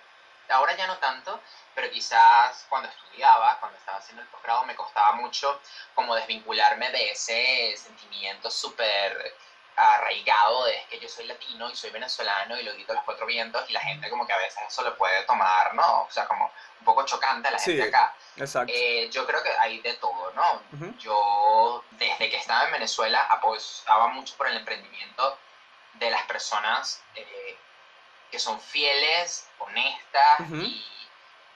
ahora 0.51 0.75
ya 0.77 0.87
no 0.87 0.99
tanto, 0.99 1.41
pero 1.75 1.91
quizás 1.91 2.67
cuando 2.69 2.89
estudiaba, 2.89 3.59
cuando 3.61 3.79
estaba 3.79 3.99
haciendo 3.99 4.23
el 4.23 4.29
posgrado, 4.29 4.65
me 4.65 4.75
costaba 4.75 5.13
mucho 5.13 5.61
como 5.95 6.15
desvincularme 6.15 6.91
de 6.91 7.11
ese 7.11 7.77
sentimiento 7.77 8.51
súper 8.51 9.35
arraigado 9.77 10.65
de 10.65 10.77
es 10.77 10.87
que 10.89 10.99
yo 10.99 11.09
soy 11.09 11.27
latino 11.27 11.71
y 11.71 11.77
soy 11.77 11.91
venezolano 11.91 12.59
y 12.59 12.63
lo 12.65 12.73
grito 12.75 12.93
a 12.93 12.97
los 12.97 13.05
cuatro 13.05 13.25
vientos 13.25 13.65
y 13.69 13.73
la 13.73 13.81
gente 13.81 14.11
como 14.11 14.27
que 14.27 14.33
a 14.33 14.37
veces 14.37 14.63
eso 14.69 14.83
lo 14.83 14.97
puede 14.97 15.23
tomar, 15.23 15.75
¿no? 15.75 16.03
O 16.03 16.11
sea, 16.11 16.27
como 16.27 16.45
un 16.81 16.85
poco 16.85 17.05
chocante 17.07 17.49
a 17.49 17.53
la 17.53 17.59
gente 17.59 17.83
Sí. 17.83 17.89
acá. 17.89 18.15
Exacto. 18.37 18.73
Eh, 18.75 19.09
yo 19.11 19.27
creo 19.27 19.43
que 19.43 19.51
hay 19.57 19.81
de 19.81 19.95
todo, 19.95 20.33
¿no? 20.33 20.63
Ujú. 20.73 20.95
Yo, 20.99 21.85
desde 21.93 22.29
que 22.29 22.37
estaba 22.37 22.65
en 22.65 22.73
Venezuela, 22.73 23.23
apostaba 23.31 24.09
mucho 24.09 24.37
por 24.37 24.49
el 24.49 24.57
emprendimiento 24.59 25.39
de 25.95 26.11
las 26.11 26.25
personas 26.25 27.03
eh, 27.15 27.59
que 28.31 28.39
son 28.39 28.61
fieles, 28.61 29.47
honestas 29.59 30.41
Ujú. 30.41 30.57
y, 30.63 31.09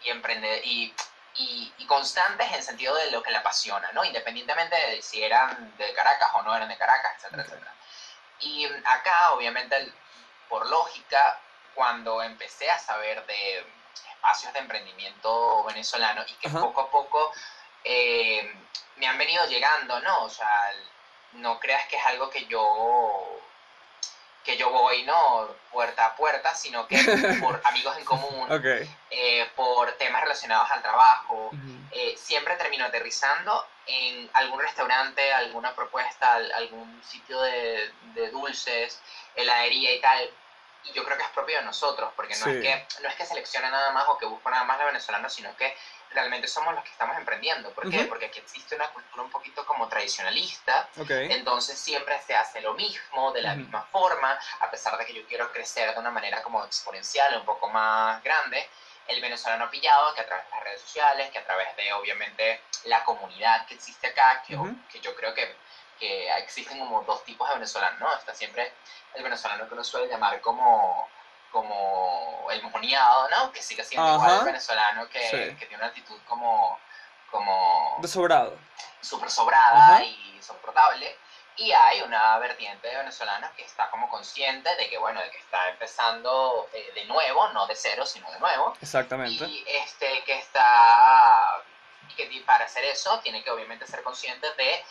y, 0.03 0.09
emprende- 0.11 0.61
y, 0.65 0.95
y- 1.37 1.73
y 1.79 1.87
constantes 1.87 2.51
en 2.53 2.63
sentido 2.63 2.95
de 2.97 3.11
lo 3.11 3.23
que 3.23 3.31
le 3.31 3.39
apasiona, 3.39 3.91
¿no? 3.93 4.05
Independientemente 4.05 4.75
de 4.77 5.03
si 5.03 5.23
eran 5.23 5.77
de 5.77 5.93
Caracas 5.93 6.31
o 6.35 6.43
no 6.43 6.55
eran 6.55 6.69
de 6.69 6.77
Caracas, 6.77 7.13
etcétera, 7.17 7.43
Ok. 7.43 7.49
etcétera. 7.49 7.75
Y 8.41 8.67
acá, 8.85 9.33
obviamente, 9.33 9.93
por 10.49 10.67
lógica, 10.69 11.39
cuando 11.75 12.23
empecé 12.23 12.71
a 12.71 12.79
saber 12.79 13.25
de 13.27 13.65
espacios 14.11 14.53
de 14.53 14.59
emprendimiento 14.61 15.65
venezolano 15.65 16.23
y 16.27 16.35
que 16.35 16.49
Ajá. 16.49 16.61
poco 16.61 16.81
a 16.83 16.91
poco 16.91 17.33
eh, 17.85 18.55
me 18.97 19.07
han 19.07 19.19
venido 19.19 19.45
llegando, 19.47 20.01
¿no? 20.01 20.23
O 20.25 20.31
sea, 20.31 20.73
no 21.33 21.59
creas 21.59 21.87
que 21.87 21.97
es 21.97 22.07
algo 22.07 22.31
que 22.31 22.47
yo 22.47 23.34
que 24.45 24.57
yo 24.57 24.71
voy, 24.71 25.03
¿no? 25.05 25.49
Puerta 25.71 26.07
a 26.07 26.17
puerta, 26.17 26.55
sino 26.55 26.87
que 26.87 26.97
por 27.43 27.61
amigos 27.65 27.97
en 27.97 28.05
común, 28.05 28.47
eh, 29.11 29.51
por 29.57 29.93
temas 29.93 30.23
relacionados 30.23 30.71
al 30.71 30.83
trabajo, 30.83 31.51
eh, 31.91 32.15
siempre 32.17 32.55
termino 32.57 32.85
aterrizando 32.85 33.67
en 33.87 34.31
algún 34.35 34.61
restaurante, 34.61 35.33
alguna 35.33 35.75
propuesta, 35.75 36.35
al- 36.35 36.53
algún 36.53 37.03
sitio 37.03 37.41
de, 37.41 37.91
de 38.15 38.31
dulces, 38.31 39.01
heladería 39.35 39.95
y 39.95 40.01
tal. 40.01 40.31
y 40.87 40.93
yo 40.93 41.03
creo 41.03 41.17
que 41.17 41.23
es 41.25 41.31
propio 41.31 41.57
de 41.59 41.65
nosotros, 41.65 42.13
porque 42.15 42.37
no, 42.37 42.45
Sí. 42.45 42.51
es 42.51 42.61
que, 42.63 43.03
no 43.03 43.09
es 43.09 43.15
que 43.15 43.25
seleccione 43.25 43.71
nada 43.71 43.91
más 43.93 44.05
o 44.09 44.19
que 44.19 44.27
busco 44.27 44.51
nada 44.51 44.65
más 44.65 44.79
de 44.79 44.85
venezolanos, 44.85 45.33
sino 45.33 45.57
que 45.57 45.75
realmente 46.15 46.47
somos 46.49 46.75
los 46.75 46.83
que 46.85 46.91
estamos 46.91 47.17
emprendiendo. 47.19 47.73
¿Por 47.75 47.91
qué? 47.91 47.99
Ujú. 47.99 48.09
Porque 48.09 48.27
aquí 48.27 48.39
existe 48.39 48.77
una 48.77 48.89
cultura 48.89 49.23
un 49.23 49.31
poquito 49.31 49.67
como 49.67 49.89
tradicionalista, 49.89 50.89
Ok. 50.99 51.11
entonces 51.11 51.79
siempre 51.79 52.19
se 52.23 52.35
hace 52.35 52.61
lo 52.61 52.75
mismo, 52.75 53.33
de 53.33 53.43
la 53.43 53.51
Ujú. 53.51 53.59
misma 53.61 53.83
forma, 53.91 54.39
a 54.61 54.71
pesar 54.71 54.97
de 54.97 55.05
que 55.05 55.13
yo 55.13 55.27
quiero 55.27 55.51
crecer 55.53 55.93
de 55.93 56.01
una 56.01 56.11
manera 56.11 56.43
como 56.43 56.65
exponencial, 56.65 57.37
un 57.37 57.45
poco 57.45 57.69
más 57.69 58.23
grande. 58.23 58.67
El 59.07 59.21
venezolano 59.21 59.69
pillado 59.69 60.15
que 60.15 60.23
a 60.23 60.27
través 60.27 60.47
de 60.47 60.51
las 60.53 60.65
redes 60.65 60.81
sociales, 60.81 61.31
que 61.31 61.39
a 61.39 61.45
través 61.45 61.77
de 61.77 61.93
obviamente 61.93 62.61
la 62.85 63.05
comunidad 63.05 63.67
que 63.67 63.75
existe 63.75 64.07
acá, 64.07 64.43
que, 64.47 64.57
Ujú. 64.57 64.75
que 64.91 65.01
yo 65.01 65.15
creo 65.15 65.35
que, 65.35 65.55
que 65.99 66.31
existen 66.39 66.79
como 66.79 67.03
dos 67.03 67.23
tipos 67.25 67.47
de 67.49 67.55
venezolanos, 67.55 68.01
¿no? 68.01 68.15
Está 68.17 68.35
siempre 68.35 68.73
el 69.15 69.23
venezolano 69.23 69.69
que 69.69 69.75
uno 69.75 69.85
suele 69.85 70.09
llamar 70.09 70.41
como, 70.41 71.07
como 71.55 72.47
el 72.51 72.61
mojoneado, 72.65 73.29
¿no? 73.31 73.53
Que 73.53 73.63
sigue 73.63 73.85
siendo 73.85 74.13
igual 74.15 74.29
Ajá. 74.29 74.39
el 74.41 74.45
venezolano 74.45 75.09
que, 75.09 75.21
Sí. 75.31 75.57
que 75.57 75.67
tiene 75.67 75.77
una 75.77 75.87
actitud 75.87 76.19
como, 76.29 76.79
como 77.31 77.97
De 78.01 78.09
sobrado. 78.09 78.59
súper 79.01 79.31
sobrada 79.31 79.95
Ajá. 79.95 80.03
y 80.05 80.39
soportable. 80.43 81.17
Y 81.57 81.71
hay 81.71 82.03
una 82.03 82.37
vertiente 82.39 82.89
de 82.89 82.97
venezolanos 82.97 83.49
que 83.53 83.63
está 83.65 83.89
como 83.91 84.09
consciente 84.11 84.75
de 84.75 84.91
que, 84.91 84.99
bueno, 84.99 85.21
de 85.21 85.31
que 85.31 85.39
está 85.39 85.69
empezando 85.71 86.69
eh, 86.73 86.91
de 86.97 87.05
nuevo, 87.05 87.49
no 87.51 87.69
de 87.69 87.77
cero, 87.77 88.05
sino 88.05 88.29
de 88.33 88.41
nuevo. 88.41 88.75
Exactamente. 88.83 89.45
Y 89.45 89.65
este 89.69 90.25
que 90.25 90.37
está, 90.37 91.63
y 92.09 92.15
que 92.15 92.43
para 92.45 92.65
hacer 92.65 92.85
eso 92.87 93.21
tiene 93.21 93.45
que 93.45 93.53
obviamente 93.53 93.87
ser 93.87 94.03
consciente 94.03 94.53
de 94.55 94.85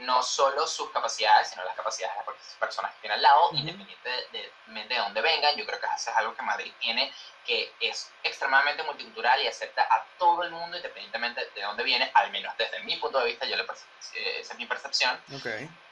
no 0.00 0.22
solo 0.22 0.66
sus 0.66 0.90
capacidades, 0.90 1.48
sino 1.48 1.64
las 1.64 1.76
capacidades 1.76 2.16
de 2.18 2.32
las 2.32 2.54
personas 2.58 2.92
que 2.94 3.00
tiene 3.00 3.14
al 3.14 3.22
lado, 3.22 3.48
Ujú. 3.48 3.56
independientemente 3.58 4.28
de, 4.32 4.84
de 4.88 4.96
dónde 4.96 5.20
vengan. 5.20 5.56
Yo 5.56 5.66
creo 5.66 5.80
que 5.80 5.86
eso 5.86 6.10
es 6.10 6.16
algo 6.16 6.34
que 6.34 6.42
Madrid 6.42 6.72
tiene, 6.80 7.12
que 7.44 7.72
es 7.80 8.10
extremadamente 8.22 8.82
multicultural 8.82 9.42
y 9.42 9.46
acepta 9.46 9.82
a 9.82 10.04
todo 10.18 10.42
el 10.42 10.50
mundo, 10.50 10.76
independientemente 10.76 11.50
de 11.54 11.62
dónde 11.62 11.82
viene, 11.82 12.10
al 12.14 12.30
menos 12.30 12.56
desde 12.56 12.80
mi 12.80 12.96
punto 12.96 13.18
de 13.20 13.26
vista, 13.26 13.46
yo 13.46 13.56
le 13.56 13.62
eh, 13.62 14.40
esa 14.40 14.52
es 14.52 14.58
mi 14.58 14.66
percepción. 14.66 15.20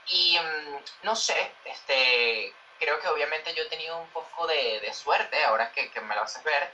Y 0.07 0.39
mm, 0.39 0.85
no 1.03 1.15
sé, 1.15 1.55
este, 1.65 2.53
creo 2.79 2.99
que 3.01 3.09
obviamente 3.09 3.55
yo 3.55 3.65
he 3.65 3.69
tenido 3.69 3.99
un 3.99 4.09
poco 4.09 4.47
de, 4.47 4.81
de 4.81 4.93
suerte, 4.95 5.45
ahora 5.45 5.71
que, 5.73 5.91
que 5.91 6.01
me 6.01 6.15
lo 6.15 6.23
haces 6.23 6.43
ver, 6.43 6.73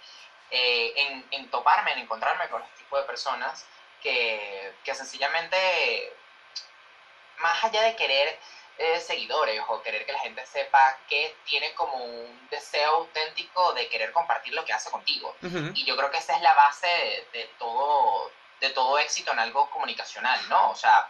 eh, 0.50 0.92
en, 0.96 1.26
en 1.30 1.50
toparme, 1.50 1.92
en 1.92 2.00
encontrarme 2.00 2.48
con 2.48 2.62
este 2.62 2.78
tipo 2.78 2.96
de 2.96 3.04
personas 3.04 3.66
que, 4.02 4.74
que 4.84 4.94
sencillamente, 4.94 6.14
más 7.38 7.64
allá 7.64 7.82
de 7.82 7.96
querer 7.96 8.38
eh, 8.76 8.98
seguidores 9.00 9.60
o 9.68 9.80
querer 9.82 10.04
que 10.04 10.12
la 10.12 10.18
gente 10.20 10.44
sepa 10.46 10.98
que 11.08 11.36
tiene 11.44 11.72
como 11.74 11.94
un 11.94 12.48
deseo 12.50 12.96
auténtico 12.96 13.72
de 13.72 13.88
querer 13.88 14.12
compartir 14.12 14.52
lo 14.52 14.64
que 14.64 14.72
hace 14.72 14.90
contigo. 14.90 15.36
Y 15.74 15.84
yo 15.84 15.96
creo 15.96 16.10
que 16.10 16.18
esa 16.18 16.34
es 16.34 16.42
la 16.42 16.54
base 16.54 16.86
de, 16.86 17.38
de 17.38 17.44
todo, 17.58 18.32
de 18.60 18.70
todo 18.70 18.98
éxito 18.98 19.32
en 19.32 19.38
algo 19.38 19.70
comunicacional, 19.70 20.40
¿no? 20.48 20.70
O 20.70 20.74
sea, 20.74 21.08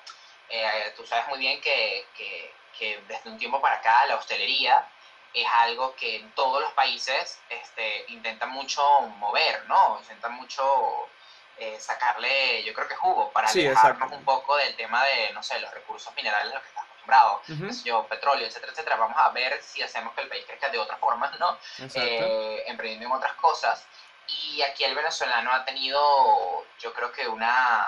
eh, 0.50 0.92
tú 0.96 1.06
sabes 1.06 1.26
muy 1.28 1.38
bien 1.38 1.60
que, 1.60 2.06
que, 2.14 2.54
que 2.78 2.98
desde 3.08 3.30
un 3.30 3.38
tiempo 3.38 3.60
para 3.60 3.76
acá 3.76 4.04
la 4.06 4.16
hostelería 4.16 4.86
es 5.32 5.46
algo 5.52 5.96
que 5.96 6.16
en 6.16 6.30
todos 6.32 6.60
los 6.62 6.72
países 6.72 7.40
este, 7.48 8.04
intentan 8.08 8.50
mucho 8.50 8.82
mover, 9.18 9.64
¿no? 9.66 9.98
Intentan 10.00 10.32
mucho 10.34 11.08
eh, 11.56 11.78
sacarle, 11.80 12.62
yo 12.64 12.74
creo 12.74 12.88
que 12.88 12.96
jugo, 12.96 13.32
para 13.32 13.48
Sí, 13.48 13.66
alejarnos 13.66 14.10
un 14.12 14.24
poco 14.24 14.56
del 14.56 14.74
tema 14.76 15.04
de, 15.04 15.32
no 15.32 15.42
sé, 15.42 15.58
los 15.60 15.70
recursos 15.72 16.12
minerales 16.14 16.50
a 16.50 16.54
los 16.54 16.62
que 16.62 16.68
estás 16.68 16.84
acostumbrado, 16.84 17.42
Ujú. 17.48 17.66
qué 17.66 17.72
sé 17.72 17.88
yo, 17.88 18.06
petróleo, 18.08 18.46
etcétera, 18.46 18.72
etcétera. 18.72 18.96
Vamos 18.96 19.16
a 19.18 19.28
ver 19.30 19.62
si 19.62 19.82
hacemos 19.82 20.14
que 20.14 20.22
el 20.22 20.28
país 20.28 20.44
crezca 20.46 20.68
de 20.68 20.78
otra 20.78 20.96
forma, 20.96 21.30
¿no? 21.38 21.58
Eh, 21.94 22.64
emprendiendo 22.66 23.06
en 23.06 23.12
otras 23.12 23.34
cosas. 23.34 23.86
Y 24.26 24.62
aquí 24.62 24.84
el 24.84 24.94
venezolano 24.94 25.52
ha 25.52 25.64
tenido, 25.64 26.66
yo 26.80 26.92
creo 26.92 27.12
que 27.12 27.28
una, 27.28 27.86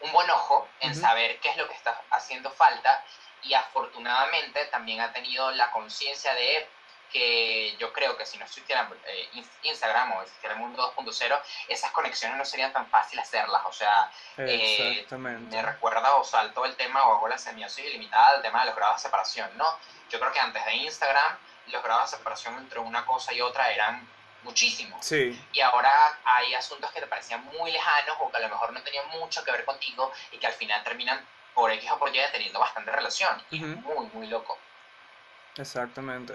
un 0.00 0.12
buen 0.12 0.30
ojo 0.30 0.68
en 0.80 0.92
Ujú. 0.92 1.00
saber 1.00 1.40
qué 1.40 1.48
es 1.50 1.56
lo 1.56 1.66
que 1.66 1.74
está 1.74 2.00
haciendo 2.10 2.50
falta 2.50 3.02
y 3.42 3.54
afortunadamente 3.54 4.66
también 4.66 5.00
ha 5.00 5.12
tenido 5.12 5.50
la 5.50 5.70
conciencia 5.72 6.34
de 6.34 6.68
que 7.12 7.76
yo 7.78 7.92
creo 7.92 8.16
que 8.16 8.24
si 8.26 8.38
no 8.38 8.44
existiera 8.44 8.88
eh, 9.06 9.28
In- 9.34 9.50
Instagram 9.62 10.12
o 10.12 10.22
existiera 10.22 10.54
el 10.54 10.60
mundo 10.60 10.94
2.0, 10.96 11.40
esas 11.68 11.90
conexiones 11.92 12.36
no 12.38 12.44
serían 12.44 12.72
tan 12.72 12.86
fáciles 12.88 13.24
hacerlas. 13.26 13.62
O 13.66 13.72
sea, 13.72 14.10
eh, 14.38 15.06
me 15.50 15.62
recuerda 15.62 16.14
o 16.16 16.24
salto 16.24 16.64
el 16.64 16.74
tema 16.76 17.06
o 17.06 17.16
hago 17.16 17.28
la 17.28 17.38
semiosis 17.38 17.84
ilimitada 17.84 18.32
del 18.34 18.42
tema 18.42 18.60
de 18.60 18.66
los 18.66 18.76
grados 18.76 18.96
de 18.96 19.02
separación, 19.02 19.50
¿no? 19.56 19.66
Yo 20.10 20.18
creo 20.18 20.32
que 20.32 20.40
antes 20.40 20.64
de 20.64 20.74
Instagram 20.74 21.36
los 21.68 21.82
grados 21.82 22.10
de 22.10 22.16
separación 22.16 22.56
entre 22.58 22.80
una 22.80 23.04
cosa 23.06 23.32
y 23.32 23.40
otra 23.40 23.70
eran 23.70 24.06
muchísimos. 24.42 25.04
Sí, 25.06 25.40
Y 25.52 25.60
ahora 25.60 26.18
hay 26.24 26.52
asuntos 26.54 26.90
que 26.90 27.00
te 27.00 27.06
parecían 27.06 27.44
muy 27.44 27.70
lejanos 27.70 28.16
o 28.20 28.30
que 28.30 28.36
a 28.38 28.40
lo 28.40 28.48
mejor 28.48 28.72
no 28.72 28.82
tenían 28.82 29.08
mucho 29.10 29.44
que 29.44 29.52
ver 29.52 29.64
contigo 29.64 30.10
y 30.32 30.38
que 30.38 30.46
al 30.48 30.52
final 30.54 30.82
terminan 30.82 31.24
por 31.54 31.70
X 31.70 31.88
o 31.92 31.98
por 31.98 32.08
Y 32.14 32.18
teniendo 32.32 32.58
bastante 32.58 32.90
relación. 32.90 33.40
Y 33.50 33.58
es 33.62 33.68
muy, 33.82 34.06
muy 34.12 34.26
loco. 34.26 34.58
exactamente. 35.56 36.34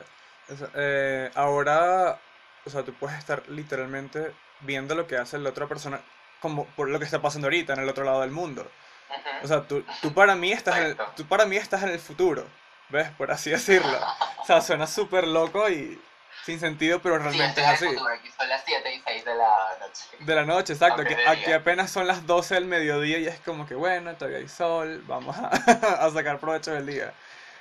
Esa- 0.49 0.69
eh, 0.75 1.31
ahora, 1.35 2.19
o 2.65 2.69
sea, 2.69 2.83
tú 2.83 2.93
puedes 2.93 3.17
estar 3.17 3.43
literalmente 3.49 4.31
viendo 4.61 4.95
lo 4.95 5.07
que 5.07 5.17
hace 5.17 5.37
la 5.37 5.49
otra 5.49 5.67
persona 5.67 5.99
como 6.41 6.65
por 6.67 6.89
lo 6.89 6.99
que 6.99 7.05
está 7.05 7.21
pasando 7.21 7.47
ahorita 7.47 7.73
en 7.73 7.79
el 7.79 7.89
otro 7.89 8.03
lado 8.03 8.21
del 8.21 8.31
mundo. 8.31 8.61
Ujú. 8.61 9.45
O 9.45 9.47
sea, 9.47 9.61
tú, 9.63 9.83
tú 10.01 10.13
para 10.13 10.35
mí 10.35 10.51
estás 10.51 10.77
en 10.77 10.83
el, 10.83 10.91
Exacto. 10.91 11.13
tú 11.17 11.25
para 11.27 11.45
mí 11.45 11.57
estás 11.57 11.83
en 11.83 11.89
el 11.89 11.99
futuro, 11.99 12.45
¿ves? 12.89 13.09
Por 13.17 13.31
así 13.31 13.49
decirlo. 13.49 13.97
O 14.39 14.45
sea, 14.45 14.61
suena 14.61 14.85
súper 14.87 15.27
loco 15.27 15.69
y 15.69 15.99
sin 16.45 16.59
sentido, 16.59 17.01
pero 17.01 17.15
Sí, 17.17 17.23
realmente 17.23 17.61
estoy 17.61 17.63
es 17.63 17.81
en 17.81 17.87
el 17.87 17.89
así. 17.89 17.97
futuro, 17.97 18.13
aquí 18.13 18.31
son 18.37 18.49
las 18.49 18.61
7 18.65 18.93
y 18.95 19.01
6 19.01 19.25
de 19.25 19.35
la 19.35 19.55
noche. 19.79 20.03
De 20.19 20.35
la 20.35 20.45
noche, 20.45 20.73
exacto. 20.73 21.01
Aunque 21.01 21.13
Aquí, 21.15 21.23
de 21.23 21.29
aquí 21.29 21.45
día. 21.47 21.55
apenas 21.57 21.91
son 21.91 22.07
las 22.07 22.25
12 22.25 22.55
del 22.55 22.65
mediodía 22.65 23.17
y 23.17 23.27
es 23.27 23.39
como 23.41 23.65
que, 23.65 23.75
bueno, 23.75 24.13
todavía 24.15 24.37
hay 24.39 24.47
sol, 24.47 25.03
vamos 25.07 25.35
a, 25.37 25.47
a 26.05 26.09
sacar 26.11 26.39
provecho 26.39 26.71
del 26.71 26.85
día. 26.85 27.13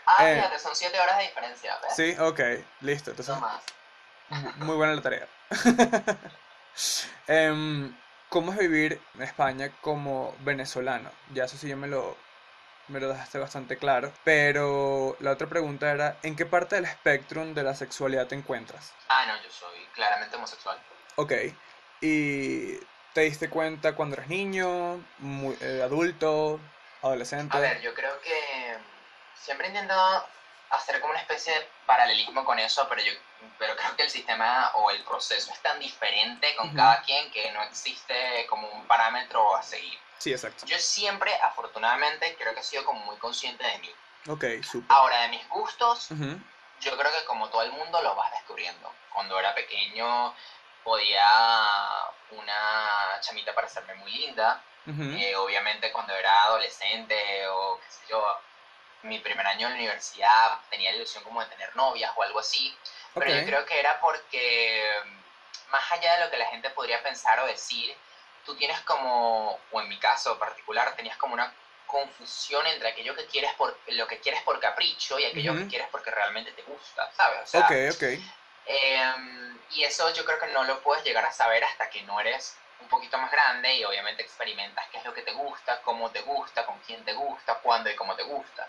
Ah, 0.07 0.29
Eh. 0.31 0.35
fíjate, 0.37 0.59
son 0.59 0.75
7 0.77 0.99
horas 1.01 1.19
de 1.19 1.25
diferencia, 1.25 1.77
¿ves? 1.83 1.95
Sí, 1.97 2.17
ok, 2.19 2.41
listo. 2.83 3.11
Entonces, 3.11 3.35
No 3.35 3.41
más. 3.41 3.63
mu- 4.59 4.65
muy 4.67 4.77
buena 4.77 4.95
la 4.95 5.03
tarea. 5.03 5.27
Em, 7.29 7.93
¿cómo 8.29 8.53
es 8.53 8.59
vivir 8.59 9.01
en 9.15 9.23
España 9.23 9.71
como 9.81 10.35
venezolano? 10.41 11.11
Ya 11.33 11.45
eso 11.45 11.57
sí 11.57 11.69
yo 11.69 11.77
me 11.77 11.89
lo, 11.89 12.17
me 12.89 13.01
lo 13.01 13.09
dejaste 13.09 13.39
bastante 13.39 13.79
claro. 13.79 14.13
Pero 14.25 15.17
la 15.21 15.33
otra 15.33 15.49
pregunta 15.49 15.91
era, 15.91 16.19
¿en 16.23 16.37
qué 16.37 16.47
parte 16.47 16.77
del 16.77 16.85
espectrum 16.85 17.55
de 17.55 17.63
la 17.65 17.75
sexualidad 17.75 18.27
te 18.29 18.35
encuentras? 18.37 18.93
Ah, 19.09 19.25
no, 19.27 19.37
yo 19.43 19.51
soy 19.51 19.79
claramente 19.95 20.37
homosexual. 20.37 20.79
Ok, 21.17 21.33
¿y 22.01 22.77
te 23.15 23.23
diste 23.23 23.49
cuenta 23.49 23.95
cuando 23.97 24.17
eres 24.17 24.29
niño, 24.29 25.03
muy- 25.19 25.57
eh, 25.63 25.81
adulto, 25.83 26.61
adolescente? 27.03 27.57
A 27.57 27.61
ver, 27.61 27.81
yo 27.81 27.95
creo 27.95 28.21
que 28.21 28.77
siempre 29.41 29.69
intento 29.69 29.95
hacer 30.71 31.01
como 31.01 31.13
una 31.13 31.21
especie 31.21 31.55
de 31.55 31.69
paralelismo 31.87 32.45
con 32.45 32.59
eso, 32.59 32.87
pero 32.89 33.03
yo 33.03 33.13
pero 33.59 33.77
creo 33.77 33.97
que 33.97 34.03
el 34.03 34.11
sistema 34.11 34.71
o 34.75 34.91
el 34.91 35.03
proceso 35.05 35.53
es 35.53 35.61
tan 35.61 35.79
diferente 35.79 36.55
con 36.57 36.75
cada 36.75 37.03
quien 37.03 37.31
que 37.31 37.51
no 37.53 37.63
existe 37.63 38.47
como 38.49 38.69
un 38.69 38.87
parámetro 38.87 39.55
a 39.57 39.63
seguir. 39.63 39.99
Sí, 40.19 40.33
exacto. 40.33 40.67
Yo 40.67 40.79
siempre, 40.79 41.35
afortunadamente, 41.43 42.35
creo 42.37 42.55
que 42.55 42.61
he 42.61 42.65
sido 42.65 42.85
como 42.85 43.01
muy 43.01 43.17
consciente 43.17 43.65
de 43.65 43.79
mí. 43.79 43.95
Ok, 44.29 44.45
súper. 44.65 44.87
Ahora, 44.89 45.23
de 45.23 45.29
mis 45.29 45.49
gustos, 45.49 46.09
yo 46.81 46.97
creo 46.97 47.13
que 47.13 47.25
como 47.27 47.49
todo 47.49 47.63
el 47.63 47.73
mundo 47.73 48.03
lo 48.03 48.15
vas 48.15 48.31
descubriendo. 48.33 48.93
Cuando 49.13 49.39
era 49.39 49.55
pequeño 49.55 50.35
podía 50.83 51.29
una 52.31 53.21
chamita 53.21 53.55
parecerme 53.55 53.95
muy 53.95 54.11
linda, 54.13 54.63
eh, 54.87 55.35
obviamente 55.37 55.91
cuando 55.91 56.15
era 56.15 56.45
adolescente 56.45 57.47
o 57.49 57.81
qué 57.81 57.91
sé 57.91 58.01
yo, 58.09 58.41
mi 59.03 59.19
primer 59.21 59.47
año 59.47 59.67
en 59.67 59.75
la 59.75 59.79
universidad 59.79 60.59
tenía 60.71 60.91
la 60.91 60.97
ilusión 60.97 61.23
como 61.25 61.41
de 61.41 61.51
tener 61.51 61.75
novias 61.77 62.13
o 62.17 62.23
algo 62.23 62.41
así, 62.41 62.77
pero 63.15 63.31
yo 63.31 63.45
creo 63.45 63.65
que 63.65 63.79
era 63.79 64.01
porque 64.01 64.85
mm, 65.05 65.71
más 65.71 65.93
allá 65.93 66.17
de 66.17 66.25
lo 66.25 66.31
que 66.31 66.39
la 66.39 66.47
gente 66.47 66.71
podría 66.71 67.03
pensar 67.03 67.41
o 67.41 67.47
decir, 67.47 67.97
tú 68.45 68.57
tienes 68.57 68.81
como, 68.81 69.59
o 69.71 69.81
en 69.81 69.89
mi 69.89 69.99
caso 69.99 70.39
particular, 70.39 70.95
tenías 70.97 71.17
como 71.17 71.35
una 71.35 71.53
confusión 71.87 72.67
entre 72.67 72.89
aquello 72.89 73.15
que 73.15 73.27
quieres 73.27 73.53
por 73.55 73.79
lo 73.87 74.07
que 74.07 74.19
quieres 74.19 74.43
por 74.43 74.59
capricho 74.61 75.19
y 75.19 75.25
aquello 75.25 75.55
que 75.55 75.69
quieres 75.69 75.89
porque 75.91 76.11
realmente 76.11 76.53
te 76.53 76.63
gusta, 76.63 77.11
¿sabes? 77.17 77.41
O 77.43 77.47
sea, 77.47 77.61
ok, 77.61 77.95
ok. 77.95 78.03
Em, 78.67 79.59
y 79.71 79.85
eso 79.85 80.13
yo 80.13 80.25
creo 80.25 80.41
que 80.41 80.49
no 80.49 80.65
lo 80.65 80.81
puedes 80.83 81.05
llegar 81.05 81.25
a 81.25 81.33
saber 81.33 81.63
hasta 81.63 81.89
que 81.89 82.03
no 82.03 82.21
eres 82.21 82.57
un 82.81 82.89
poquito 82.89 83.19
más 83.19 83.31
grande 83.31 83.75
y 83.75 83.85
obviamente 83.85 84.23
experimentas 84.23 84.85
qué 84.91 84.99
es 84.99 85.05
lo 85.05 85.13
que 85.15 85.23
te 85.23 85.33
gusta, 85.33 85.81
cómo 85.83 86.11
te 86.11 86.21
gusta, 86.23 86.65
con 86.67 86.79
quién 86.81 87.05
te 87.05 87.13
gusta, 87.15 87.55
cuándo 87.57 87.91
y 87.91 87.97
cómo 87.97 88.15
te 88.15 88.23
gusta. 88.25 88.69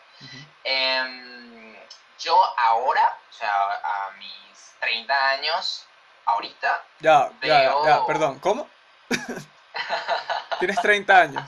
Em, 0.63 1.75
yo 2.19 2.59
ahora, 2.59 3.15
o 3.29 3.33
sea, 3.33 3.51
a 3.83 4.11
mis 4.17 4.73
30 4.79 5.29
años, 5.31 5.85
ahorita, 6.25 6.83
Ya, 6.99 7.29
ya, 7.41 7.47
ya, 7.47 7.63
ya, 7.63 7.71
Veo- 7.83 8.05
perdón, 8.07 8.39
¿cómo? 8.39 8.69
Tienes 10.59 10.81
30 10.81 11.19
años. 11.21 11.43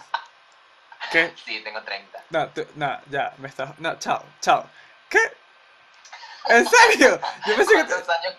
¿Qué? 1.12 1.34
sí, 1.43 1.62
tengo 1.63 1.82
30. 1.82 2.24
No, 2.30 2.48
tú- 2.50 2.67
no, 2.76 3.00
ya, 3.08 3.34
me 3.38 3.48
estás... 3.48 3.78
No, 3.80 3.98
chao, 3.98 4.24
chao. 4.41 4.69
¿Qué? 5.10 5.19
¿En 6.50 6.67
serio? 6.67 7.19
Yo 7.48 7.56
pensé 7.56 7.74
que... 7.74 7.86
¿Cuántos 7.86 8.10
años 8.10 8.36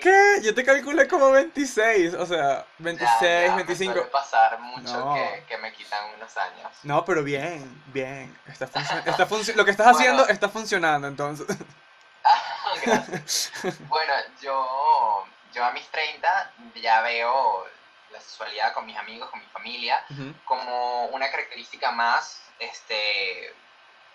¿Qué? 0.00 0.40
Yo 0.42 0.54
te 0.54 0.64
calculé 0.64 1.08
como 1.08 1.30
26, 1.30 2.14
o 2.14 2.26
sea, 2.26 2.66
26, 2.78 3.20
Ya, 3.20 3.46
ya, 3.46 3.54
me 3.54 3.64
25. 3.64 3.92
suele 3.94 4.08
pasar 4.10 4.58
mucho 4.60 4.92
No. 5.04 5.14
que, 5.14 5.44
que 5.48 5.58
me 5.58 5.72
quitan 5.72 6.14
unos 6.16 6.36
años. 6.36 6.70
No, 6.82 7.04
pero 7.04 7.22
bien, 7.22 7.82
bien. 7.86 8.38
Está 8.46 8.64
está 8.66 8.80
lo 8.80 9.64
que 9.64 9.70
estás 9.70 9.86
Bueno. 9.92 9.98
haciendo 9.98 10.28
está 10.28 10.48
funcionando, 10.48 11.08
entonces. 11.08 11.46
Gracias. 12.82 13.52
Bueno, 13.88 14.12
yo, 14.40 15.26
yo 15.52 15.64
a 15.64 15.72
mis 15.72 15.86
30 15.88 16.52
ya 16.76 17.00
veo 17.02 17.66
la 18.10 18.20
sexualidad 18.20 18.72
con 18.72 18.86
mis 18.86 18.96
amigos, 18.96 19.30
con 19.30 19.40
mi 19.40 19.46
familia, 19.46 20.04
Ujú, 20.10 20.34
como 20.44 21.06
una 21.06 21.30
característica 21.30 21.90
más 21.92 22.42
este, 22.58 23.54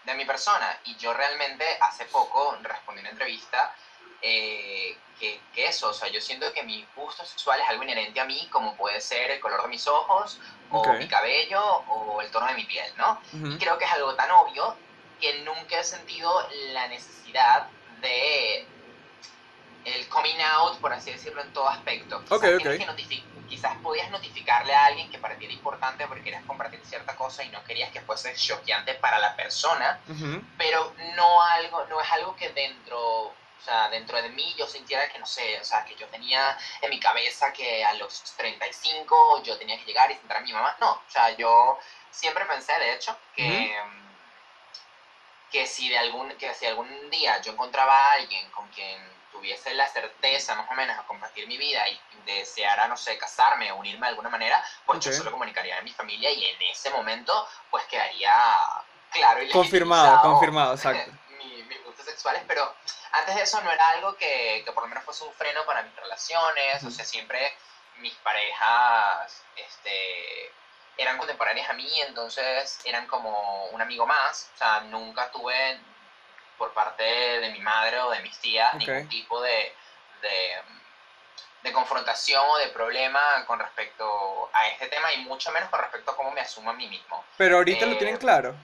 de 0.04 0.14
mi 0.16 0.26
persona. 0.26 0.78
Y 0.86 0.96
yo 0.98 1.14
realmente 1.14 1.66
hace 1.82 2.06
poco 2.06 2.58
respondí 2.62 3.02
una 3.02 3.10
entrevista 3.12 3.74
eh, 4.22 4.98
que, 5.20 5.40
que 5.54 5.68
eso, 5.68 5.90
o 5.90 5.94
sea, 5.94 6.08
yo 6.10 6.20
siento 6.20 6.52
que 6.54 6.64
mi 6.64 6.86
gusto 6.96 7.24
sexual 7.26 7.60
es 7.62 7.70
algo 7.70 7.84
inherente 7.84 8.20
a 8.20 8.26
mí, 8.26 8.48
como 8.52 8.76
puede 8.76 9.00
ser 9.00 9.32
el 9.32 9.40
color 9.40 9.62
de 9.62 9.68
mis 9.70 9.88
ojos, 9.88 10.40
o 10.72 10.80
Ok. 10.80 10.98
mi 11.00 11.08
cabello, 11.08 11.64
o 11.64 12.22
el 12.22 12.30
tono 12.32 12.48
de 12.48 12.56
mi 12.56 12.66
piel, 12.66 12.92
¿no? 12.98 13.22
ujú. 13.34 13.48
Y 13.54 13.58
creo 13.58 13.78
que 13.78 13.86
es 13.86 13.92
algo 13.92 14.14
tan 14.16 14.30
obvio 14.32 14.76
que 15.22 15.40
nunca 15.44 15.80
he 15.80 15.84
sentido 15.84 16.48
la 16.74 16.88
necesidad 16.88 17.68
de 18.02 18.68
el 19.86 20.08
coming 20.10 20.40
out, 20.42 20.80
por 20.80 20.92
así 20.92 21.12
decirlo, 21.12 21.42
en 21.42 21.54
todo 21.54 21.70
aspecto. 21.70 22.20
Quizás, 22.24 22.38
Ok, 22.38 22.44
tienes 22.58 22.90
ok. 22.90 22.98
que 22.98 23.24
quizás 23.48 23.78
podías 23.84 24.10
notificarle 24.10 24.74
a 24.74 24.86
alguien 24.86 25.10
que 25.12 25.20
para 25.20 25.38
ti 25.38 25.46
era 25.46 25.54
importante 25.54 26.08
porque 26.08 26.24
querías 26.24 26.44
compartir 26.46 26.84
cierta 26.86 27.16
cosa 27.16 27.44
y 27.44 27.50
no 27.50 27.64
querías 27.64 27.92
que 27.92 28.02
fuese 28.02 28.34
choqueante 28.36 28.96
para 28.96 29.20
la 29.20 29.36
persona, 29.36 30.00
Ujú. 30.10 30.42
pero 30.58 30.94
no 31.16 31.42
algo, 31.44 31.86
no 31.86 32.02
es 32.02 32.12
algo 32.12 32.36
que 32.36 32.50
dentro, 32.50 33.34
o 33.60 33.64
sea, 33.66 33.90
dentro 33.90 34.22
de 34.22 34.30
mí 34.30 34.54
yo 34.58 34.68
sintiera 34.68 35.10
que 35.10 35.18
no 35.20 35.26
sé, 35.26 35.60
o 35.60 35.64
sea, 35.66 35.84
que 35.86 35.96
yo 35.96 36.08
tenía 36.08 36.58
en 36.82 36.90
mi 36.90 37.00
cabeza 37.00 37.52
que 37.52 37.84
a 37.84 37.94
los 37.96 38.22
35 38.38 39.42
yo 39.44 39.58
tenía 39.58 39.78
que 39.78 39.86
llegar 39.86 40.12
y 40.12 40.16
sentar 40.16 40.38
a 40.38 40.42
mi 40.42 40.54
mamá. 40.54 40.76
No, 40.80 40.92
o 40.92 41.04
sea, 41.10 41.32
yo 41.32 41.80
siempre 42.12 42.46
pensé, 42.46 42.74
de 42.78 42.94
hecho, 42.94 43.18
que, 43.36 43.76
que 45.52 45.66
si 45.68 45.90
de 45.90 45.98
algún, 45.98 46.30
que 46.38 46.54
si 46.54 46.66
algún 46.66 47.10
día 47.10 47.40
yo 47.42 47.54
encontraba 47.54 47.94
a 47.98 48.14
alguien 48.14 48.50
con 48.52 48.68
quien 48.70 49.14
tuviese 49.32 49.74
la 49.74 49.88
certeza 49.88 50.56
más 50.56 50.70
o 50.70 50.74
menos 50.74 50.96
de 50.98 51.04
compartir 51.04 51.48
mi 51.48 51.58
vida 51.58 51.88
y 51.90 52.00
deseara, 52.26 52.88
no 52.88 52.98
sé, 52.98 53.18
casarme 53.18 53.72
o 53.72 53.76
unirme 53.78 54.06
de 54.08 54.10
alguna 54.12 54.30
manera, 54.30 54.64
pues 54.86 55.00
yo 55.00 55.12
Ok. 55.12 55.18
se 55.18 55.24
lo 55.24 55.32
comunicaría 55.32 55.78
a 55.78 55.82
mi 55.82 55.92
familia 55.92 56.32
y 56.32 56.46
en 56.46 56.62
ese 56.64 56.90
momento 56.90 57.48
pues 57.70 57.84
quedaría 57.86 58.34
claro 59.12 59.42
y 59.44 59.50
Confirmado, 59.50 60.22
confirmado, 60.22 60.74
exacto. 60.74 61.12
mi- 61.38 61.64
mis 61.64 61.84
gustos 61.84 62.06
sexuales, 62.06 62.44
pero 62.48 62.74
antes 63.20 63.36
de 63.36 63.42
eso 63.44 63.62
no 63.62 63.72
era 63.72 63.90
algo 63.90 64.16
que, 64.16 64.62
que 64.66 64.72
por 64.72 64.84
lo 64.84 64.90
menos 64.90 65.04
fuese 65.04 65.24
un 65.24 65.34
freno 65.34 65.66
para 65.66 65.84
mis 65.84 65.96
relaciones, 65.96 66.84
o 66.84 66.92
sea, 66.92 67.06
siempre 67.06 67.54
mis 67.98 68.14
parejas 68.16 69.42
este, 69.56 70.52
eran 70.98 71.18
contemporáneas 71.18 71.70
a 71.70 71.74
mí, 71.74 72.02
entonces 72.02 72.80
eran 72.86 73.08
como 73.08 73.66
un 73.68 73.82
amigo 73.82 74.06
más, 74.06 74.50
o 74.56 74.58
sea, 74.58 74.80
nunca 74.82 75.30
tuve 75.32 75.80
por 76.58 76.74
parte 76.74 77.04
de 77.04 77.50
mi 77.50 77.60
madre 77.60 78.00
o 78.00 78.10
de 78.12 78.20
mis 78.20 78.38
tías 78.40 78.74
Ok. 78.74 78.80
ningún 78.80 79.10
tipo 79.10 79.42
de, 79.42 79.74
de, 80.22 80.62
de 81.64 81.72
confrontación 81.72 82.44
o 82.48 82.58
de 82.58 82.68
problema 82.70 83.46
con 83.46 83.60
respecto 83.60 84.50
a 84.54 84.68
este 84.68 84.88
tema 84.88 85.12
y 85.14 85.18
mucho 85.26 85.52
menos 85.52 85.70
con 85.70 85.80
respecto 85.82 86.12
a 86.12 86.16
cómo 86.16 86.32
me 86.32 86.42
asumo 86.42 86.70
a 86.70 86.74
mí 86.74 86.88
mismo. 86.88 87.24
Pero 87.38 87.58
ahorita 87.58 87.86
lo 87.86 87.94
Eh, 87.94 87.98
tienen 87.98 88.18
claro. 88.18 88.56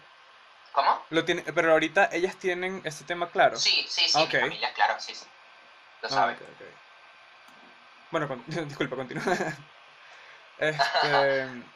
¿Cómo? 0.74 1.06
Lo 1.10 1.26
tiene, 1.26 1.42
pero 1.54 1.72
ahorita 1.74 2.10
ellas 2.14 2.36
tienen 2.38 2.82
ese 2.86 3.04
tema 3.04 3.30
claro. 3.30 3.58
Sí, 3.58 3.86
sí, 3.90 4.08
sí, 4.08 4.18
Ok. 4.18 4.34
mi 4.34 4.40
familia, 4.40 4.74
claro, 4.74 5.00
sí, 5.00 5.14
sí. 5.14 5.26
Lo 6.02 6.08
Ah, 6.08 6.12
sabe. 6.12 6.34
ok, 6.34 6.42
ok. 6.42 6.62
Bueno, 8.12 8.28
con- 8.28 8.44
disculpa, 8.68 8.96
continúa. 8.96 9.24
Este, 10.58 11.48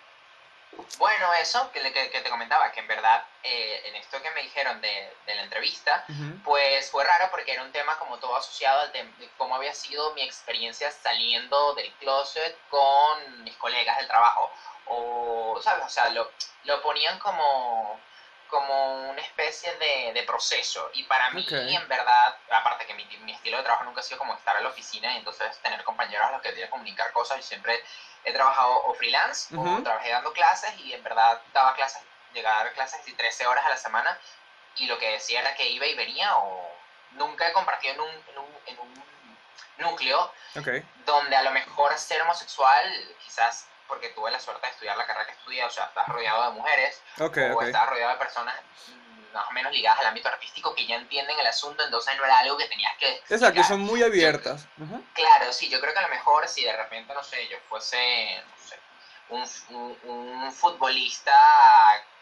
Bueno, 0.99 1.33
eso 1.35 1.71
que, 1.71 1.81
le- 1.81 1.91
que, 1.93 2.09
que 2.11 2.21
te 2.21 2.29
comentaba, 2.29 2.71
que 2.71 2.81
en 2.81 2.87
verdad 2.87 3.23
eh, 3.43 3.81
en 3.85 3.95
esto 3.95 4.21
que 4.21 4.29
me 4.31 4.41
dijeron 4.43 4.79
de, 4.81 5.13
de 5.25 5.35
la 5.35 5.43
entrevista, 5.43 6.05
pues 6.43 6.91
fue 6.91 7.03
raro 7.03 7.29
porque 7.31 7.53
era 7.53 7.63
un 7.63 7.71
tema 7.71 7.97
como 7.97 8.19
todo 8.19 8.35
asociado 8.35 8.81
al 8.81 8.91
tema 8.91 9.09
de 9.17 9.29
cómo 9.37 9.55
había 9.55 9.73
sido 9.73 10.13
mi 10.13 10.21
experiencia 10.21 10.91
saliendo 10.91 11.73
del 11.75 11.91
closet 11.93 12.57
con 12.69 13.43
mis 13.43 13.55
colegas 13.55 13.97
del 13.97 14.07
trabajo. 14.07 14.51
O, 14.87 15.59
¿sabes? 15.63 15.85
O 15.85 15.89
sea, 15.89 16.09
lo, 16.09 16.29
lo 16.65 16.81
ponían 16.81 17.17
como, 17.19 17.99
como 18.49 19.09
una 19.09 19.21
especie 19.21 19.73
de, 19.75 20.11
de 20.13 20.23
proceso. 20.23 20.89
Y 20.93 21.03
para 21.03 21.29
mí, 21.31 21.45
en 21.49 21.87
verdad, 21.87 22.37
aparte 22.51 22.85
que 22.85 22.93
mi, 22.93 23.05
mi 23.19 23.33
estilo 23.33 23.57
de 23.57 23.63
trabajo 23.63 23.85
nunca 23.85 24.01
ha 24.01 24.03
sido 24.03 24.17
como 24.17 24.33
estar 24.35 24.55
en 24.57 24.63
la 24.63 24.69
oficina 24.69 25.13
y 25.13 25.17
entonces 25.17 25.57
tener 25.59 25.83
compañeros 25.83 26.27
a 26.27 26.31
los 26.31 26.41
que 26.41 26.49
tiene 26.49 26.65
que 26.65 26.71
comunicar 26.71 27.11
cosas, 27.11 27.37
yo 27.37 27.43
siempre 27.43 27.83
he 28.23 28.33
trabajado 28.33 28.85
o 28.85 28.93
freelance 28.95 29.55
o 29.55 29.83
trabajé 29.83 30.09
dando 30.09 30.33
clases 30.33 30.73
y 30.79 30.93
en 30.93 31.03
verdad 31.03 31.41
daba 31.53 31.75
clases, 31.75 32.01
llegaba 32.33 32.61
a 32.61 32.63
dar 32.65 32.73
clases 32.73 33.05
de 33.05 33.13
13 33.13 33.47
horas 33.47 33.65
a 33.65 33.69
la 33.69 33.77
semana 33.77 34.17
y 34.77 34.87
lo 34.87 34.97
que 34.97 35.11
decía 35.11 35.41
era 35.41 35.55
que 35.55 35.69
iba 35.69 35.85
y 35.85 35.95
venía 35.95 36.35
o 36.37 36.75
nunca 37.11 37.47
he 37.47 37.53
compartido 37.53 37.93
en 37.93 38.01
un, 38.01 38.09
en 38.09 38.37
un, 38.39 38.57
en 38.65 38.79
un 38.79 39.05
núcleo 39.77 40.31
donde 41.05 41.35
a 41.35 41.43
lo 41.43 41.51
mejor 41.51 41.97
ser 41.97 42.21
homosexual, 42.23 43.15
quizás 43.23 43.67
porque 43.87 44.09
tuve 44.09 44.31
la 44.31 44.39
suerte 44.39 44.65
de 44.65 44.73
estudiar 44.73 44.97
la 44.97 45.05
carrera 45.05 45.25
que 45.25 45.33
estudié, 45.33 45.63
o 45.63 45.69
sea, 45.69 45.85
estás 45.85 46.07
rodeado 46.07 46.43
de 46.43 46.49
mujeres 46.51 47.01
o 47.19 47.25
ok. 47.25 47.37
estás 47.37 47.87
rodeado 47.89 48.11
de 48.11 48.17
personas 48.17 48.55
más 49.33 49.47
o 49.49 49.51
menos 49.51 49.73
ligadas 49.73 49.99
al 49.99 50.07
ámbito 50.07 50.29
artístico 50.29 50.73
que 50.73 50.87
ya 50.87 50.95
entienden 50.95 51.37
el 51.37 51.47
asunto, 51.47 51.83
entonces 51.83 52.15
no 52.17 52.23
era 52.23 52.39
algo 52.39 52.57
que 52.57 52.67
tenías 52.69 52.95
que 52.97 53.09
Exacto, 53.15 53.35
explicar. 53.35 53.65
son 53.65 53.81
muy 53.81 54.01
abiertas. 54.01 54.65
Claro, 55.13 55.51
sí, 55.51 55.69
yo 55.69 55.81
creo 55.81 55.91
que 55.93 55.99
a 55.99 56.03
lo 56.03 56.09
mejor 56.09 56.47
si 56.47 56.63
de 56.63 56.75
repente, 56.75 57.13
no 57.13 57.21
sé, 57.21 57.45
yo 57.49 57.57
fuese, 57.67 58.41
no 58.49 58.65
sé, 58.65 58.79
un, 59.29 59.43
un, 59.75 60.09
un 60.09 60.51
futbolista 60.53 61.33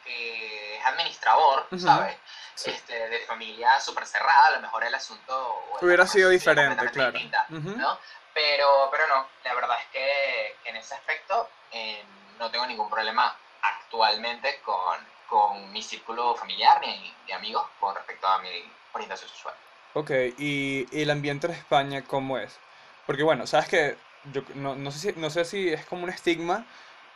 que 0.04 0.78
es 0.78 0.86
administrador, 0.86 1.68
Ujú, 1.72 1.80
¿sabes? 1.80 2.18
sí. 2.56 2.72
Este, 2.72 3.08
de 3.08 3.20
familia 3.20 3.80
súper 3.80 4.06
cerrada, 4.06 4.48
a 4.48 4.52
lo 4.52 4.62
mejor 4.62 4.84
el 4.84 4.94
asunto... 4.96 5.64
Hubiera 5.82 6.08
sido 6.08 6.30
diferente, 6.30 6.86
claro. 6.90 7.12
distinta, 7.12 7.46
Ujú. 7.50 7.78
¿no? 7.78 8.00
Pero, 8.34 8.90
pero 8.92 9.08
no, 9.08 9.28
la 9.44 9.54
verdad 9.54 9.78
es 9.80 9.88
que, 9.92 10.56
que 10.64 10.70
en 10.70 10.78
ese 10.78 10.96
aspecto 10.96 11.48
eh, 11.72 12.04
no 12.40 12.50
tengo 12.50 12.66
ningún 12.66 12.90
problema 12.90 13.36
actualmente 13.62 14.60
con, 14.66 14.98
con 15.30 15.72
mi 15.72 15.82
círculo 15.82 16.36
familiar 16.36 16.82
ni 16.82 17.14
de 17.28 17.34
amigos 17.34 17.66
con 17.80 17.96
respecto 17.96 18.28
a 18.28 18.40
mi 18.40 18.50
orientación 18.94 19.30
sexual. 19.30 19.54
Ok, 19.96 20.12
y, 20.38 20.88
y 20.92 21.02
el 21.02 21.12
ambiente 21.12 21.48
en 21.48 21.54
España, 21.54 22.04
¿cómo 22.04 22.38
es? 22.40 22.60
Porque 23.06 23.24
bueno, 23.24 23.46
sabes 23.46 23.68
que 23.68 23.96
yo 24.34 24.42
no, 24.56 24.76
no 24.76 24.92
sé 24.92 25.00
si, 25.14 25.20
no 25.20 25.30
sé 25.30 25.46
si 25.46 25.70
es 25.70 25.86
como 25.86 26.04
un 26.04 26.10
estigma 26.10 26.66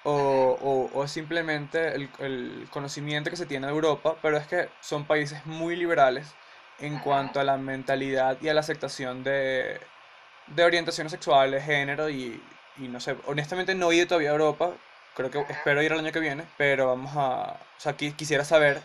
o, 0.03 0.12
o, 0.13 0.99
o 0.99 1.08
simplemente 1.08 1.95
el, 1.95 2.10
el 2.19 2.67
conocimiento 2.69 3.30
que 3.30 3.36
se 3.36 3.45
tiene 3.47 3.67
de 3.67 3.73
Europa, 3.73 4.17
pero 4.21 4.38
es 4.38 4.47
que 4.47 4.69
son 4.82 5.06
países 5.08 5.45
muy 5.45 5.75
liberales 5.75 6.36
en 6.80 6.95
Ajá. 6.95 7.03
cuanto 7.03 7.39
a 7.39 7.43
la 7.43 7.58
mentalidad 7.58 8.38
y 8.41 8.49
a 8.49 8.53
la 8.53 8.60
aceptación 8.60 9.23
de, 9.23 9.80
de 10.47 10.63
orientaciones 10.63 11.12
sexuales, 11.12 11.63
género 11.63 12.10
y, 12.10 12.41
y 12.77 12.88
no 12.88 12.99
sé, 12.99 13.15
honestamente 13.25 13.75
no 13.75 13.91
he 13.91 13.95
ido 13.95 14.07
todavía 14.07 14.29
a 14.29 14.33
Europa, 14.33 14.71
creo 15.15 15.29
que 15.31 15.39
espero 15.51 15.81
ir 15.81 15.91
el 15.91 15.99
año 15.99 16.12
que 16.12 16.19
viene, 16.19 16.45
pero 16.57 16.88
vamos 16.88 17.12
a, 17.15 17.51
o 17.53 17.79
sea, 17.79 17.95
qui- 17.97 18.15
quisiera 18.15 18.43
saber 18.45 18.81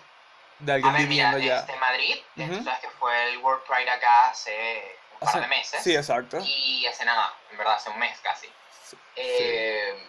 de 0.58 0.72
A 0.72 0.74
alguien 0.76 0.92
ver, 0.92 1.06
mira, 1.06 1.30
viviendo 1.34 1.38
ya. 1.38 1.60
este 1.60 1.76
Madrid, 1.76 2.16
eh, 2.36 2.42
Ujú. 2.44 2.58
tú 2.58 2.64
sabes 2.64 2.80
que 2.80 2.90
fue 2.90 3.30
el 3.32 3.38
World 3.38 3.62
Pride 3.64 3.90
acá 3.90 4.30
hace 4.30 4.96
un 5.14 5.18
par 5.20 5.28
Hace- 5.28 5.40
de 5.40 5.46
meses. 5.48 5.82
Sí, 5.82 5.94
exacto. 5.96 6.38
Y 6.44 6.86
hace 6.86 7.04
nada, 7.04 7.32
en 7.50 7.58
verdad, 7.58 7.74
hace 7.74 7.90
un 7.90 7.98
mes 7.98 8.18
casi. 8.22 8.46
Sí. 8.88 8.96
Eh, 9.16 10.08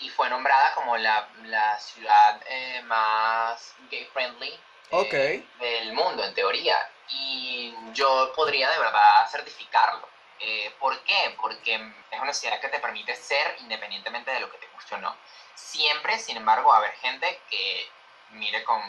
y 0.00 0.08
fue 0.10 0.28
nombrada 0.28 0.74
como 0.74 0.96
la, 0.96 1.28
la 1.44 1.78
ciudad 1.78 2.40
eh, 2.48 2.82
más 2.84 3.74
gay 3.90 4.04
friendly 4.12 4.48
eh, 4.50 4.58
Ok. 4.90 5.60
del 5.60 5.92
mundo, 5.92 6.24
en 6.24 6.34
teoría. 6.34 6.76
Y 7.08 7.74
yo 7.92 8.32
podría 8.34 8.70
de 8.70 8.78
verdad 8.78 9.28
certificarlo. 9.30 10.08
Eh, 10.44 10.74
¿Por 10.80 10.98
qué? 11.04 11.36
Porque 11.40 11.74
es 12.10 12.20
una 12.20 12.32
ciudad 12.34 12.60
que 12.60 12.68
te 12.68 12.80
permite 12.80 13.14
ser 13.14 13.56
independientemente 13.60 14.30
de 14.32 14.40
lo 14.40 14.50
que 14.50 14.58
te 14.58 14.66
guste 14.74 14.96
o 14.96 14.98
no. 14.98 15.16
Siempre, 15.54 16.18
sin 16.18 16.36
embargo, 16.36 16.70
va 16.70 16.76
a 16.76 16.78
haber 16.78 16.94
gente 16.96 17.40
que 17.48 17.88
mire 18.30 18.64
con, 18.64 18.80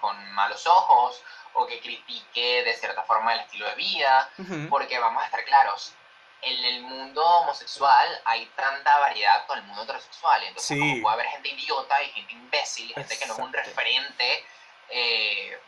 con 0.00 0.32
malos 0.32 0.66
ojos 0.66 1.22
o 1.54 1.66
que 1.66 1.80
critique 1.80 2.62
de 2.64 2.74
cierta 2.74 3.02
forma 3.04 3.32
el 3.32 3.40
estilo 3.40 3.66
de 3.68 3.74
vida 3.76 4.28
porque 4.68 4.98
vamos 4.98 5.22
a 5.22 5.26
estar 5.26 5.44
claros, 5.44 5.94
en 6.42 6.64
el 6.64 6.82
mundo 6.82 7.24
homosexual 7.24 8.20
hay 8.26 8.44
tanta 8.54 8.98
variedad 8.98 9.46
con 9.46 9.56
el 9.58 9.64
mundo 9.64 9.84
heterosexual. 9.84 10.42
Entonces, 10.42 10.76
Sí. 10.76 10.78
como 10.78 11.00
puede 11.00 11.14
haber 11.14 11.26
gente 11.28 11.48
idiota 11.48 12.02
y 12.02 12.10
gente 12.10 12.32
imbécil, 12.34 12.90
y 12.90 12.94
gente 12.94 13.18
que 13.18 13.26
no 13.26 13.32
es 13.34 13.38
un 13.38 13.52
referente 13.52 14.44
eh, 14.90 15.58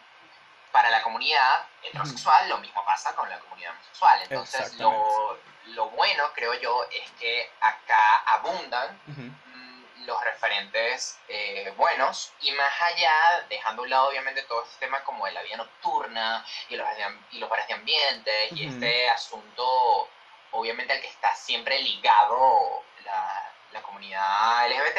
para 0.77 0.91
la 0.91 1.03
comunidad 1.03 1.65
heterosexual, 1.83 2.51
lo 2.51 2.59
mismo 2.59 2.85
pasa 2.85 3.15
con 3.15 3.31
la 3.31 3.41
comunidad 3.41 3.71
homosexual. 3.71 4.21
Entonces, 4.25 4.75
lo, 4.75 5.39
lo 5.69 5.89
bueno, 5.89 6.31
creo 6.35 6.53
yo, 6.61 6.85
es 6.93 7.11
que 7.13 7.51
acá 7.63 8.19
abundan 8.27 9.01
mm, 9.07 10.05
los 10.05 10.23
referentes 10.23 11.19
eh, 11.29 11.73
buenos 11.79 12.35
y 12.43 12.53
más 12.53 12.71
allá, 12.83 13.47
dejando 13.49 13.81
a 13.81 13.85
un 13.85 13.91
lado 13.91 14.09
obviamente 14.11 14.43
todo 14.43 14.65
este 14.65 14.85
tema 14.85 15.03
como 15.03 15.25
de 15.25 15.33
la 15.33 15.41
vida 15.45 15.57
nocturna 15.57 16.45
y 16.69 16.77
los, 16.77 16.87
y 17.31 17.39
los 17.39 17.49
bares 17.49 17.67
de 17.69 17.73
ambiente 17.73 18.49
y 18.51 18.67
Ujú. 18.67 18.75
este 18.75 19.09
asunto 19.09 20.11
obviamente 20.51 20.93
al 20.93 21.01
que 21.01 21.09
está 21.09 21.35
siempre 21.35 21.81
ligado 21.81 22.83
la, 23.03 23.51
la 23.73 23.81
comunidad 23.81 24.69
LGBT, 24.71 24.99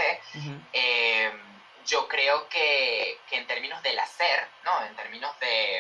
eh, 0.74 1.32
yo 1.88 2.08
creo 2.08 2.48
que, 2.50 3.20
que 3.30 3.38
en 3.38 3.48
términos 3.48 3.82
del 3.82 3.98
hacer, 3.98 4.48
¿no? 4.64 4.84
En 4.86 4.96
términos 4.96 5.32
de... 5.40 5.80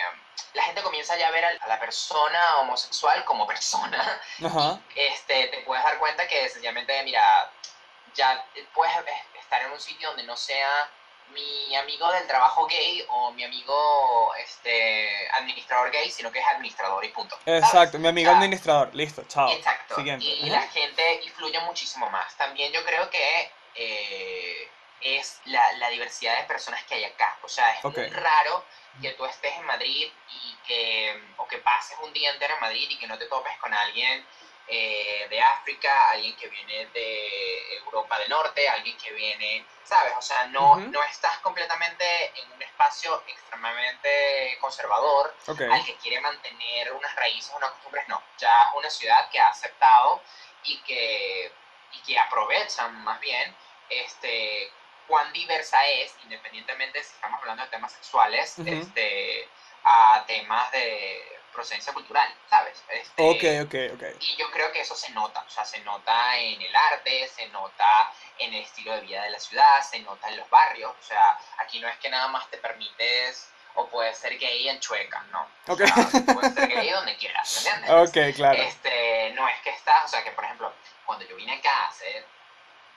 La 0.54 0.64
gente 0.64 0.82
comienza 0.82 1.18
ya 1.18 1.28
a 1.28 1.32
ver 1.32 1.46
a 1.46 1.68
la 1.68 1.80
persona 1.80 2.58
homosexual 2.58 3.24
como 3.26 3.46
persona. 3.46 4.22
Ajá. 4.46 4.80
Este, 4.96 5.48
te 5.48 5.60
puedes 5.60 5.84
dar 5.84 6.00
cuenta 6.00 6.28
que 6.28 6.50
sencillamente, 6.50 7.04
mira, 7.04 7.52
ya 8.16 8.44
puedes 8.74 8.94
estar 9.40 9.62
en 9.62 9.72
un 9.72 9.80
sitio 9.80 10.08
donde 10.10 10.24
no 10.24 10.36
sea 10.36 10.90
mi 11.34 11.76
amigo 11.76 12.10
del 12.14 12.26
trabajo 12.26 12.66
gay 12.68 13.06
o 13.10 13.32
mi 13.32 13.44
amigo 13.44 14.34
este, 14.36 15.30
administrador 15.34 15.92
gay, 15.92 16.10
sino 16.10 16.32
que 16.32 16.40
es 16.40 16.46
administrador 16.48 17.04
y 17.04 17.10
punto. 17.10 17.38
¿sabes? 17.44 17.64
Exacto, 17.64 18.00
mi 18.00 18.08
amigo 18.08 18.30
sea, 18.30 18.38
administrador. 18.38 18.96
Listo, 18.96 19.24
chao. 19.28 19.52
Exacto. 19.52 19.96
Siguiente. 19.96 20.26
Y 20.26 20.50
Ajá. 20.50 20.62
la 20.62 20.68
gente 20.70 21.22
influye 21.24 21.60
muchísimo 21.62 22.10
más. 22.10 22.36
También 22.38 22.72
yo 22.72 22.84
creo 22.86 23.10
que 23.10 23.52
eh, 23.76 24.70
es 25.00 25.42
la, 25.46 25.74
la 25.74 25.90
diversidad 25.90 26.38
de 26.38 26.44
personas 26.44 26.84
que 26.86 26.96
hay 26.96 27.04
acá. 27.06 27.38
O 27.44 27.48
sea, 27.48 27.72
es 27.72 27.86
Ok. 27.86 27.98
muy 27.98 28.10
raro 28.10 28.66
que 29.02 29.12
tú 29.12 29.26
estés 29.26 29.56
en 29.56 29.66
Madrid 29.66 30.12
y 30.28 30.56
que, 30.66 31.34
o 31.38 31.48
que 31.48 31.60
pases 31.60 31.98
un 32.02 32.12
día 32.14 32.32
entero 32.32 32.56
en 32.56 32.60
Madrid 32.62 32.88
y 32.90 32.98
que 32.98 33.08
no 33.08 33.18
te 33.18 33.28
topes 33.28 33.56
con 33.58 33.74
alguien 33.74 34.26
eh, 34.70 35.28
de 35.30 35.42
África, 35.42 36.10
alguien 36.10 36.36
que 36.36 36.48
viene 36.48 36.88
de 36.88 37.76
Europa 37.78 38.18
del 38.20 38.30
Norte, 38.30 38.68
alguien 38.68 38.98
que 38.98 39.14
viene, 39.14 39.66
¿sabes? 39.84 40.14
O 40.18 40.22
sea, 40.22 40.46
no, 40.48 40.72
Ujú. 40.72 40.82
no 40.92 41.04
estás 41.04 41.38
completamente 41.40 42.32
en 42.42 42.52
un 42.52 42.62
espacio 42.62 43.24
extremadamente 43.28 44.58
conservador 44.60 45.34
Ok. 45.48 45.62
al 45.62 45.86
que 45.86 45.96
quiere 45.96 46.20
mantener 46.20 46.92
unas 46.92 47.16
raíces, 47.16 47.54
unas 47.56 47.72
costumbres, 47.72 48.08
no. 48.08 48.22
Ya 48.40 48.64
es 48.64 48.76
una 48.76 48.90
ciudad 48.90 49.30
que 49.30 49.40
ha 49.40 49.48
aceptado 49.48 50.22
y 50.64 50.78
que, 50.80 51.52
y 51.94 52.00
que 52.02 52.20
aprovecha 52.20 52.88
más 52.90 53.20
bien 53.22 53.56
este, 53.90 54.70
cuán 55.08 55.32
diversa 55.34 55.86
es, 55.88 56.14
independientemente 56.24 57.04
si 57.04 57.14
estamos 57.16 57.40
hablando 57.42 57.64
de 57.64 57.70
temas 57.70 57.92
sexuales, 57.94 58.58
Ujú. 58.58 58.70
este, 58.70 59.48
a 59.84 60.24
temas 60.28 60.72
de 60.72 61.40
procedencia 61.54 61.94
cultural, 61.94 62.32
¿sabes? 62.50 62.84
Este, 62.90 63.24
Ok, 63.24 63.66
ok, 63.66 63.94
ok. 63.96 64.04
y 64.20 64.36
yo 64.36 64.52
creo 64.52 64.72
que 64.72 64.82
eso 64.82 64.96
se 64.96 65.10
nota, 65.12 65.42
o 65.42 65.50
sea, 65.50 65.66
se 65.66 65.80
nota 65.80 66.38
en 66.38 66.62
el 66.62 66.76
arte, 66.76 67.28
se 67.30 67.48
nota 67.48 68.12
en 68.38 68.54
el 68.54 68.62
estilo 68.62 68.94
de 68.94 69.02
vida 69.02 69.24
de 69.24 69.32
la 69.32 69.40
ciudad, 69.40 69.82
se 69.82 70.00
nota 70.00 70.28
en 70.30 70.38
los 70.38 70.50
barrios, 70.50 70.94
o 71.00 71.04
sea, 71.04 71.40
aquí 71.58 71.80
no 71.80 71.88
es 71.88 71.98
que 71.98 72.10
nada 72.10 72.28
más 72.28 72.48
te 72.52 72.58
permites 72.58 73.50
o 73.76 73.88
puedes 73.90 74.18
ser 74.18 74.38
gay 74.38 74.70
en 74.70 74.80
Chueca, 74.80 75.22
¿no? 75.32 75.48
O 75.68 75.74
Ok. 75.74 75.82
sea, 75.86 76.34
puedes 76.34 76.54
ser 76.54 76.68
gay 76.68 76.90
donde 76.92 77.16
quieras, 77.18 77.58
¿entiendes? 77.58 77.90
Ok, 78.30 78.36
claro. 78.36 78.62
Este, 78.62 79.32
no 79.36 79.48
es 79.48 79.60
que 79.62 79.70
estás, 79.72 80.06
o 80.06 80.08
sea, 80.10 80.24
que 80.24 80.32
por 80.32 80.44
ejemplo, 80.44 80.74
cuando 81.06 81.26
yo 81.26 81.36
vine 81.36 81.54
acá 81.56 81.88
hace 81.88 82.26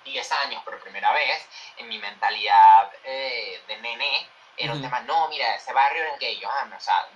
10 0.05 0.33
años 0.33 0.63
por 0.65 0.81
primera 0.81 1.13
vez, 1.13 1.49
en 1.77 1.89
mi 1.89 1.99
mentalidad 1.99 2.91
eh, 3.05 3.63
de 3.67 3.77
nene, 3.79 4.29
era 4.57 4.73
un 4.73 4.83
tema, 4.83 5.01
no, 5.01 5.29
mira, 5.29 5.55
ese 5.55 5.73
barrio 5.73 6.05
es 6.05 6.19
gay, 6.19 6.39
yo, 6.39 6.49
ah, 6.51 6.65
no, 6.67 6.77
o 6.77 6.81
sea, 6.81 7.09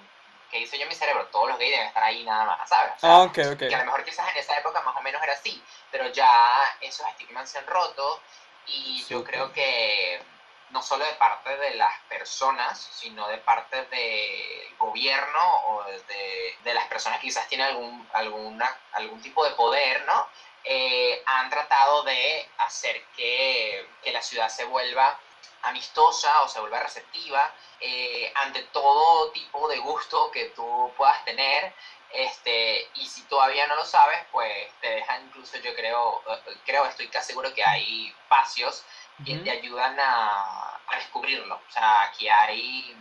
¿qué 0.51 0.61
hice 0.61 0.77
yo 0.79 0.85
en 0.85 0.89
mi 0.89 0.95
cerebro? 0.95 1.27
Todos 1.27 1.49
los 1.49 1.59
gays 1.59 1.73
deben 1.73 1.87
estar 1.89 2.03
ahí 2.03 2.25
nada 2.25 2.45
más, 2.45 2.69
¿sabes? 2.69 2.93
O 2.97 3.01
sea, 3.01 3.11
Ah, 3.17 3.23
ok, 3.23 3.39
ok. 3.53 3.59
que 3.59 3.75
a 3.75 3.79
lo 3.79 3.85
mejor 3.87 4.05
quizás 4.05 4.31
en 4.31 4.37
esa 4.39 4.57
época 4.57 4.81
más 4.83 4.97
o 4.97 5.03
menos 5.03 5.23
era 5.23 5.35
así, 5.35 5.63
pero 5.91 6.07
ya 6.09 6.63
esos 6.81 7.07
estigmas 7.09 7.51
se 7.51 7.59
han 7.59 7.67
roto 7.67 8.23
y 8.67 8.99
yo 9.09 9.19
Súper. 9.19 9.35
creo 9.35 9.53
que 9.53 10.23
no 10.71 10.83
solo 10.83 11.05
de 11.05 11.13
parte 11.15 11.55
de 11.57 11.75
las 11.75 11.93
personas, 12.09 12.79
sino 12.81 13.29
de 13.29 13.39
parte 13.39 13.85
del 13.87 14.77
gobierno 14.79 15.57
o 15.67 15.85
de, 15.85 16.57
de 16.65 16.75
las 16.75 16.87
personas 16.87 17.19
que 17.21 17.27
quizás 17.27 17.47
tienen 17.49 17.67
algún, 17.67 18.09
alguna, 18.13 18.75
algún 18.93 19.21
tipo 19.21 19.45
de 19.45 19.51
poder, 19.55 20.05
¿no? 20.07 20.29
Eh, 20.65 21.23
han 21.27 21.51
tratado 21.51 22.03
de 22.05 22.49
hacer 22.59 23.03
que, 23.17 23.87
que 24.03 24.13
la 24.13 24.23
ciudad 24.23 24.49
se 24.49 24.65
vuelva 24.65 25.19
amistosa 25.65 26.43
o 26.43 26.49
se 26.49 26.61
vuelva 26.61 26.81
receptiva 26.81 27.53
eh, 27.81 28.33
ante 28.37 28.63
todo 28.65 29.31
tipo 29.31 29.69
de 29.69 29.79
gusto 29.79 30.31
que 30.31 30.47
tú 30.57 30.91
puedas 30.97 31.25
tener. 31.25 31.73
Este, 32.11 32.89
y 32.95 33.07
si 33.07 33.23
todavía 33.23 33.67
no 33.67 33.75
lo 33.75 33.85
sabes, 33.85 34.19
pues 34.31 34.69
te 34.81 34.89
dejan 34.89 35.27
incluso, 35.27 35.59
yo 35.59 35.75
creo, 35.75 36.23
eh, 36.29 36.57
creo, 36.65 36.87
estoy 36.87 37.09
casi 37.09 37.29
seguro 37.29 37.53
que 37.53 37.65
hay 37.65 38.09
espacios 38.09 38.85
que 39.25 39.35
Ujú. 39.35 39.45
te 39.45 39.51
ayudan 39.51 39.99
a, 39.99 40.81
a 40.87 40.97
descubrirlo. 40.97 41.57
O 41.57 41.71
sea, 41.73 42.03
aquí 42.03 42.29
hay 42.29 42.97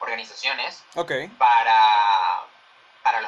organizaciones 0.00 0.84
Ok. 0.96 1.12
para, 1.38 1.38
para 1.38 2.31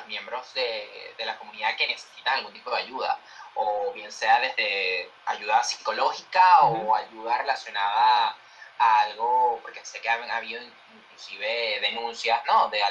los 0.05 0.09
miembros 0.09 0.53
de, 0.55 1.15
de 1.17 1.25
la 1.25 1.37
comunidad 1.39 1.77
que 1.77 1.87
necesitan 1.87 2.35
algún 2.35 2.53
tipo 2.53 2.71
de 2.71 2.77
ayuda, 2.83 3.19
o 3.55 3.93
bien 3.93 4.13
sea 4.13 4.39
desde 4.41 5.11
ayuda 5.27 5.63
psicológica 5.63 6.61
o 6.63 6.95
ayuda 6.95 7.39
relacionada 7.39 8.37
a 8.79 9.01
algo, 9.01 9.61
porque 9.63 9.85
sé 9.85 10.01
que 10.01 10.09
han 10.11 10.29
ha 10.31 10.37
habido 10.37 10.61
in- 10.63 10.73
inclusive 10.95 11.81
denuncias, 11.81 12.45
¿no? 12.47 12.69
De 12.69 12.83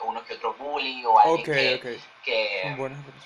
uno 0.00 0.24
que 0.24 0.34
otro 0.34 0.54
bully 0.54 1.04
o 1.06 1.18
alguien 1.18 1.44
que, 1.44 1.80
que, 2.24 2.62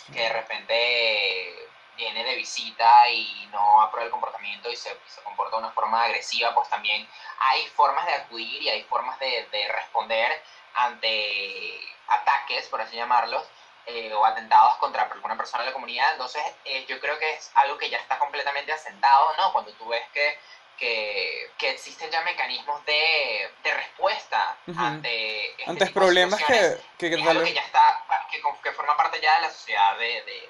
de 0.08 0.28
repente 0.32 1.68
viene 1.96 2.22
de 2.22 2.36
visita 2.36 3.08
y 3.10 3.48
no 3.50 3.82
aprueba 3.82 4.04
el 4.06 4.10
comportamiento 4.12 4.70
y 4.70 4.76
se, 4.76 4.96
se 5.06 5.20
comporta 5.22 5.56
de 5.56 5.62
una 5.64 5.72
forma 5.72 6.04
agresiva, 6.04 6.54
pues 6.54 6.68
también 6.68 7.08
hay 7.40 7.66
formas 7.68 8.06
de 8.06 8.14
acudir 8.14 8.62
y 8.62 8.68
hay 8.68 8.82
formas 8.84 9.18
de, 9.18 9.48
de 9.50 9.68
responder 9.72 10.40
ante 10.78 11.80
ataques, 12.08 12.68
por 12.68 12.80
así 12.80 12.96
llamarlos, 12.96 13.44
eh, 13.86 14.12
o 14.12 14.24
atentados 14.24 14.76
contra 14.76 15.02
alguna 15.02 15.36
persona 15.36 15.62
de 15.62 15.70
la 15.70 15.74
comunidad. 15.74 16.12
Entonces, 16.12 16.42
eh, 16.64 16.84
yo 16.86 17.00
creo 17.00 17.18
que 17.18 17.30
es 17.34 17.50
algo 17.54 17.78
que 17.78 17.90
ya 17.90 17.98
está 17.98 18.18
completamente 18.18 18.72
asentado, 18.72 19.34
¿no? 19.36 19.52
Cuando 19.52 19.72
tú 19.72 19.88
ves 19.88 20.02
que, 20.12 20.38
que, 20.76 21.50
que 21.58 21.70
existen 21.70 22.10
ya 22.10 22.22
mecanismos 22.22 22.84
de, 22.84 23.50
de 23.62 23.74
respuesta 23.74 24.56
Ujú. 24.66 24.78
ante 24.78 25.50
este 25.52 25.70
Antes 25.70 25.90
problemas 25.90 26.42
que, 26.44 26.78
que 26.98 27.14
es 27.14 27.26
algo 27.26 27.44
que 27.44 27.54
ya 27.54 27.62
está, 27.62 28.04
que, 28.30 28.40
que 28.62 28.72
forma 28.72 28.96
parte 28.96 29.20
ya 29.20 29.36
de 29.36 29.40
la 29.42 29.50
sociedad 29.50 29.98
de, 29.98 30.22
de, 30.22 30.48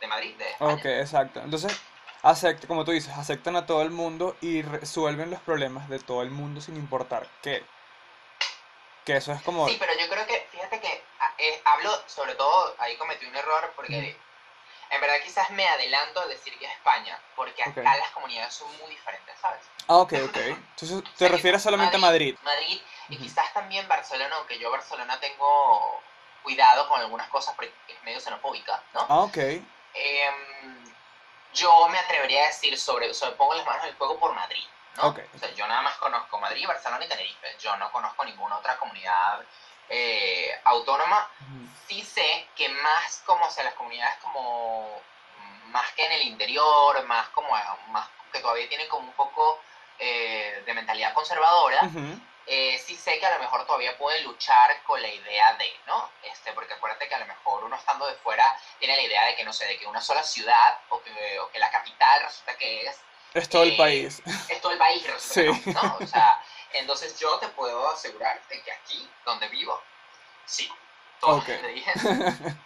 de 0.00 0.06
Madrid, 0.06 0.36
de 0.36 0.50
España. 0.50 0.74
Ok, 0.74 0.84
exacto. 0.84 1.40
Entonces, 1.40 1.78
acepta, 2.22 2.66
como 2.66 2.84
tú 2.84 2.92
dices, 2.92 3.12
aceptan 3.16 3.56
a 3.56 3.66
todo 3.66 3.82
el 3.82 3.90
mundo 3.90 4.36
y 4.40 4.62
resuelven 4.62 5.30
los 5.30 5.40
problemas 5.40 5.88
de 5.88 5.98
todo 5.98 6.22
el 6.22 6.30
mundo 6.30 6.60
sin 6.60 6.76
importar 6.76 7.26
qué. 7.42 7.64
Que 9.04 9.16
eso 9.16 9.32
es 9.32 9.42
como... 9.42 9.66
Sí, 9.68 9.76
pero 9.78 9.92
yo 9.98 10.08
creo 10.08 10.26
que, 10.26 10.46
fíjate 10.50 10.80
que 10.80 11.04
a- 11.18 11.34
eh, 11.38 11.60
hablo, 11.64 11.90
sobre 12.06 12.34
todo, 12.34 12.74
ahí 12.78 12.96
cometí 12.96 13.24
un 13.26 13.34
error 13.36 13.72
porque 13.74 13.96
Ujú. 13.98 14.94
en 14.94 15.00
verdad 15.00 15.16
quizás 15.24 15.50
me 15.50 15.66
adelanto 15.66 16.20
al 16.20 16.28
decir 16.28 16.58
que 16.58 16.66
es 16.66 16.72
España, 16.72 17.18
porque 17.36 17.62
acá 17.62 17.80
Ok. 17.80 17.98
las 17.98 18.10
comunidades 18.10 18.54
son 18.54 18.68
muy 18.78 18.90
diferentes, 18.90 19.34
¿sabes? 19.40 19.60
Ah, 19.88 19.96
ok, 19.98 20.12
ok. 20.28 20.36
Entonces, 20.36 21.02
te 21.16 21.18
sea, 21.18 21.28
refieres 21.28 21.62
solamente 21.62 21.96
a 21.96 22.00
Madrid. 22.00 22.36
Madrid 22.42 22.80
y 23.08 23.16
quizás 23.16 23.52
también 23.52 23.88
Barcelona, 23.88 24.36
aunque 24.36 24.58
yo 24.58 24.70
Barcelona 24.70 25.18
tengo 25.18 26.02
cuidado 26.42 26.88
con 26.88 27.00
algunas 27.00 27.28
cosas 27.28 27.54
porque 27.54 27.72
es 27.88 28.02
medio 28.02 28.20
xenofóbica, 28.20 28.82
¿no? 28.94 29.06
Ah, 29.08 29.20
ok. 29.20 29.36
Em, 29.94 30.34
yo 31.52 31.88
me 31.88 31.98
atrevería 31.98 32.44
a 32.44 32.46
decir 32.48 32.78
sobre, 32.78 33.12
sobre 33.12 33.32
pongo 33.32 33.54
las 33.54 33.66
manos 33.66 33.82
en 33.82 33.90
el 33.90 33.96
fuego 33.96 34.18
por 34.20 34.32
Madrid, 34.34 34.64
¿no? 34.96 35.08
Ok. 35.08 35.20
O 35.34 35.38
sea, 35.38 35.50
yo 35.52 35.66
nada 35.66 35.82
más 35.82 35.96
conozco 35.96 36.38
Madrid, 36.38 36.66
Barcelona 36.66 37.04
y 37.04 37.08
Tenerife. 37.08 37.56
Yo 37.60 37.76
no 37.76 37.90
conozco 37.92 38.24
ninguna 38.24 38.56
otra 38.56 38.76
comunidad 38.78 39.44
eh, 39.88 40.60
autónoma. 40.64 41.28
Ujú. 41.40 41.68
Sí 41.88 42.02
sé 42.02 42.48
que 42.54 42.68
más 42.68 43.22
como 43.26 43.44
o 43.44 43.50
sea, 43.50 43.64
las 43.64 43.74
comunidades 43.74 44.16
como 44.22 45.02
más 45.70 45.90
que 45.92 46.04
en 46.04 46.12
el 46.12 46.22
interior, 46.22 47.02
más 47.06 47.28
como 47.28 47.50
más 47.88 48.08
que 48.32 48.40
todavía 48.40 48.68
tienen 48.68 48.88
como 48.88 49.08
un 49.08 49.14
poco 49.14 49.60
eh, 49.98 50.62
de 50.64 50.74
mentalidad 50.74 51.12
conservadora, 51.14 51.82
Ujú. 51.84 52.20
eh, 52.46 52.78
sí 52.78 52.96
sé 52.96 53.18
que 53.18 53.26
a 53.26 53.34
lo 53.34 53.40
mejor 53.40 53.66
todavía 53.66 53.96
pueden 53.98 54.24
luchar 54.24 54.82
con 54.84 55.00
la 55.02 55.08
idea 55.08 55.52
de, 55.54 55.72
¿no? 55.86 56.10
Este, 56.22 56.52
porque 56.52 56.74
acuérdate 56.74 57.08
que 57.08 57.14
a 57.14 57.18
lo 57.18 57.26
mejor 57.26 57.64
uno 57.64 57.76
estando 57.76 58.06
de 58.06 58.14
fuera 58.14 58.56
tiene 58.78 58.96
la 58.96 59.02
idea 59.02 59.24
de 59.26 59.36
que, 59.36 59.44
no 59.44 59.52
sé, 59.52 59.66
de 59.66 59.78
que 59.78 59.86
una 59.86 60.00
sola 60.00 60.22
ciudad 60.22 60.78
o 60.88 61.02
que, 61.02 61.38
o 61.40 61.50
que 61.50 61.58
la 61.58 61.70
capital 61.70 62.22
resulta 62.22 62.56
que 62.56 62.86
es, 62.86 63.00
Es 63.34 63.48
todo 63.48 63.62
el 63.62 63.72
Eh, 63.72 63.76
país. 63.76 64.22
es 64.48 64.60
todo 64.60 64.72
el 64.72 64.78
país, 64.78 65.02
Sí. 65.18 65.46
no. 65.66 65.96
O 66.00 66.06
sea, 66.06 66.42
entonces 66.72 67.18
yo 67.18 67.38
te 67.38 67.48
puedo 67.48 67.88
asegurar 67.90 68.40
de 68.48 68.62
que 68.62 68.72
aquí, 68.72 69.08
donde 69.24 69.48
vivo, 69.48 69.80
sí. 70.46 70.68
Todo 71.20 71.32
lo 71.32 71.36
Ok. 71.38 71.46
que 71.46 71.54
te 71.58 71.68
dije, 71.68 71.92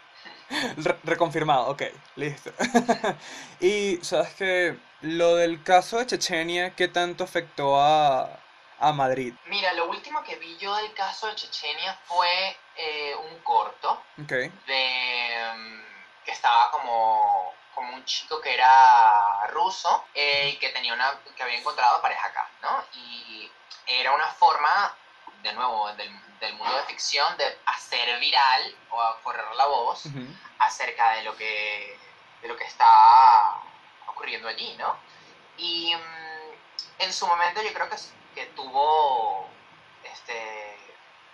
Re- 0.76 0.98
reconfirmado, 1.04 1.68
ok, 1.68 1.82
listo. 2.16 2.52
y 3.60 3.98
sabes 4.02 4.34
que 4.34 4.76
lo 5.00 5.36
del 5.36 5.62
caso 5.62 5.98
de 5.98 6.06
Chechenia, 6.06 6.74
¿qué 6.76 6.86
tanto 6.88 7.24
afectó 7.24 7.80
a, 7.80 8.38
a 8.78 8.92
Madrid? 8.92 9.34
Mira, 9.46 9.72
lo 9.74 9.88
último 9.88 10.22
que 10.22 10.36
vi 10.36 10.56
yo 10.58 10.74
del 10.76 10.92
caso 10.94 11.26
de 11.28 11.34
Chechenia 11.34 11.98
fue 12.04 12.56
eh, 12.76 13.14
un 13.16 13.38
corto 13.40 14.02
Ok, 14.22 14.30
de 14.66 15.52
mm, 15.56 16.24
que 16.24 16.30
estaba 16.32 16.70
como 16.70 17.53
como 17.74 17.94
un 17.94 18.04
chico 18.04 18.40
que 18.40 18.54
era 18.54 19.46
ruso 19.48 20.04
eh, 20.14 20.50
y 20.54 20.56
que 20.58 20.70
tenía 20.70 20.94
una 20.94 21.18
que 21.36 21.42
había 21.42 21.58
encontrado 21.58 22.00
pareja 22.00 22.26
acá, 22.28 22.48
¿no? 22.62 22.84
Y 22.94 23.50
era 23.86 24.12
una 24.12 24.28
forma 24.28 24.94
de 25.42 25.52
nuevo, 25.52 25.92
del, 25.92 26.10
del 26.40 26.54
mundo 26.54 26.74
de 26.74 26.82
ficción, 26.84 27.36
de 27.36 27.58
hacer 27.66 28.18
viral 28.18 28.74
o 28.90 29.00
a 29.00 29.20
correr 29.20 29.44
la 29.54 29.66
voz 29.66 30.06
Ujú. 30.06 30.26
acerca 30.58 31.10
de 31.10 31.22
lo 31.22 31.36
que, 31.36 31.98
de 32.40 32.48
lo 32.48 32.56
que 32.56 32.64
está 32.64 33.60
ocurriendo 34.06 34.48
allí, 34.48 34.74
¿no? 34.76 34.96
Y 35.56 35.94
mm, 35.94 37.02
en 37.02 37.12
su 37.12 37.26
momento 37.26 37.62
yo 37.62 37.72
creo 37.74 37.88
que, 37.90 37.96
que 38.34 38.46
tuvo 38.46 39.48
este, 40.02 40.78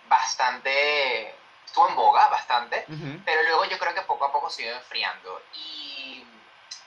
bastante, 0.07 1.33
estuvo 1.65 1.87
en 1.87 1.95
boga 1.95 2.27
bastante, 2.27 2.85
Ujú. 2.89 3.21
pero 3.23 3.43
luego 3.43 3.65
yo 3.65 3.79
creo 3.79 3.93
que 3.93 4.01
poco 4.01 4.25
a 4.25 4.31
poco 4.31 4.49
se 4.49 4.63
iba 4.63 4.75
enfriando. 4.75 5.41
Y, 5.53 5.90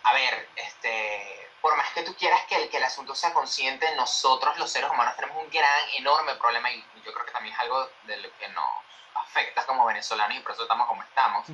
a 0.02 0.12
ver, 0.12 0.48
este, 0.56 1.50
por 1.60 1.76
más 1.76 1.90
que 1.92 2.02
tú 2.02 2.14
quieras 2.14 2.44
que 2.46 2.56
el, 2.56 2.68
que 2.68 2.76
el 2.76 2.84
asunto 2.84 3.14
sea 3.14 3.32
consciente, 3.32 3.94
nosotros 3.96 4.56
los 4.58 4.70
seres 4.70 4.90
humanos 4.90 5.16
tenemos 5.16 5.42
un 5.42 5.50
gran, 5.50 5.88
enorme 5.96 6.34
problema 6.34 6.70
y 6.70 6.84
yo 7.04 7.12
creo 7.12 7.24
que 7.24 7.32
también 7.32 7.54
es 7.54 7.60
algo 7.60 7.88
de 8.02 8.16
lo 8.18 8.36
que 8.38 8.48
nos 8.48 8.68
afecta 9.14 9.64
como 9.66 9.86
venezolanos 9.86 10.36
y 10.36 10.40
por 10.40 10.52
eso 10.52 10.62
estamos 10.62 10.86
como 10.86 11.02
estamos, 11.02 11.46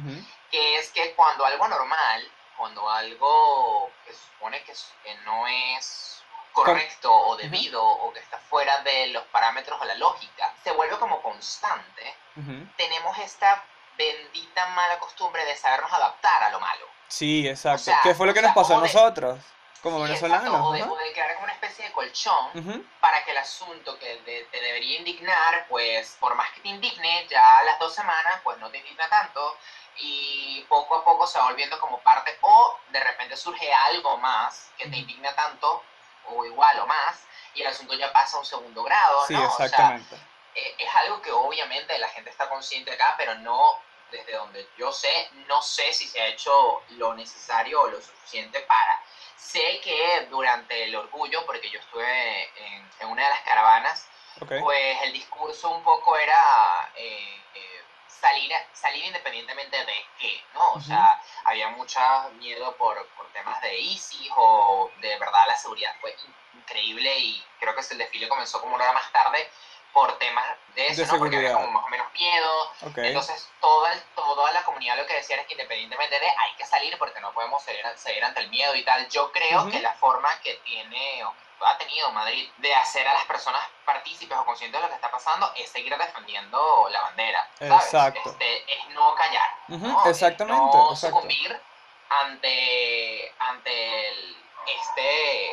que 0.51 0.79
es 0.79 0.91
que 0.91 1.15
cuando 1.15 1.45
algo 1.45 1.65
anormal, 1.65 2.29
cuando 2.57 2.91
algo 2.91 3.93
que 4.05 4.13
supone 4.13 4.63
que, 4.65 4.75
no 5.25 5.47
es 5.47 6.23
correcto 6.53 7.13
o 7.13 7.37
debido 7.37 7.83
o 7.85 8.13
que 8.13 8.19
está 8.19 8.39
fuera 8.39 8.83
de 8.83 9.09
los 9.09 9.23
parámetros 9.27 9.81
o 9.81 9.85
la 9.85 9.95
lógica, 9.95 10.53
se 10.65 10.73
vuelve 10.73 10.99
como 10.99 11.23
constante, 11.23 12.17
tenemos 12.77 13.17
esta 13.19 13.65
bendita 13.97 14.67
mala 14.67 14.99
costumbre 14.99 15.45
de 15.45 15.57
sabernos 15.57 15.93
adaptar 15.93 16.43
a 16.43 16.51
lo 16.51 16.61
malo. 16.61 16.87
Sí, 17.11 17.47
exacto. 17.49 17.81
O 17.83 17.85
sea, 17.85 18.01
¿Qué 18.03 18.15
fue 18.15 18.27
lo 18.27 18.33
que 18.33 18.41
sea, 18.41 18.49
nos 18.49 18.55
pasó 18.57 18.75
a 18.75 18.81
de- 18.81 18.83
nosotros 18.87 19.41
como 19.83 19.97
Sí, 19.99 20.03
venezolanos? 20.05 20.45
exacto, 20.47 20.67
o, 20.69 20.73
de, 20.73 20.81
ajá. 20.83 20.91
o 20.93 20.97
de 20.97 21.13
crear 21.13 21.35
como 21.35 21.45
una 21.45 21.53
especie 21.55 21.85
de 21.87 21.93
colchón 21.93 22.89
para 23.01 23.25
que 23.25 23.33
el 23.33 23.39
asunto 23.39 23.99
que 23.99 24.21
de- 24.23 24.45
te 24.51 24.61
debería 24.61 24.99
indignar, 24.99 25.67
pues 25.69 26.17
por 26.21 26.35
más 26.35 26.51
que 26.53 26.61
te 26.61 26.69
indigne, 26.69 27.27
ya 27.29 27.59
a 27.59 27.63
las 27.65 27.79
dos 27.79 27.95
semanas, 27.95 28.41
pues 28.45 28.59
no 28.59 28.71
te 28.71 28.79
indigna 28.79 29.09
tanto 29.09 29.59
y 29.99 30.65
poco 30.69 30.95
a 30.97 31.05
poco 31.05 31.27
se 31.27 31.39
va 31.39 31.47
volviendo 31.47 31.79
como 31.81 31.99
parte 32.01 32.37
o 32.43 32.79
de 32.91 33.01
repente 33.01 33.37
surge 33.37 33.71
algo 33.73 34.17
más 34.19 34.71
que 34.79 34.89
te 34.89 34.97
indigna 34.97 35.35
tanto 35.35 35.83
o 36.29 36.45
igual 36.45 36.79
o 36.81 36.87
más 36.87 37.25
y 37.55 37.63
el 37.63 37.67
asunto 37.67 37.95
ya 37.95 38.13
pasa 38.13 38.37
a 38.37 38.41
un 38.41 38.47
segundo 38.47 38.83
grado, 38.85 39.27
Sí, 39.27 39.35
¿no? 39.35 39.47
O 39.47 39.57
sea, 39.57 39.67
exactamente. 39.67 40.17
eh, 40.55 40.75
es 40.79 40.95
algo 40.95 41.21
que 41.21 41.33
obviamente 41.33 41.99
la 41.99 42.09
gente 42.09 42.31
está 42.31 42.49
consciente 42.49 42.93
acá, 42.93 43.15
pero 43.19 43.35
no, 43.37 43.81
desde 44.11 44.33
donde 44.33 44.71
yo 44.77 44.93
sé, 44.93 45.29
no 45.47 45.63
sé 45.63 45.93
si 45.93 46.07
se 46.09 46.21
ha 46.21 46.27
hecho 46.27 46.85
lo 46.89 47.15
necesario 47.15 47.81
o 47.83 47.89
lo 47.89 48.01
suficiente 48.01 48.61
para. 48.63 49.03
Sé 49.37 49.81
que 49.83 50.27
durante 50.31 50.85
el 50.85 50.95
orgullo, 50.97 51.45
porque 51.47 51.71
yo 51.71 51.81
estuve 51.81 52.43
en, 52.67 52.91
en 52.99 53.09
una 53.09 53.25
de 53.25 53.29
las 53.31 53.41
caravanas, 53.43 54.09
Ok. 54.41 54.53
pues 54.61 55.03
el 55.03 55.13
discurso 55.13 55.71
un 55.71 55.83
poco 55.83 56.17
era 56.17 56.91
eh, 56.95 57.43
eh, 57.55 57.85
salir, 58.07 58.53
salir 58.73 59.05
independientemente 59.05 59.85
de 59.85 60.05
qué, 60.19 60.43
¿no? 60.55 60.73
O 60.73 60.77
Ujú. 60.77 60.83
sea, 60.83 61.21
había 61.45 61.69
mucho 61.69 62.01
miedo 62.35 62.77
por, 62.77 63.09
por 63.17 63.31
temas 63.33 63.61
de 63.63 63.79
ISIS 63.79 64.31
o 64.37 64.91
de 65.01 65.19
verdad 65.19 65.47
la 65.47 65.57
seguridad 65.57 65.95
fue 66.01 66.15
in- 66.25 66.35
increíble 66.61 67.19
y 67.19 67.45
creo 67.59 67.75
que 67.75 67.81
el 67.91 67.99
desfile 67.99 68.29
comenzó 68.29 68.61
como 68.61 68.75
una 68.75 68.85
hora 68.85 68.93
más 68.93 69.11
tarde 69.13 69.51
por 69.93 70.19
temas 70.19 70.45
de 70.75 70.87
eso, 70.89 71.03
De 71.03 71.07
¿no? 71.13 71.19
Porque 71.19 71.37
había 71.37 71.53
como 71.55 71.71
más 71.73 71.85
o 71.85 71.89
menos 71.89 72.07
miedo. 72.13 72.63
Ok. 72.87 72.99
Entonces, 72.99 73.49
toda, 73.61 73.93
el- 73.93 74.03
toda 74.15 74.53
la 74.53 74.63
comunidad 74.63 74.97
lo 74.97 75.07
que 75.07 75.15
decía 75.15 75.37
era 75.37 75.45
que 75.47 75.55
independientemente 75.55 76.19
de 76.21 76.29
hay 76.29 76.55
que 76.57 76.65
salir 76.65 76.97
porque 76.99 77.21
no 77.21 77.33
podemos 77.33 77.63
seguir, 77.63 77.85
seguir 77.97 78.25
ante 78.25 78.41
el 78.41 78.49
miedo 78.51 78.75
y 78.75 78.85
tal, 78.85 79.09
yo 79.09 79.31
creo 79.33 79.69
que 79.71 79.81
la 79.81 79.93
forma 79.95 80.29
que 80.41 80.55
tiene 80.65 81.25
o 81.25 81.33
que 81.33 81.67
ha 81.67 81.77
tenido 81.77 82.11
Madrid 82.13 82.49
de 82.59 82.75
hacer 82.75 83.07
a 83.07 83.13
las 83.13 83.25
personas 83.27 83.61
partícipes 83.85 84.37
o 84.39 84.45
conscientes 84.45 84.79
de 84.81 84.83
lo 84.83 84.89
que 84.89 84.95
está 84.95 85.11
pasando 85.11 85.53
es 85.57 85.69
seguir 85.71 85.95
defendiendo 85.97 86.89
la 86.91 87.03
bandera. 87.03 87.49
¿sabes? 87.59 87.85
Exacto. 87.85 88.31
Este, 88.31 88.73
es 88.73 88.89
no 88.91 89.15
callar. 89.15 89.51
¿no? 89.69 90.01
Es 90.05 90.11
exactamente, 90.11 90.57
no 90.59 90.91
exacto. 90.93 91.17
sucumbir 91.17 91.61
ante, 92.09 93.35
ante 93.39 94.09
el- 94.09 94.37
este, 94.67 95.53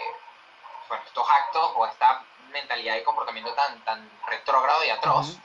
bueno, 0.90 1.04
estos 1.06 1.30
actos 1.30 1.72
o 1.76 1.86
esta 1.88 2.24
mentalidad 2.50 2.95
y 2.95 3.04
comportamiento 3.04 3.54
tan, 3.54 3.84
tan 3.84 4.10
retrógrado 4.28 4.84
y 4.84 4.89
atroz 4.89 5.30
Ujú. 5.30 5.41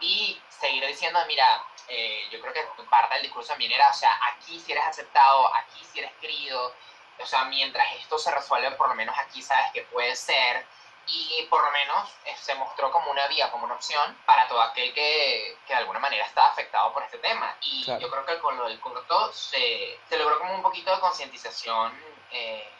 y 0.00 0.42
seguir 0.48 0.86
diciendo, 0.86 1.20
mira, 1.26 1.62
eh, 1.88 2.28
yo 2.30 2.40
creo 2.40 2.52
que 2.52 2.66
parte 2.84 3.14
del 3.14 3.22
discurso 3.24 3.50
también 3.50 3.72
era, 3.72 3.88
o 3.90 3.94
sea, 3.94 4.18
aquí 4.32 4.60
si 4.60 4.72
eres 4.72 4.84
aceptado, 4.84 5.54
aquí 5.54 5.84
si 5.84 6.00
eres 6.00 6.12
querido, 6.20 6.74
o 7.18 7.26
sea, 7.26 7.44
mientras 7.44 7.92
esto 7.94 8.18
se 8.18 8.30
resuelve, 8.30 8.70
por 8.72 8.88
lo 8.88 8.94
menos 8.94 9.16
aquí 9.18 9.42
sabes 9.42 9.72
que 9.72 9.82
puede 9.82 10.14
ser, 10.14 10.66
y 11.10 11.46
por 11.48 11.64
lo 11.64 11.70
menos 11.70 12.10
eh, 12.26 12.36
se 12.38 12.54
mostró 12.56 12.90
como 12.92 13.10
una 13.10 13.26
vía, 13.28 13.50
como 13.50 13.64
una 13.64 13.74
opción 13.74 14.14
para 14.26 14.46
todo 14.46 14.60
aquel 14.60 14.92
que, 14.92 15.56
que 15.66 15.72
de 15.72 15.78
alguna 15.78 15.98
manera 15.98 16.26
estaba 16.26 16.48
afectado 16.48 16.92
por 16.92 17.02
este 17.02 17.16
tema. 17.16 17.56
Y 17.62 17.82
Claro. 17.84 18.00
yo 18.00 18.10
creo 18.10 18.26
que 18.26 18.38
con 18.40 18.58
lo 18.58 18.68
del 18.68 18.78
corto 18.78 19.32
se, 19.32 19.98
se 20.06 20.18
logró 20.18 20.38
como 20.38 20.54
un 20.54 20.60
poquito 20.60 20.94
de 20.94 21.00
concientización, 21.00 21.98
eh, 22.30 22.70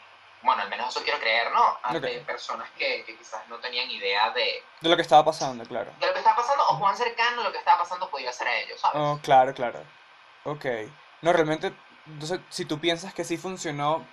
bueno, 0.41 0.61
al 0.61 0.69
menos 0.69 0.89
eso 0.89 1.03
quiero 1.03 1.19
creer, 1.19 1.51
¿no? 1.51 1.77
Ante 1.83 2.19
Ok. 2.19 2.25
personas 2.25 2.69
que, 2.77 3.03
que 3.05 3.17
quizás 3.17 3.47
no 3.47 3.57
tenían 3.59 3.89
idea 3.91 4.29
de, 4.31 4.63
De 4.81 4.89
lo 4.89 4.95
que 4.95 5.01
estaba 5.01 5.25
pasando, 5.25 5.63
claro. 5.65 5.91
de 5.99 6.07
lo 6.07 6.13
que 6.13 6.19
estaba 6.19 6.37
pasando 6.37 6.63
o 6.69 6.79
cuán 6.79 6.95
cercano 6.95 7.43
lo 7.43 7.51
que 7.51 7.57
estaba 7.57 7.79
pasando 7.79 8.09
podía 8.09 8.31
ser 8.31 8.47
a 8.47 8.55
ellos, 8.59 8.79
¿sabes? 8.79 9.01
Oh, 9.01 9.19
claro, 9.21 9.53
claro. 9.53 9.81
Ok. 10.45 10.65
No, 11.21 11.33
realmente, 11.33 11.73
entonces, 12.07 12.39
si 12.49 12.65
tú 12.65 12.79
piensas 12.79 13.13
que 13.13 13.23
sí 13.25 13.37
funcionó, 13.37 14.05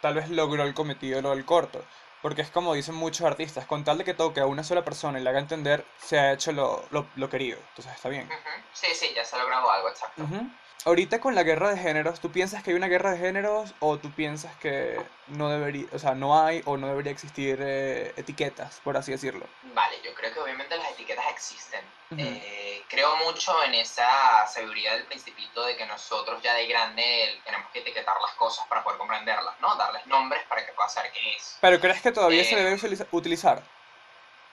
tal 0.00 0.14
vez 0.14 0.30
logró 0.30 0.62
el 0.62 0.74
cometido 0.74 1.20
lo 1.20 1.30
del 1.30 1.44
corto. 1.44 1.84
Porque 2.22 2.42
es 2.42 2.50
como 2.50 2.74
dicen 2.74 2.94
muchos 2.94 3.26
artistas, 3.26 3.66
con 3.66 3.84
tal 3.84 3.98
de 3.98 4.04
que 4.04 4.14
toque 4.14 4.40
a 4.40 4.46
una 4.46 4.64
sola 4.64 4.82
persona 4.82 5.20
y 5.20 5.22
le 5.22 5.30
haga 5.30 5.38
entender, 5.38 5.84
se 5.98 6.18
ha 6.18 6.32
hecho 6.32 6.50
lo, 6.50 6.82
lo, 6.90 7.06
lo 7.14 7.28
querido. 7.28 7.58
Entonces 7.68 7.94
está 7.94 8.08
bien. 8.08 8.26
Ujú. 8.26 8.62
Sí, 8.72 8.88
sí, 8.94 9.12
ya 9.14 9.24
se 9.24 9.36
ha 9.36 9.38
logrado 9.38 9.70
algo, 9.70 9.88
exacto. 9.90 10.22
Ujú. 10.22 10.50
Ahorita 10.84 11.20
con 11.20 11.34
la 11.34 11.42
guerra 11.42 11.70
de 11.70 11.78
géneros, 11.78 12.20
¿tú 12.20 12.30
piensas 12.30 12.62
que 12.62 12.70
hay 12.70 12.76
una 12.76 12.86
guerra 12.86 13.10
de 13.10 13.18
géneros 13.18 13.74
o 13.80 13.98
tú 13.98 14.12
piensas 14.12 14.54
que 14.56 15.00
no 15.26 15.48
debería, 15.50 15.86
o 15.92 15.98
sea, 15.98 16.14
no 16.14 16.40
hay 16.40 16.62
o 16.64 16.76
no 16.76 16.86
debería 16.86 17.10
existir 17.10 17.58
eh, 17.60 18.12
etiquetas, 18.16 18.80
por 18.84 18.96
así 18.96 19.10
decirlo? 19.10 19.48
Vale, 19.74 19.96
yo 20.04 20.14
creo 20.14 20.32
que 20.32 20.38
obviamente 20.38 20.76
las 20.76 20.90
etiquetas 20.92 21.24
existen. 21.30 21.80
Ujú. 22.12 22.20
Eh, 22.20 22.84
creo 22.88 23.16
mucho 23.16 23.64
en 23.64 23.74
esa 23.74 24.46
sabiduría 24.46 24.92
del 24.94 25.06
principito 25.06 25.64
de 25.64 25.76
que 25.76 25.86
nosotros 25.86 26.40
ya 26.40 26.54
de 26.54 26.68
grande 26.68 27.40
tenemos 27.44 27.68
que 27.72 27.80
etiquetar 27.80 28.14
las 28.22 28.34
cosas 28.34 28.64
para 28.68 28.84
poder 28.84 28.98
comprenderlas, 28.98 29.58
¿no? 29.60 29.74
Darles 29.74 30.06
nombres 30.06 30.42
para 30.48 30.64
que 30.64 30.72
pueda 30.72 30.88
saber 30.88 31.10
qué 31.10 31.34
es. 31.34 31.58
Pero 31.60 31.80
¿crees 31.80 32.00
que 32.00 32.12
todavía 32.12 32.44
se 32.44 32.52
Eh. 32.52 32.58
debe 32.62 32.74
utiliza- 32.76 33.06
utilizar? 33.10 33.60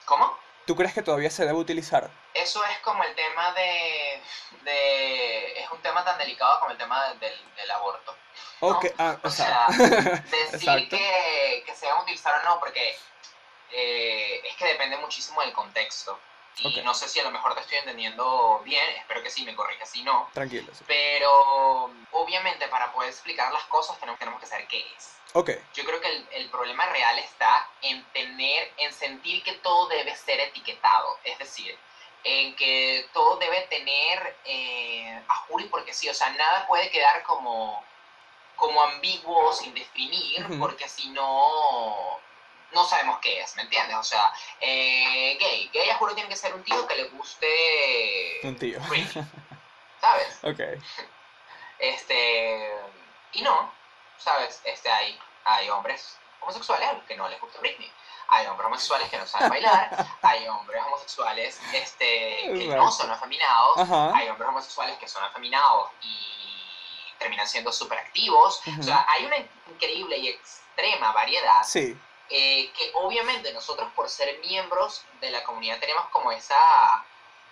¿Cómo? 0.04 0.36
¿Tú 0.66 0.74
crees 0.76 0.94
que 0.94 1.02
todavía 1.02 1.30
se 1.30 1.44
debe 1.44 1.58
utilizar? 1.58 2.10
Eso 2.32 2.64
es 2.64 2.78
como 2.78 3.02
el 3.04 3.14
tema 3.14 3.52
de, 3.52 4.22
de... 4.62 5.60
Es 5.60 5.70
un 5.70 5.80
tema 5.82 6.04
tan 6.04 6.16
delicado 6.18 6.58
como 6.60 6.72
el 6.72 6.78
tema 6.78 7.08
del, 7.14 7.54
del 7.56 7.70
aborto. 7.70 8.16
¿no? 8.60 8.68
Ok, 8.68 8.86
ah, 8.98 9.18
O 9.22 9.30
sea, 9.30 9.66
decir 10.30 10.88
que, 10.90 11.62
que 11.66 11.76
se 11.76 11.88
a 11.88 12.00
utilizar 12.00 12.34
o 12.40 12.48
no, 12.48 12.60
porque 12.60 12.96
eh, 13.72 14.40
es 14.44 14.56
que 14.56 14.64
depende 14.66 14.96
muchísimo 14.96 15.40
del 15.42 15.52
contexto. 15.52 16.18
Y 16.58 16.78
Ok. 16.78 16.84
no 16.84 16.94
sé 16.94 17.08
si 17.08 17.18
a 17.18 17.24
lo 17.24 17.32
mejor 17.32 17.54
te 17.54 17.60
estoy 17.62 17.78
entendiendo 17.78 18.60
bien, 18.64 18.88
espero 18.96 19.22
que 19.22 19.30
sí, 19.30 19.44
me 19.44 19.56
corrija 19.56 19.84
si 19.84 20.02
no. 20.04 20.30
Tranquilo. 20.32 20.72
sí. 20.72 20.84
Pero 20.86 21.90
obviamente 22.12 22.68
para 22.68 22.92
poder 22.92 23.10
explicar 23.10 23.52
las 23.52 23.64
cosas 23.64 23.98
tenemos, 23.98 24.18
tenemos 24.20 24.40
que 24.40 24.46
saber 24.46 24.66
qué 24.68 24.86
es. 24.96 25.10
Ok, 25.36 25.50
Yo 25.74 25.84
creo 25.84 26.00
que 26.00 26.08
el, 26.08 26.28
el 26.30 26.48
problema 26.48 26.86
real 26.86 27.18
está 27.18 27.68
en 27.82 28.04
tener, 28.12 28.72
en 28.78 28.92
sentir 28.92 29.42
que 29.42 29.54
todo 29.54 29.88
debe 29.88 30.14
ser 30.14 30.38
etiquetado. 30.38 31.18
Es 31.24 31.36
decir, 31.38 31.76
en 32.22 32.54
que 32.54 33.08
todo 33.12 33.36
debe 33.38 33.62
tener 33.62 34.36
eh, 34.44 35.22
a 35.28 35.44
porque 35.70 35.92
sí. 35.92 36.08
O 36.08 36.14
sea, 36.14 36.30
nada 36.30 36.66
puede 36.68 36.88
quedar 36.90 37.24
como, 37.24 37.84
como 38.54 38.80
ambiguo, 38.82 39.52
sin 39.52 39.74
definir, 39.74 40.46
porque 40.60 40.88
si 40.88 41.08
no, 41.08 42.20
no 42.72 42.84
sabemos 42.84 43.18
qué 43.18 43.40
es, 43.40 43.56
¿me 43.56 43.62
entiendes? 43.62 43.96
O 43.96 44.04
sea, 44.04 44.32
eh, 44.60 45.36
gay. 45.40 45.68
Gay 45.72 45.90
a 45.90 45.96
juro 45.96 46.14
tiene 46.14 46.28
que 46.28 46.36
ser 46.36 46.54
un 46.54 46.62
tío 46.62 46.86
que 46.86 46.94
le 46.94 47.04
guste... 47.08 48.40
un 48.44 48.56
tío. 48.56 48.78
¿Sabes? 50.00 50.38
Ok, 50.42 50.60
Este, 51.78 52.70
y 53.32 53.42
no, 53.42 53.72
¿sabes? 54.18 54.60
Este, 54.64 54.90
hay, 54.90 55.18
hay 55.44 55.70
hombres 55.70 56.18
homosexuales 56.40 56.88
a 56.88 56.92
los 56.94 57.04
que 57.04 57.16
no 57.16 57.28
les 57.28 57.40
gusta 57.40 57.58
Britney. 57.60 57.90
Hay 58.28 58.46
hombres 58.46 58.66
homosexuales 58.66 59.08
que 59.10 59.18
no 59.18 59.26
saben 59.26 59.50
bailar. 59.50 60.06
hay 60.22 60.48
hombres 60.48 60.82
homosexuales 60.86 61.60
este, 61.72 62.36
que 62.54 62.66
no 62.74 62.90
son 62.90 63.10
afeminados. 63.10 63.78
Ajá. 63.78 64.16
Hay 64.16 64.28
hombres 64.28 64.48
homosexuales 64.48 64.96
que 64.98 65.08
son 65.08 65.22
afeminados 65.24 65.90
y 66.02 66.34
terminan 67.18 67.46
siendo 67.46 67.72
súper 67.72 67.98
activos. 67.98 68.60
O 68.78 68.82
sea, 68.82 69.06
hay 69.08 69.24
una 69.26 69.36
increíble 69.70 70.16
y 70.16 70.28
extrema 70.28 71.12
variedad 71.12 71.62
sí, 71.62 71.96
eh, 72.30 72.72
que 72.72 72.90
obviamente 72.94 73.52
nosotros 73.52 73.92
por 73.94 74.08
ser 74.08 74.38
miembros 74.40 75.04
de 75.20 75.30
la 75.30 75.44
comunidad 75.44 75.78
tenemos 75.78 76.06
como 76.06 76.32
esa 76.32 77.04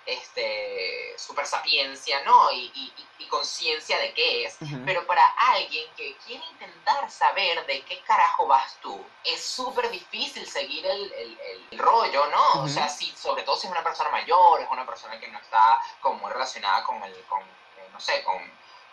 este, 0.07 1.15
super 1.19 1.47
sapiencia, 1.47 2.21
¿no? 2.25 2.51
Y, 2.53 2.71
y, 2.75 3.09
y 3.19 3.29
conciencia 3.29 3.99
de 3.99 4.13
qué 4.13 4.45
es. 4.45 4.59
Pero 4.85 5.07
para 5.07 5.25
alguien 5.27 5.95
que 5.95 6.17
quiere 6.19 6.45
intentar 6.53 7.11
saber 7.11 7.65
de 7.67 7.85
qué 7.85 8.03
carajo 8.03 8.47
vas 8.47 8.79
tú, 8.81 9.05
es 9.25 9.45
súper 9.45 9.91
difícil 9.91 10.47
seguir 10.49 10.85
el, 10.87 11.13
el- 11.13 11.39
el 11.71 11.79
rollo, 11.79 12.27
¿no? 12.27 12.63
O 12.63 12.69
sea, 12.69 12.89
si, 12.89 13.15
sobre 13.17 13.43
todo 13.43 13.57
si 13.57 13.67
es 13.67 13.71
una 13.73 13.83
persona 13.83 14.11
mayor, 14.11 14.61
es 14.61 14.69
una 14.71 14.85
persona 14.87 15.19
que 15.19 15.29
no 15.29 15.39
está 15.39 15.81
como 16.01 16.19
muy 16.21 16.31
relacionada 16.31 16.83
con 16.85 17.03
el, 17.05 17.25
con, 17.25 17.41
eh, 17.43 17.89
no 17.93 18.01
sé, 18.01 18.23
con, 18.23 18.41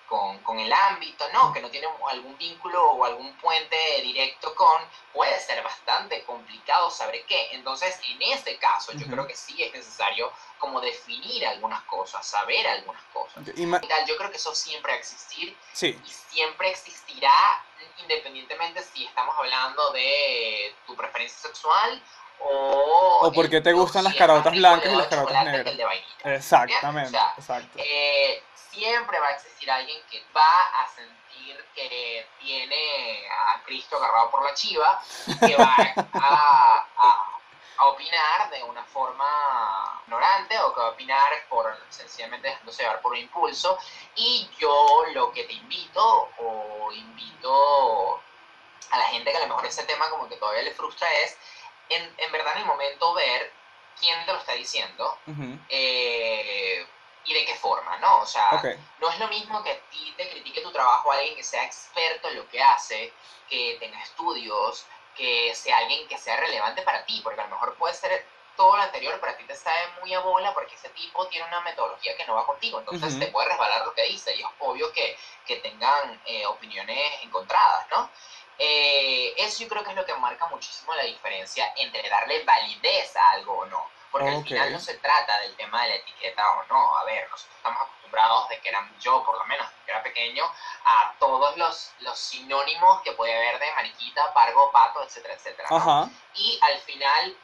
con, 0.10 0.40
con 0.40 0.60
el 0.60 0.74
ámbito, 0.74 1.26
¿no? 1.32 1.54
Que 1.54 1.62
no 1.62 1.70
tiene 1.70 1.88
algún 2.10 2.36
vínculo 2.38 2.84
o 2.94 3.06
algún 3.06 3.32
puente 3.38 3.78
directo 4.02 4.54
con, 4.56 4.82
puede 5.14 5.40
ser 5.40 5.64
bastante 5.64 6.24
complicado 6.24 6.90
saber 6.90 7.24
qué. 7.28 7.50
Entonces, 7.52 8.00
en 8.08 8.22
este 8.24 8.58
caso, 8.58 8.92
yo 8.94 9.06
Ujú. 9.06 9.12
creo 9.12 9.28
que 9.28 9.36
sí 9.36 9.62
es 9.64 9.72
necesario 9.72 10.32
como 10.58 10.82
definir 10.82 11.46
algunas 11.48 11.82
cosas, 11.84 12.26
saber 12.26 12.68
algunas 12.68 13.04
cosas. 13.14 13.44
Y 13.56 13.70
tal, 13.88 14.06
Yo 14.08 14.18
creo 14.18 14.32
que 14.32 14.38
eso 14.38 14.54
siempre 14.56 14.92
va 14.92 14.98
a 14.98 15.00
existir 15.00 15.56
sí, 15.72 15.98
y 16.04 16.10
siempre 16.10 16.72
existirá 16.72 17.64
independientemente 17.98 18.84
si 18.84 19.06
estamos 19.06 19.36
hablando 19.38 19.92
de 19.92 20.76
tu 20.88 20.96
preferencia 20.96 21.50
sexual 21.50 22.02
o... 22.40 23.20
O 23.22 23.32
porque 23.32 23.62
te 23.62 23.74
gustan 23.74 24.04
las 24.06 24.14
rico 24.14 24.26
blancas 24.26 24.54
y 24.56 24.96
las 24.96 25.08
que 25.08 25.18
negras. 25.44 26.04
exactamente, 26.24 27.10
O 27.10 27.12
sea, 27.12 27.34
exacto. 27.38 27.80
Eh, 27.80 28.44
siempre 28.80 29.20
va 29.20 29.28
a 29.28 29.32
existir 29.32 29.70
alguien 29.70 30.02
que 30.10 30.24
va 30.36 30.82
a 30.82 30.88
sentir 30.88 31.66
que 31.76 32.28
tiene 32.40 33.28
a 33.30 33.62
Cristo 33.64 33.98
agarrado 33.98 34.32
por 34.32 34.44
la 34.44 34.54
chiva, 34.54 35.02
que 35.46 35.56
va 35.56 35.76
a, 36.14 36.88
a- 36.98 37.26
a 37.78 37.86
opinar 37.88 38.50
de 38.50 38.62
una 38.64 38.84
forma 38.84 40.02
ignorante 40.06 40.58
o 40.60 40.74
que 40.74 40.80
va 40.82 40.88
a 40.88 40.92
opinar 40.92 41.30
por 41.50 41.78
sencillamente 41.90 42.50
dejándose 42.50 42.84
llevar 42.84 43.02
por 43.02 43.12
un 43.14 43.20
impulso. 43.20 43.78
Y 44.16 44.50
yo 44.60 45.04
lo 45.14 45.32
que 45.32 45.44
te 45.46 45.54
invito 45.54 46.30
o 46.40 46.92
invito 46.92 48.22
a 48.92 48.98
la 48.98 49.06
gente 49.08 49.32
que 49.32 49.38
a 49.38 49.42
lo 49.42 49.48
mejor 49.48 49.66
ese 49.66 49.84
tema 49.84 50.10
como 50.10 50.28
que 50.28 50.36
todavía 50.38 50.64
le 50.64 50.74
frustra 50.74 51.08
es 51.16 51.38
en, 51.90 52.14
en 52.18 52.32
verdad 52.32 52.54
en 52.56 52.60
el 52.62 52.66
momento 52.66 53.14
ver 53.14 53.52
quién 54.00 54.26
te 54.26 54.32
lo 54.34 54.40
está 54.40 54.54
diciendo 54.54 55.18
eh, 55.70 56.86
y 57.30 57.34
de 57.34 57.46
qué 57.46 57.54
forma, 57.56 57.96
¿no? 57.98 58.22
O 58.22 58.26
sea, 58.26 58.56
Ok, 58.56 58.66
no 59.00 59.10
es 59.12 59.20
lo 59.20 59.28
mismo 59.28 59.62
que 59.64 59.72
a 59.72 59.80
ti 59.92 60.14
te 60.18 60.28
critique 60.30 60.62
tu 60.62 60.72
trabajo 60.72 61.12
alguien 61.12 61.36
que 61.36 61.44
sea 61.44 61.64
experto 61.64 62.28
en 62.28 62.38
lo 62.38 62.50
que 62.50 62.60
hace, 62.62 63.14
que 63.48 63.78
tenga 63.80 64.02
estudios, 64.02 64.84
que 65.16 65.54
sea 65.54 65.78
alguien 65.78 66.08
que 66.08 66.18
sea 66.18 66.38
relevante 66.38 66.82
para 66.82 67.06
ti, 67.06 67.22
porque 67.24 67.40
a 67.40 67.44
lo 67.44 67.52
mejor 67.52 67.76
puede 67.76 67.94
ser 67.94 68.26
todo 68.58 68.76
lo 68.76 68.82
anterior, 68.82 69.20
pero 69.22 69.34
a 69.34 69.38
ti 69.38 69.44
te 69.46 69.56
sabe 69.56 69.92
muy 70.02 70.12
a 70.14 70.20
bola 70.22 70.54
porque 70.56 70.74
ese 70.74 70.90
tipo 70.90 71.28
tiene 71.28 71.48
una 71.48 71.62
metodología 71.62 72.18
que 72.18 72.26
no 72.26 72.34
va 72.34 72.48
contigo, 72.48 72.80
entonces 72.80 73.12
Ujú. 73.14 73.20
te 73.20 73.28
puede 73.28 73.48
resbalar 73.48 73.86
lo 73.86 73.94
que 73.94 74.04
dice 74.04 74.36
y 74.36 74.42
es 74.42 74.48
obvio 74.58 74.92
que, 74.92 75.16
que 75.46 75.58
tengan 75.58 76.20
eh, 76.26 76.48
opiniones 76.48 77.12
encontradas, 77.22 77.86
¿no? 77.92 78.10
Eh, 78.58 79.36
eso 79.38 79.60
yo 79.64 79.70
creo 79.70 79.84
que 79.84 79.92
es 79.92 79.96
lo 79.96 80.06
que 80.06 80.16
marca 80.16 80.48
muchísimo 80.48 80.94
la 80.96 81.04
diferencia 81.04 81.72
entre 81.78 82.10
darle 82.10 82.44
validez 82.44 83.16
a 83.16 83.30
algo 83.34 83.60
o 83.60 83.66
no. 83.68 83.88
Porque 84.12 84.28
al 84.28 84.44
final 84.44 84.72
no 84.72 84.80
se 84.80 84.96
trata 84.98 85.40
del 85.42 85.56
tema 85.56 85.84
de 85.84 85.90
la 85.90 85.96
etiqueta 85.96 86.44
o 86.58 86.64
no. 86.66 86.98
A 86.98 87.04
ver, 87.06 87.30
nosotros 87.30 87.56
estamos 87.56 87.82
acostumbrados 87.82 88.50
de 88.50 88.60
que 88.60 88.70
eran 88.70 89.00
yo, 89.00 89.24
por 89.24 89.38
lo 89.38 89.46
menos, 89.46 89.68
que 89.86 89.92
era 89.92 90.02
pequeño, 90.02 90.52
a 90.84 91.14
todos 91.20 91.56
los, 91.58 91.94
los 92.00 92.18
sinónimos 92.18 93.02
que 93.02 93.12
puede 93.12 93.36
haber 93.36 93.60
de 93.60 93.72
mariquita, 93.74 94.34
pargo, 94.34 94.72
pato, 94.72 95.04
etcétera, 95.04 95.36
etcétera. 95.36 95.70
Y 96.34 96.60
al 96.62 96.80
final 96.80 97.38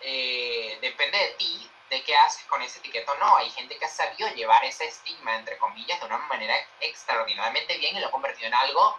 eh, 0.00 0.78
depende 0.80 1.18
de 1.18 1.28
ti 1.34 1.70
de 1.90 2.02
qué 2.02 2.16
haces 2.16 2.44
con 2.46 2.60
esa 2.62 2.78
etiqueta 2.80 3.12
o 3.12 3.16
no. 3.16 3.36
Hay 3.36 3.50
gente 3.50 3.78
que 3.78 3.84
ha 3.84 3.88
sabido 3.88 4.28
llevar 4.30 4.64
ese 4.64 4.86
estigma, 4.86 5.36
entre 5.36 5.56
comillas, 5.58 6.00
de 6.00 6.06
una 6.06 6.18
manera 6.18 6.54
extraordinariamente 6.80 7.78
bien 7.78 7.96
y 7.96 8.00
lo 8.00 8.08
ha 8.08 8.10
convertido 8.10 8.48
en 8.48 8.54
algo 8.54 8.98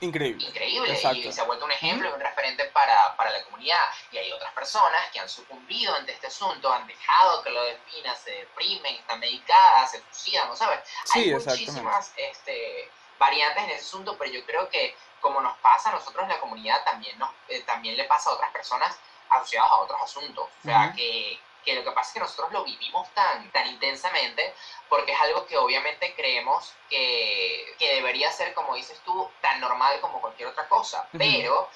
increíble. 0.00 0.46
increíble 0.46 0.92
Exacto. 0.92 1.18
y 1.18 1.32
se 1.32 1.40
ha 1.40 1.44
vuelto 1.44 1.64
un 1.64 1.72
ejemplo 1.72 2.08
y 2.08 2.12
un 2.12 2.20
referente 2.20 2.64
para, 2.66 3.16
para 3.16 3.30
la 3.30 3.42
comunidad. 3.44 3.88
Y 4.12 4.18
hay 4.18 4.32
otras 4.32 4.52
personas 4.52 5.00
que 5.12 5.20
han 5.20 5.28
sucumbido 5.28 5.94
ante 5.94 6.12
este 6.12 6.28
asunto, 6.28 6.72
han 6.72 6.86
dejado 6.86 7.42
que 7.42 7.50
lo 7.50 7.64
defina, 7.64 8.14
se 8.14 8.30
deprimen, 8.30 8.94
están 8.96 9.20
medicadas, 9.20 9.90
se 9.90 10.02
suicidan, 10.10 10.48
¿no 10.48 10.56
sabes? 10.56 10.80
Sí, 11.04 11.20
hay 11.20 11.34
muchísimas 11.34 12.12
este, 12.16 12.90
variantes 13.18 13.64
en 13.64 13.70
ese 13.70 13.84
asunto, 13.84 14.16
pero 14.18 14.30
yo 14.30 14.44
creo 14.44 14.68
que 14.68 14.96
como 15.20 15.40
nos 15.40 15.56
pasa 15.58 15.90
a 15.90 15.92
nosotros 15.92 16.22
en 16.24 16.30
la 16.30 16.40
comunidad, 16.40 16.84
también, 16.84 17.18
nos, 17.18 17.30
eh, 17.48 17.62
también 17.62 17.96
le 17.96 18.04
pasa 18.04 18.30
a 18.30 18.34
otras 18.34 18.52
personas 18.52 18.96
asociadas 19.28 19.70
a 19.70 19.76
otros 19.76 20.00
asuntos. 20.02 20.46
O 20.46 20.62
sea, 20.62 20.92
que, 20.96 21.38
que 21.68 21.74
lo 21.74 21.84
que 21.84 21.92
pasa 21.92 22.08
es 22.08 22.14
que 22.14 22.20
nosotros 22.20 22.52
lo 22.52 22.64
vivimos 22.64 23.08
tan, 23.14 23.50
tan 23.52 23.66
intensamente 23.66 24.54
porque 24.88 25.12
es 25.12 25.20
algo 25.20 25.46
que 25.46 25.56
obviamente 25.58 26.14
creemos 26.14 26.72
que, 26.88 27.74
que 27.78 27.94
debería 27.96 28.32
ser, 28.32 28.54
como 28.54 28.74
dices 28.74 28.98
tú, 29.04 29.30
tan 29.42 29.60
normal 29.60 30.00
como 30.00 30.20
cualquier 30.20 30.48
otra 30.48 30.66
cosa. 30.68 31.06
Pero 31.18 31.68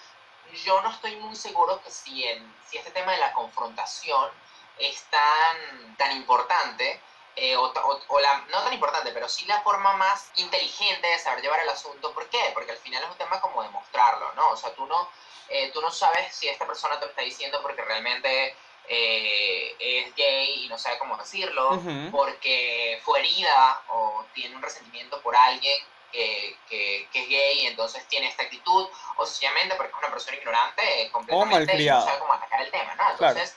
yo 0.65 0.81
no 0.83 0.91
estoy 0.91 1.17
muy 1.17 1.37
seguro 1.37 1.83
que 1.83 1.91
si, 1.91 2.25
en, 2.27 2.55
si 2.69 2.79
este 2.79 2.91
tema 2.91 3.13
de 3.13 3.19
la 3.19 3.33
confrontación 3.33 4.31
es 4.79 5.03
tan, 5.11 5.97
tan 5.97 6.13
importante, 6.17 7.01
eh, 7.37 7.57
o, 7.57 7.65
o- 7.65 8.01
o 8.09 8.21
la, 8.21 8.39
no 8.51 8.63
tan 8.63 8.73
importante, 8.73 9.11
pero 9.13 9.29
sí 9.29 9.45
la 9.47 9.61
forma 9.63 9.93
más 9.95 10.31
inteligente 10.37 11.07
de 11.07 11.19
saber 11.19 11.43
llevar 11.43 11.61
el 11.61 11.69
asunto. 11.69 12.13
¿Por 12.13 12.29
qué? 12.29 12.51
Porque 12.55 12.73
al 12.73 12.79
final 12.79 13.03
es 13.03 13.11
un 13.11 13.17
tema 13.19 13.41
como 13.41 13.63
demostrarlo, 13.63 14.33
¿no? 14.35 14.51
O 14.51 14.57
sea, 14.57 14.75
tú 14.75 14.85
no, 14.87 15.09
eh, 15.49 15.71
tú 15.73 15.81
no 15.83 15.91
sabes 15.91 16.35
si 16.35 16.49
esta 16.49 16.67
persona 16.67 16.99
te 16.99 17.05
lo 17.07 17.11
está 17.11 17.23
diciendo 17.23 17.61
porque 17.63 17.83
realmente 17.83 18.55
eh, 18.89 19.77
es 19.79 20.15
gay 20.15 20.65
y 20.65 20.69
no 20.69 20.79
sabe 20.79 20.99
cómo 20.99 21.17
decirlo, 21.17 21.71
porque 22.11 23.01
fue 23.05 23.21
herida 23.21 23.83
o 23.89 24.25
tiene 24.35 24.57
un 24.57 24.63
resentimiento 24.63 25.21
por 25.23 25.35
alguien 25.37 25.77
que, 26.11 26.57
que- 26.69 27.09
que 27.11 27.23
es 27.23 27.29
gay 27.29 27.61
y 27.61 27.67
entonces 27.69 28.07
tiene 28.09 28.29
esta 28.29 28.43
actitud, 28.43 28.87
o 29.17 29.25
sencillamente 29.27 29.75
porque 29.77 29.93
es 29.93 29.99
una 29.99 30.11
persona 30.11 30.37
ignorante 30.37 31.03
eh, 31.03 31.11
completamente 31.11 31.73
y 31.75 31.87
no 32.01 32.05
sabe 32.05 32.19
cómo 32.19 32.33
atacar 32.35 32.61
el 32.63 32.71
tema, 32.71 32.95
¿no? 32.97 33.05
Entonces, 33.13 33.57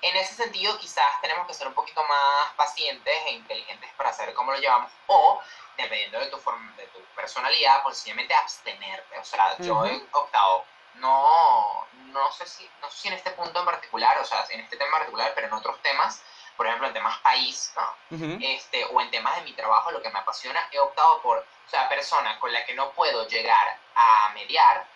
en 0.00 0.16
ese 0.16 0.34
sentido 0.34 0.78
quizás 0.78 1.20
tenemos 1.20 1.44
que 1.48 1.54
ser 1.54 1.66
un 1.66 1.74
poquito 1.74 2.04
más 2.04 2.52
pacientes 2.56 3.18
e 3.26 3.32
inteligentes 3.32 3.90
para 3.96 4.12
saber 4.12 4.32
cómo 4.34 4.52
lo 4.52 4.58
llevamos 4.58 4.92
o 5.06 5.40
dependiendo 5.76 6.20
de 6.20 6.26
tu 6.26 6.38
forma, 6.38 6.72
de 6.76 6.86
tu 6.88 7.04
personalidad, 7.16 7.82
pues 7.82 7.96
sencillamente 7.96 8.32
abstenerte. 8.34 9.18
O 9.18 9.24
sea, 9.24 9.56
yo 9.58 9.84
he 9.86 10.00
optado 10.12 10.64
no, 10.94 11.86
no 12.12 12.32
sé 12.32 12.46
si, 12.46 12.68
no 12.80 12.90
sé 12.90 12.98
si 12.98 13.08
en 13.08 13.14
este 13.14 13.30
punto 13.32 13.58
en 13.60 13.64
particular, 13.64 14.18
o 14.18 14.24
sea, 14.24 14.44
en 14.50 14.60
este 14.60 14.76
tema 14.76 14.88
en 14.88 14.98
particular, 14.98 15.32
pero 15.34 15.46
en 15.46 15.52
otros 15.52 15.80
temas, 15.82 16.22
por 16.56 16.66
ejemplo, 16.66 16.88
en 16.88 16.94
temas 16.94 17.18
país, 17.20 17.72
¿no? 17.76 18.38
Este, 18.40 18.84
o 18.86 19.00
en 19.00 19.10
temas 19.10 19.36
de 19.36 19.42
mi 19.42 19.52
trabajo, 19.52 19.90
lo 19.92 20.02
que 20.02 20.10
me 20.10 20.18
apasiona, 20.18 20.68
he 20.72 20.78
optado 20.80 21.22
por, 21.22 21.38
o 21.38 21.70
sea, 21.70 21.88
persona 21.88 22.38
con 22.40 22.52
la 22.52 22.64
que 22.64 22.74
no 22.74 22.90
puedo 22.92 23.26
llegar 23.28 23.78
a 23.94 24.30
mediar, 24.34 24.86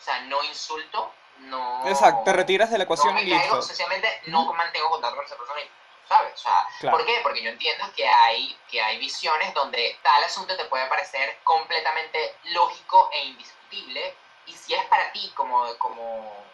o 0.00 0.04
sea, 0.04 0.20
no 0.22 0.42
insulto, 0.42 1.12
no... 1.38 1.86
Exacto, 1.88 2.22
te 2.24 2.32
retiras 2.32 2.70
de 2.70 2.78
la 2.78 2.84
no 2.84 2.86
ecuación 2.86 3.14
me 3.14 3.22
y 3.22 3.30
caigo, 3.30 3.42
listo. 3.56 3.62
sencillamente 3.62 4.22
no 4.26 4.52
mantengo 4.52 4.90
contacto 4.90 5.16
con 5.16 5.24
esa 5.24 5.36
persona, 5.36 5.60
y, 5.60 5.70
¿sabes? 6.08 6.34
O 6.34 6.38
sea, 6.38 6.66
Claro. 6.80 6.96
¿por 6.96 7.06
qué? 7.06 7.20
Porque 7.22 7.42
yo 7.42 7.50
entiendo 7.50 7.84
que 7.94 8.08
hay, 8.08 8.58
que 8.68 8.82
hay 8.82 8.98
visiones 8.98 9.54
donde 9.54 9.96
tal 10.02 10.24
asunto 10.24 10.56
te 10.56 10.64
puede 10.64 10.86
parecer 10.86 11.38
completamente 11.44 12.36
lógico 12.46 13.10
e 13.12 13.24
indiscutible, 13.26 14.16
y 14.46 14.52
si 14.52 14.74
es 14.74 14.84
para 14.86 15.12
ti 15.12 15.32
como, 15.34 15.66
como, 15.78 16.44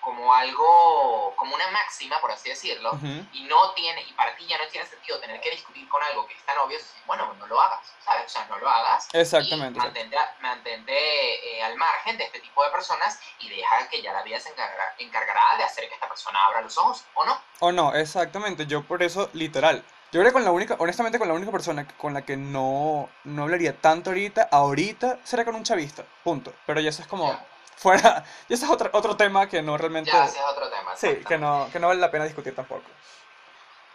como 0.00 0.34
algo, 0.34 1.34
como 1.36 1.54
una 1.54 1.68
máxima, 1.68 2.20
por 2.20 2.30
así 2.32 2.48
decirlo, 2.48 2.98
y 3.32 3.42
no 3.44 3.72
tiene, 3.72 4.02
y 4.02 4.12
para 4.12 4.34
ti 4.36 4.46
ya 4.46 4.58
no 4.58 4.66
tiene 4.68 4.86
sentido 4.86 5.18
tener 5.20 5.40
que 5.40 5.50
discutir 5.50 5.88
con 5.88 6.02
algo 6.02 6.26
que 6.26 6.34
es 6.34 6.42
tan 6.44 6.58
obvio, 6.58 6.78
bueno, 7.06 7.32
no 7.34 7.46
lo 7.46 7.60
hagas, 7.60 7.92
¿sabes? 8.04 8.26
O 8.26 8.28
sea, 8.28 8.46
no 8.46 8.58
lo 8.58 8.68
hagas. 8.68 9.08
Exactamente, 9.12 9.78
Y 9.78 10.42
mantente, 10.42 11.56
eh, 11.56 11.62
al 11.62 11.76
margen 11.76 12.16
de 12.16 12.24
este 12.24 12.40
tipo 12.40 12.64
de 12.64 12.70
personas 12.70 13.20
y 13.40 13.48
deja 13.48 13.88
que 13.88 14.02
ya 14.02 14.12
la 14.12 14.22
vida 14.22 14.40
se 14.40 14.50
encargará, 14.50 14.94
encargará 14.98 15.56
de 15.58 15.64
hacer 15.64 15.88
que 15.88 15.94
esta 15.94 16.08
persona 16.08 16.38
abra 16.46 16.62
los 16.62 16.76
ojos 16.78 17.04
o 17.14 17.24
no. 17.24 17.40
O 17.60 17.72
no, 17.72 17.94
exactamente. 17.94 18.66
Yo 18.66 18.82
por 18.82 19.02
eso, 19.02 19.28
literal. 19.32 19.84
Yo 20.12 20.20
creo 20.20 20.24
que 20.24 20.32
con 20.32 20.44
la 20.44 20.50
única, 20.50 20.74
honestamente, 20.78 21.18
con 21.18 21.28
la 21.28 21.34
única 21.34 21.52
persona 21.52 21.86
con 21.96 22.12
la 22.14 22.22
que 22.22 22.36
no, 22.36 23.08
no 23.24 23.42
hablaría 23.44 23.76
tanto 23.80 24.10
ahorita, 24.10 24.48
ahorita, 24.50 25.18
será 25.24 25.44
con 25.44 25.54
un 25.54 25.62
chavista. 25.62 26.04
Punto. 26.24 26.52
Pero 26.66 26.80
ya 26.80 26.88
eso 26.90 27.02
es 27.02 27.08
como 27.08 27.30
Ya. 27.32 27.46
fuera. 27.76 28.24
Y 28.48 28.54
ese 28.54 28.64
es 28.64 28.70
otro, 28.70 28.90
otro 28.92 29.16
tema 29.16 29.48
que 29.48 29.62
no 29.62 29.76
realmente. 29.78 30.10
Ya, 30.10 30.24
ese 30.24 30.38
es 30.38 30.44
otro 30.44 30.68
tema. 30.68 30.96
Sí, 30.96 31.22
que 31.28 31.38
no, 31.38 31.68
que 31.72 31.78
no 31.78 31.86
vale 31.88 32.00
la 32.00 32.10
pena 32.10 32.24
discutir 32.24 32.54
tampoco. 32.56 32.82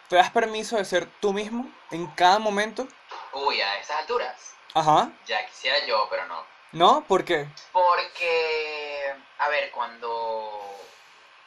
¿Te 0.08 0.16
das 0.16 0.30
permiso 0.32 0.78
de 0.78 0.86
ser 0.86 1.06
tú 1.20 1.34
mismo 1.34 1.70
en 1.92 2.08
cada 2.12 2.40
momento? 2.40 2.88
Uy, 3.34 3.60
a 3.60 3.80
estas 3.80 4.00
alturas. 4.02 4.54
Ajá. 4.74 5.10
Ya 5.26 5.46
quisiera 5.48 5.86
yo, 5.86 6.08
pero 6.10 6.26
no. 6.28 6.46
¿No? 6.72 7.04
¿Por 7.06 7.26
qué? 7.26 7.48
Porque, 7.72 9.14
a 9.40 9.50
ver, 9.50 9.72
cuando, 9.72 10.62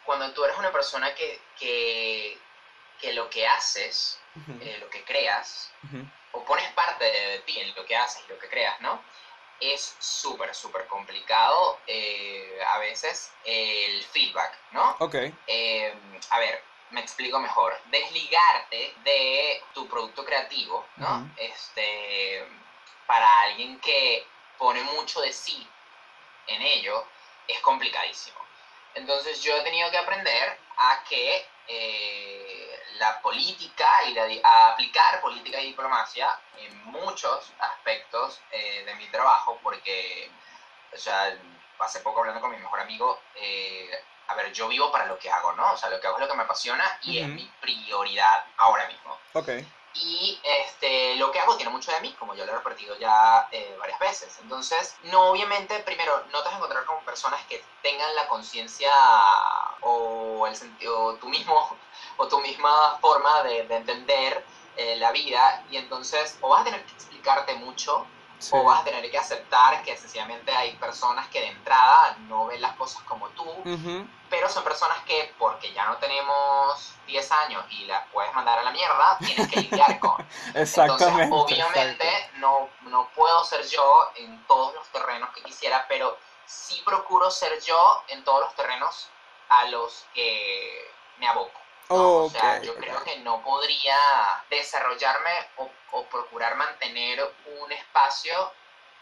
cuando 0.04 0.32
tú 0.32 0.44
eres 0.44 0.58
una 0.58 0.72
persona 0.72 1.14
que, 1.14 1.40
que, 1.58 2.38
que 3.00 3.12
lo 3.12 3.28
que 3.30 3.46
haces, 3.46 4.18
Eh, 4.60 4.78
lo 4.80 4.88
que 4.90 5.04
creas, 5.04 5.72
o 6.32 6.44
pones 6.44 6.70
parte 6.72 7.04
de 7.04 7.38
ti 7.40 7.58
en 7.58 7.74
lo 7.74 7.84
que 7.84 7.96
haces 7.96 8.22
y 8.26 8.30
lo 8.30 8.38
que 8.38 8.48
creas, 8.48 8.80
¿no? 8.80 9.02
Es 9.60 9.96
súper, 9.98 10.54
súper 10.54 10.86
complicado 10.86 11.80
eh, 11.86 12.60
a 12.66 12.78
veces 12.78 13.32
el 13.44 14.02
feedback, 14.04 14.56
¿no? 14.72 14.96
Ok. 15.00 15.16
Eh, 15.46 15.94
a 16.30 16.38
ver, 16.38 16.62
me 16.90 17.00
explico 17.00 17.38
mejor, 17.38 17.78
desligarte 17.86 18.94
de 19.04 19.62
tu 19.74 19.88
producto 19.88 20.24
creativo, 20.24 20.86
¿no? 20.96 21.30
Este, 21.36 22.46
para 23.06 23.28
alguien 23.42 23.78
que 23.80 24.26
pone 24.58 24.82
mucho 24.82 25.20
de 25.20 25.32
sí 25.32 25.66
en 26.46 26.62
ello, 26.62 27.04
es 27.46 27.60
complicadísimo. 27.60 28.38
Entonces 28.94 29.42
yo 29.42 29.56
he 29.56 29.62
tenido 29.62 29.90
que 29.90 29.98
aprender 29.98 30.58
a 30.76 31.04
que 31.08 31.46
eh, 31.68 32.67
la 32.98 33.20
política 33.20 34.04
y 34.06 34.14
la 34.14 34.26
a 34.48 34.72
aplicar 34.72 35.20
política 35.20 35.60
y 35.60 35.68
diplomacia 35.68 36.38
en 36.58 36.84
muchos 36.86 37.52
aspectos 37.58 38.40
eh, 38.50 38.84
de 38.84 38.94
mi 38.96 39.06
trabajo, 39.08 39.58
porque, 39.62 40.30
o 40.92 40.96
sea, 40.96 41.36
hace 41.78 42.00
poco 42.00 42.20
hablando 42.20 42.40
con 42.40 42.50
mi 42.50 42.58
mejor 42.58 42.80
amigo, 42.80 43.20
eh, 43.34 43.90
a 44.28 44.34
ver, 44.34 44.52
yo 44.52 44.68
vivo 44.68 44.90
para 44.92 45.06
lo 45.06 45.18
que 45.18 45.30
hago, 45.30 45.52
¿no? 45.52 45.72
O 45.72 45.76
sea, 45.76 45.88
lo 45.88 46.00
que 46.00 46.06
hago 46.06 46.16
es 46.16 46.22
lo 46.22 46.28
que 46.28 46.36
me 46.36 46.42
apasiona 46.42 46.98
y 47.02 47.18
es 47.18 47.24
Ujú. 47.24 47.34
mi 47.34 47.50
prioridad 47.60 48.44
ahora 48.58 48.86
mismo. 48.86 49.18
Ok. 49.32 49.48
Y 49.94 50.38
este, 50.44 51.16
lo 51.16 51.32
que 51.32 51.40
hago 51.40 51.56
tiene 51.56 51.72
mucho 51.72 51.90
de 51.90 52.00
mí, 52.00 52.14
como 52.18 52.34
yo 52.34 52.44
lo 52.44 52.52
he 52.52 52.56
repetido 52.56 52.96
ya 52.98 53.48
eh, 53.50 53.74
varias 53.78 53.98
veces. 53.98 54.38
Entonces, 54.42 54.94
no, 55.04 55.30
obviamente, 55.30 55.78
primero, 55.80 56.24
no 56.30 56.38
te 56.40 56.44
vas 56.44 56.54
a 56.54 56.56
encontrar 56.56 56.84
con 56.84 57.02
personas 57.04 57.42
que 57.46 57.64
tengan 57.82 58.14
la 58.14 58.28
conciencia 58.28 58.92
o 59.80 60.46
el 60.46 60.54
sentido, 60.54 61.16
tú 61.16 61.28
mismo, 61.28 61.76
o 62.18 62.28
tu 62.28 62.38
misma 62.40 62.98
forma 63.00 63.42
de, 63.44 63.62
de 63.64 63.76
entender 63.76 64.44
eh, 64.76 64.96
la 64.96 65.10
vida. 65.12 65.64
Y 65.70 65.76
entonces, 65.78 66.36
o 66.42 66.50
vas 66.50 66.60
a 66.60 66.64
tener 66.64 66.84
que 66.84 66.92
explicarte 66.92 67.54
mucho, 67.54 68.06
Sí. 68.40 68.50
o 68.54 68.62
vas 68.62 68.82
a 68.82 68.84
tener 68.84 69.10
que 69.10 69.18
aceptar 69.18 69.82
que 69.82 69.96
sencillamente 69.96 70.54
hay 70.54 70.76
personas 70.76 71.26
que 71.26 71.40
de 71.40 71.48
entrada 71.48 72.16
no 72.28 72.46
ven 72.46 72.60
las 72.60 72.76
cosas 72.76 73.02
como 73.02 73.28
tú, 73.30 73.42
Ujú. 73.42 74.06
pero 74.30 74.48
son 74.48 74.62
personas 74.62 74.96
que 75.06 75.34
porque 75.36 75.72
ya 75.72 75.86
no 75.86 75.96
tenemos 75.96 76.92
10 77.08 77.32
años 77.32 77.64
y 77.70 77.86
las 77.86 78.06
puedes 78.12 78.32
mandar 78.34 78.60
a 78.60 78.62
la 78.62 78.70
mierda, 78.70 79.18
tienes 79.18 79.48
que 79.48 79.62
lidiar 79.62 79.98
con. 79.98 80.24
Exactamente. 80.54 81.24
Entonces, 81.24 81.56
obviamente, 81.56 82.30
no, 82.36 82.68
no 82.82 83.08
puedo 83.16 83.42
ser 83.44 83.66
yo 83.66 84.08
en 84.14 84.40
todos 84.46 84.72
los 84.72 84.86
terrenos 84.90 85.30
que 85.34 85.42
quisiera, 85.42 85.84
pero 85.88 86.16
sí 86.46 86.80
procuro 86.84 87.32
ser 87.32 87.60
yo 87.62 88.04
en 88.06 88.22
todos 88.22 88.42
los 88.42 88.54
terrenos 88.54 89.08
a 89.48 89.64
los 89.64 90.06
que 90.14 90.92
me 91.16 91.26
aboco. 91.26 91.58
¿No? 91.96 92.16
o 92.24 92.30
sea, 92.30 92.60
yo 92.60 92.72
ok. 92.72 92.78
creo 92.78 93.04
que 93.04 93.18
no 93.20 93.42
podría 93.42 93.96
desarrollarme 94.50 95.30
o, 95.56 95.70
o 95.92 96.04
procurar 96.06 96.56
mantener 96.56 97.34
un 97.46 97.72
espacio 97.72 98.52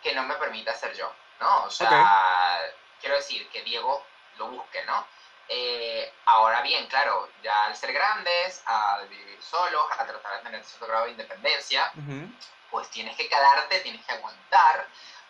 que 0.03 0.14
no 0.14 0.22
me 0.24 0.34
permita 0.37 0.74
ser 0.74 0.95
yo, 0.95 1.12
¿no? 1.41 1.64
O 1.64 1.70
sea, 1.70 2.61
quiero 3.01 3.16
decir 3.16 3.49
que 3.51 3.62
Diego 3.62 4.05
lo 4.37 4.49
busque, 4.49 4.84
¿no? 4.84 5.07
Eh, 5.49 6.12
ahora 6.26 6.61
bien, 6.62 6.87
claro, 6.87 7.28
ya 7.43 7.64
al 7.66 7.76
ser 7.76 7.93
grandes, 7.93 8.62
al 8.66 9.09
vivir 9.09 9.41
solos, 9.43 9.87
a 9.99 10.05
tratar 10.05 10.39
de 10.39 10.43
tener 10.45 10.64
cierto 10.64 10.87
grado 10.87 11.05
de 11.05 11.12
independencia, 11.12 11.91
Ujú. 11.95 12.28
pues 12.70 12.89
tienes 12.91 13.16
que 13.16 13.28
quedarte, 13.28 13.80
tienes 13.80 14.05
que 14.05 14.12
aguantar 14.12 14.87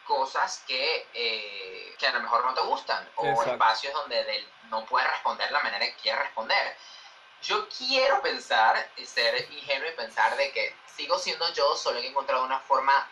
cosas 0.06 0.62
que, 0.66 1.06
eh, 1.12 1.94
que 1.98 2.06
a 2.06 2.12
lo 2.12 2.20
mejor 2.20 2.44
no 2.44 2.54
te 2.54 2.60
gustan 2.62 3.08
o 3.16 3.26
Exacto. 3.26 3.52
espacios 3.52 3.92
donde 3.92 4.24
del- 4.24 4.48
no 4.64 4.84
puedes 4.86 5.08
responder 5.10 5.50
la 5.50 5.62
manera 5.62 5.84
que 5.86 5.96
quieres 5.96 6.20
responder. 6.22 6.76
Yo 7.42 7.68
quiero 7.68 8.20
pensar, 8.22 8.90
y 8.96 9.06
ser 9.06 9.50
ingenuo 9.52 9.88
y 9.88 9.92
pensar 9.92 10.36
de 10.36 10.50
que 10.52 10.74
sigo 10.96 11.18
siendo 11.18 11.52
yo, 11.52 11.76
solo 11.76 11.98
he 11.98 12.06
encontrado 12.06 12.44
una 12.44 12.58
forma 12.60 13.08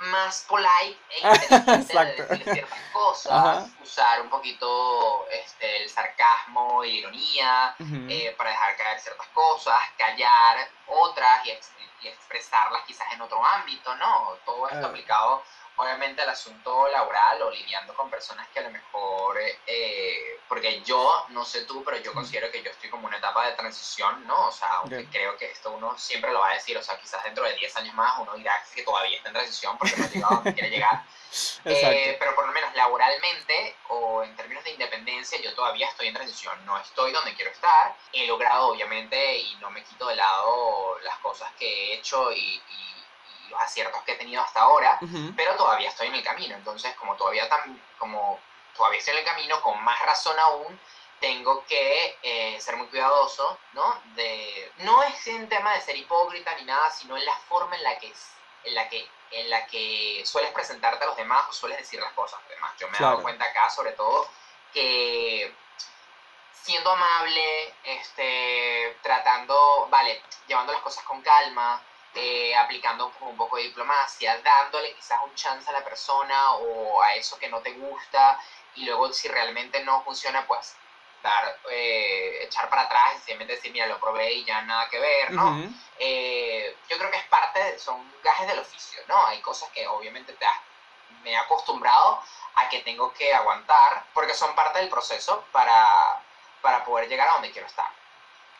más 0.00 0.44
polite 0.48 0.98
e 1.10 1.18
inteligente 1.20 1.94
de 2.22 2.26
decir 2.26 2.52
ciertas 2.52 2.78
cosas, 2.92 3.32
Ajá. 3.32 3.66
usar 3.82 4.20
un 4.20 4.28
poquito 4.28 5.26
este, 5.30 5.82
el 5.82 5.88
sarcasmo 5.90 6.84
y 6.84 6.92
la 6.92 6.98
ironía, 7.08 7.76
eh, 8.08 8.34
para 8.36 8.50
dejar 8.50 8.76
caer 8.76 9.00
ciertas 9.00 9.26
cosas, 9.28 9.80
callar 9.96 10.68
otras 10.86 11.46
y, 11.46 11.50
ex- 11.52 11.70
y 12.02 12.08
expresarlas 12.08 12.82
quizás 12.86 13.10
en 13.12 13.22
otro 13.22 13.44
ámbito, 13.44 13.94
¿no? 13.96 14.36
Todo 14.44 14.68
esto 14.68 14.86
Ah. 14.86 14.88
aplicado 14.90 15.42
obviamente 15.76 16.22
al 16.22 16.28
asunto 16.30 16.88
laboral 16.88 17.42
o 17.42 17.50
lidiando 17.50 17.94
con 17.94 18.08
personas 18.08 18.48
que 18.48 18.60
a 18.60 18.62
lo 18.62 18.70
mejor, 18.70 19.38
eh, 19.66 20.40
porque 20.48 20.82
yo, 20.82 21.26
no 21.30 21.44
sé 21.44 21.62
tú, 21.64 21.82
pero 21.82 21.96
yo 21.98 22.12
Mm. 22.12 22.14
considero 22.14 22.50
que 22.50 22.62
yo 22.62 22.70
estoy 22.70 22.90
como 22.90 23.06
una 23.08 23.16
etapa 23.16 23.46
de 23.46 23.52
transición, 23.54 24.24
¿no? 24.26 24.48
O 24.48 24.52
sea, 24.52 24.68
aunque 24.78 25.06
creo 25.10 25.36
que 25.36 25.50
esto 25.50 25.72
uno 25.72 25.98
siempre 25.98 26.32
lo 26.32 26.40
va 26.40 26.50
a 26.50 26.54
decir, 26.54 26.76
o 26.78 26.82
sea, 26.82 26.96
quizás 26.98 27.24
dentro 27.24 27.44
de 27.44 27.54
10 27.56 27.74
años 27.76 27.94
más 27.94 28.18
uno 28.20 28.34
dirá 28.34 28.62
que 28.72 28.82
todavía 28.82 29.16
está 29.16 29.30
en 29.30 29.34
transición 29.34 29.76
porque 29.78 29.96
no 29.96 30.04
ha 30.04 30.08
llegado 30.08 30.32
a 30.32 30.36
donde 30.36 30.54
quiere 30.54 30.70
llegar. 30.70 31.04
Eh, 31.66 32.16
pero 32.20 32.34
por 32.36 32.46
lo 32.46 32.52
menos 32.52 32.72
laboralmente 32.76 33.76
o 33.88 34.22
en 34.22 34.36
términos 34.36 34.62
de 34.64 34.70
independencia, 34.72 35.40
yo 35.40 35.52
todavía 35.54 35.88
estoy 35.88 36.08
en 36.08 36.14
transición. 36.14 36.64
No 36.64 36.78
estoy 36.78 37.10
donde 37.10 37.34
quiero 37.34 37.50
estar. 37.50 37.96
He 38.12 38.26
logrado, 38.26 38.68
obviamente, 38.68 39.38
y 39.38 39.56
no 39.56 39.70
me 39.70 39.82
quito 39.82 40.06
de 40.06 40.14
lado 40.16 40.98
las 41.00 41.18
cosas 41.18 41.50
que 41.58 41.66
he 41.66 41.94
hecho 41.94 42.30
y, 42.32 42.36
y- 42.68 42.93
aciertos 43.60 44.02
que 44.02 44.12
he 44.12 44.16
tenido 44.16 44.42
hasta 44.42 44.60
ahora, 44.60 44.98
pero 45.36 45.54
todavía 45.56 45.88
estoy 45.88 46.08
en 46.08 46.14
el 46.14 46.22
camino. 46.24 46.54
Entonces, 46.54 46.94
como 46.96 47.14
todavía, 47.16 47.48
tam- 47.48 47.78
como 47.98 48.40
todavía 48.76 48.98
estoy 48.98 49.12
en 49.14 49.20
el 49.20 49.24
camino, 49.24 49.60
con 49.62 49.82
más 49.82 50.00
razón 50.02 50.38
aún, 50.38 50.78
tengo 51.20 51.64
que 51.66 52.18
eh, 52.22 52.60
ser 52.60 52.76
muy 52.76 52.86
cuidadoso, 52.88 53.58
¿no? 53.72 54.00
De, 54.14 54.72
no 54.78 55.02
es 55.04 55.26
un 55.28 55.48
tema 55.48 55.72
de 55.74 55.80
ser 55.80 55.96
hipócrita 55.96 56.54
ni 56.56 56.64
nada, 56.64 56.90
sino 56.90 57.16
en 57.16 57.24
la 57.24 57.36
forma 57.48 57.76
en 57.76 57.82
la 57.82 57.98
que, 57.98 58.12
en 58.64 58.74
la 58.74 58.88
que, 58.88 59.08
en 59.30 59.48
la 59.50 59.66
que 59.66 60.22
sueles 60.26 60.50
presentarte 60.52 61.04
a 61.04 61.06
los 61.06 61.16
demás 61.16 61.46
o 61.48 61.52
sueles 61.52 61.78
decir 61.78 62.00
las 62.00 62.12
cosas 62.12 62.38
a 62.38 62.42
los 62.42 62.50
demás. 62.50 62.72
Yo 62.78 62.88
me 62.88 62.98
he 62.98 63.00
dado 63.00 63.22
cuenta 63.22 63.44
acá, 63.46 63.70
sobre 63.70 63.92
todo, 63.92 64.28
que 64.72 65.54
siendo 66.52 66.90
amable, 66.90 67.74
este, 67.84 68.96
tratando, 69.02 69.86
vale, 69.90 70.22
llevando 70.46 70.72
las 70.72 70.82
cosas 70.82 71.04
con 71.04 71.20
calma, 71.22 71.80
eh, 72.14 72.54
aplicando 72.56 73.12
un 73.20 73.36
poco 73.36 73.56
de 73.56 73.64
diplomacia, 73.64 74.38
dándole 74.42 74.94
quizás 74.94 75.18
un 75.24 75.34
chance 75.34 75.68
a 75.68 75.72
la 75.72 75.84
persona 75.84 76.54
o 76.54 77.02
a 77.02 77.14
eso 77.14 77.38
que 77.38 77.48
no 77.48 77.60
te 77.60 77.72
gusta 77.72 78.38
y 78.76 78.84
luego 78.84 79.12
si 79.12 79.28
realmente 79.28 79.82
no 79.84 80.02
funciona, 80.02 80.46
pues 80.46 80.74
dar, 81.22 81.58
eh, 81.70 82.40
echar 82.42 82.68
para 82.68 82.82
atrás 82.82 83.14
y 83.14 83.18
simplemente 83.18 83.54
decir, 83.56 83.72
mira, 83.72 83.86
lo 83.86 83.98
probé 83.98 84.30
y 84.32 84.44
ya 84.44 84.60
nada 84.62 84.88
que 84.88 84.98
ver, 84.98 85.32
¿no? 85.32 85.72
Eh, 85.98 86.76
yo 86.88 86.98
creo 86.98 87.10
que 87.10 87.16
es 87.16 87.24
parte, 87.24 87.62
de- 87.62 87.78
son 87.78 88.12
gajes 88.22 88.46
del 88.46 88.58
oficio, 88.58 89.00
¿no? 89.08 89.26
Hay 89.26 89.40
cosas 89.40 89.70
que 89.70 89.86
obviamente 89.86 90.32
te 90.34 90.44
has- 90.44 90.60
me 91.22 91.30
he 91.32 91.36
acostumbrado 91.36 92.22
a 92.56 92.68
que 92.68 92.80
tengo 92.80 93.12
que 93.14 93.32
aguantar 93.32 94.04
porque 94.12 94.34
son 94.34 94.54
parte 94.54 94.80
del 94.80 94.88
proceso 94.90 95.44
para, 95.52 96.20
para 96.60 96.84
poder 96.84 97.08
llegar 97.08 97.28
a 97.28 97.32
donde 97.34 97.50
quiero 97.50 97.66
estar. 97.66 97.88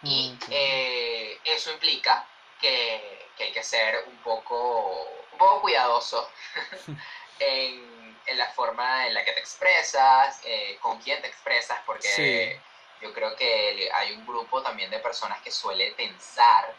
Y 0.03 0.37
eh, 0.51 1.41
eso 1.45 1.71
implica 1.71 2.25
que, 2.61 3.29
que 3.37 3.45
hay 3.45 3.53
que 3.53 3.63
ser 3.63 4.05
un 4.07 4.17
poco, 4.19 5.09
un 5.33 5.39
poco 5.39 5.61
cuidadoso 5.63 6.29
en, 7.39 8.19
en 8.27 8.39
la 8.39 8.47
forma 8.53 9.07
en 9.07 9.15
la 9.15 9.25
que 9.25 9.33
te 9.33 9.41
expresas, 9.41 10.41
eh, 10.45 10.79
con 10.81 11.01
quién 11.01 11.21
te 11.21 11.29
expresas, 11.29 11.79
porque 11.85 12.09
Sí. 12.09 12.61
yo 13.07 13.13
creo 13.13 13.35
que 13.37 13.91
hay 13.93 14.13
un 14.13 14.27
grupo 14.27 14.63
también 14.63 14.91
de 14.91 14.99
personas 15.01 15.41
que 15.43 15.51
suele 15.51 15.93
pensar 15.93 16.73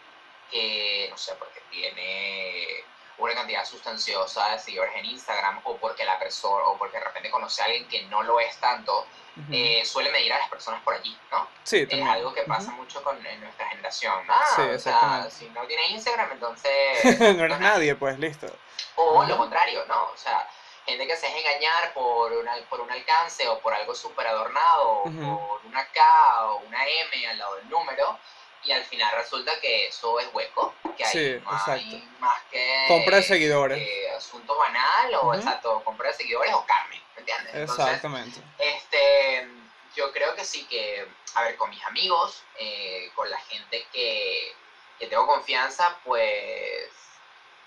que, 0.49 1.07
no 1.09 1.17
sé, 1.17 1.34
porque 1.36 1.61
tiene 1.71 2.84
una 3.17 3.34
cantidad 3.34 3.65
sustanciosa 3.65 4.49
de 4.51 4.59
seguidores 4.59 4.95
en 4.95 5.05
Instagram 5.05 5.61
o 5.63 5.78
porque 5.78 6.03
la 6.03 6.19
persona 6.19 6.63
o 6.65 6.78
porque 6.78 6.97
de 6.97 7.03
repente 7.05 7.30
conoce 7.32 7.61
a 7.61 7.65
alguien 7.65 7.88
que 7.88 8.01
no 8.03 8.23
lo 8.23 8.39
es 8.39 8.57
tanto, 8.59 9.07
Ujú. 9.38 9.48
eh, 9.52 9.84
suele 9.86 10.12
medir 10.12 10.32
a 10.34 10.40
las 10.40 10.50
personas 10.50 10.82
por 10.84 10.94
allí, 10.94 11.18
¿no? 11.32 11.48
sí, 11.64 11.80
Es 11.82 11.90
también. 11.90 12.08
algo 12.10 12.34
que 12.34 12.44
pasa 12.44 12.70
Ujú. 12.70 12.78
mucho 12.84 13.04
con, 13.04 13.26
en 13.26 13.42
nuestra 13.42 13.68
generación. 13.68 14.24
Ah, 14.30 14.44
Sí, 14.56 14.62
o 14.62 14.80
sea, 14.80 15.28
si 15.30 15.50
no 15.50 15.66
tiene 15.68 15.88
Instagram, 15.90 16.32
entonces... 16.34 17.20
no 17.20 17.46
eres 17.46 17.60
nadie, 17.60 17.96
pues 17.96 18.18
listo. 18.20 18.48
O 18.96 19.20
Ajá. 19.22 19.30
lo 19.30 19.38
contrario, 19.38 19.84
¿no? 19.88 20.04
O 20.06 20.18
sea, 20.18 20.48
gente 20.86 21.06
que 21.08 21.18
se 21.18 21.26
deja 21.28 21.40
engañar 21.40 21.94
por, 21.94 22.32
una, 22.32 22.56
por 22.70 22.80
un 22.80 22.92
alcance 22.92 23.48
o 23.50 23.60
por 23.60 23.74
algo 23.74 23.94
súper 23.96 24.28
adornado, 24.28 25.04
por 25.04 25.62
una 25.66 25.86
K 25.88 26.46
o 26.46 26.58
una 26.68 26.88
M 26.88 27.28
al 27.28 27.38
lado 27.38 27.56
del 27.56 27.70
número, 27.70 28.20
y 28.64 28.72
al 28.72 28.84
final 28.86 29.12
resulta 29.18 29.60
que 29.60 29.88
eso 29.88 30.20
es 30.20 30.28
hueco, 30.34 30.74
que 30.98 31.04
hay, 31.06 31.12
Sí, 31.12 31.20
hay 31.20 31.36
exacto. 31.38 31.98
más 32.20 32.40
que... 32.52 32.86
Compra 32.88 33.18
de 33.18 33.24
seguidores. 33.24 33.78
que 33.78 34.10
asunto 34.12 34.56
banal 34.58 35.14
o, 35.16 35.34
exacto, 35.34 35.84
compra 35.84 36.08
de 36.10 36.14
seguidores 36.16 36.54
o 36.54 36.66
carne, 36.66 36.85
¿me 37.16 37.22
entiendes? 37.22 37.55
Entonces, 37.55 37.86
Exactamente. 37.86 38.41
este, 38.59 39.47
yo 39.95 40.11
creo 40.11 40.36
que 40.36 40.45
sí 40.45 40.66
que, 40.66 41.07
a 41.36 41.43
ver, 41.43 41.55
con 41.55 41.70
mis 41.70 41.84
amigos, 41.86 42.43
eh, 42.57 43.11
con 43.16 43.30
la 43.30 43.39
gente 43.39 43.88
que, 43.91 44.53
que 44.99 45.07
tengo 45.07 45.26
confianza, 45.28 45.97
pues 46.03 46.89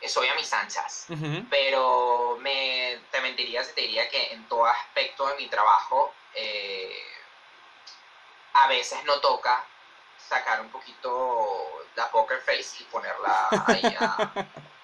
soy 0.07 0.29
a 0.29 0.35
mis 0.35 0.53
anchas. 0.53 1.07
Pero 1.51 2.39
me, 2.41 3.01
te 3.11 3.21
mentiría 3.21 3.65
si 3.65 3.73
te 3.73 3.83
diría 3.83 4.09
que 4.09 4.33
en 4.33 4.47
todo 4.49 4.67
aspecto 4.67 5.27
de 5.29 5.37
mi 5.37 5.49
trabajo, 5.49 6.15
eh, 6.35 7.03
a 8.55 8.69
veces 8.69 9.03
no 9.05 9.21
toca 9.21 9.65
sacar 10.17 10.61
un 10.61 10.71
poquito 10.71 11.87
la 11.97 12.11
poker 12.11 12.41
face 12.41 12.83
y 12.83 12.85
ponerla 12.85 13.49
ahí 13.67 13.97
a... 13.99 14.47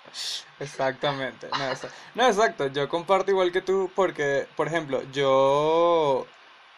Exactamente. 0.58 1.48
No, 1.54 1.64
exa- 1.70 1.90
no, 2.14 2.26
exacto. 2.26 2.66
Yo 2.68 2.88
comparto 2.88 3.30
igual 3.30 3.52
que 3.52 3.60
tú 3.62 3.90
porque, 3.94 4.46
por 4.56 4.68
ejemplo, 4.68 5.02
yo 5.12 6.26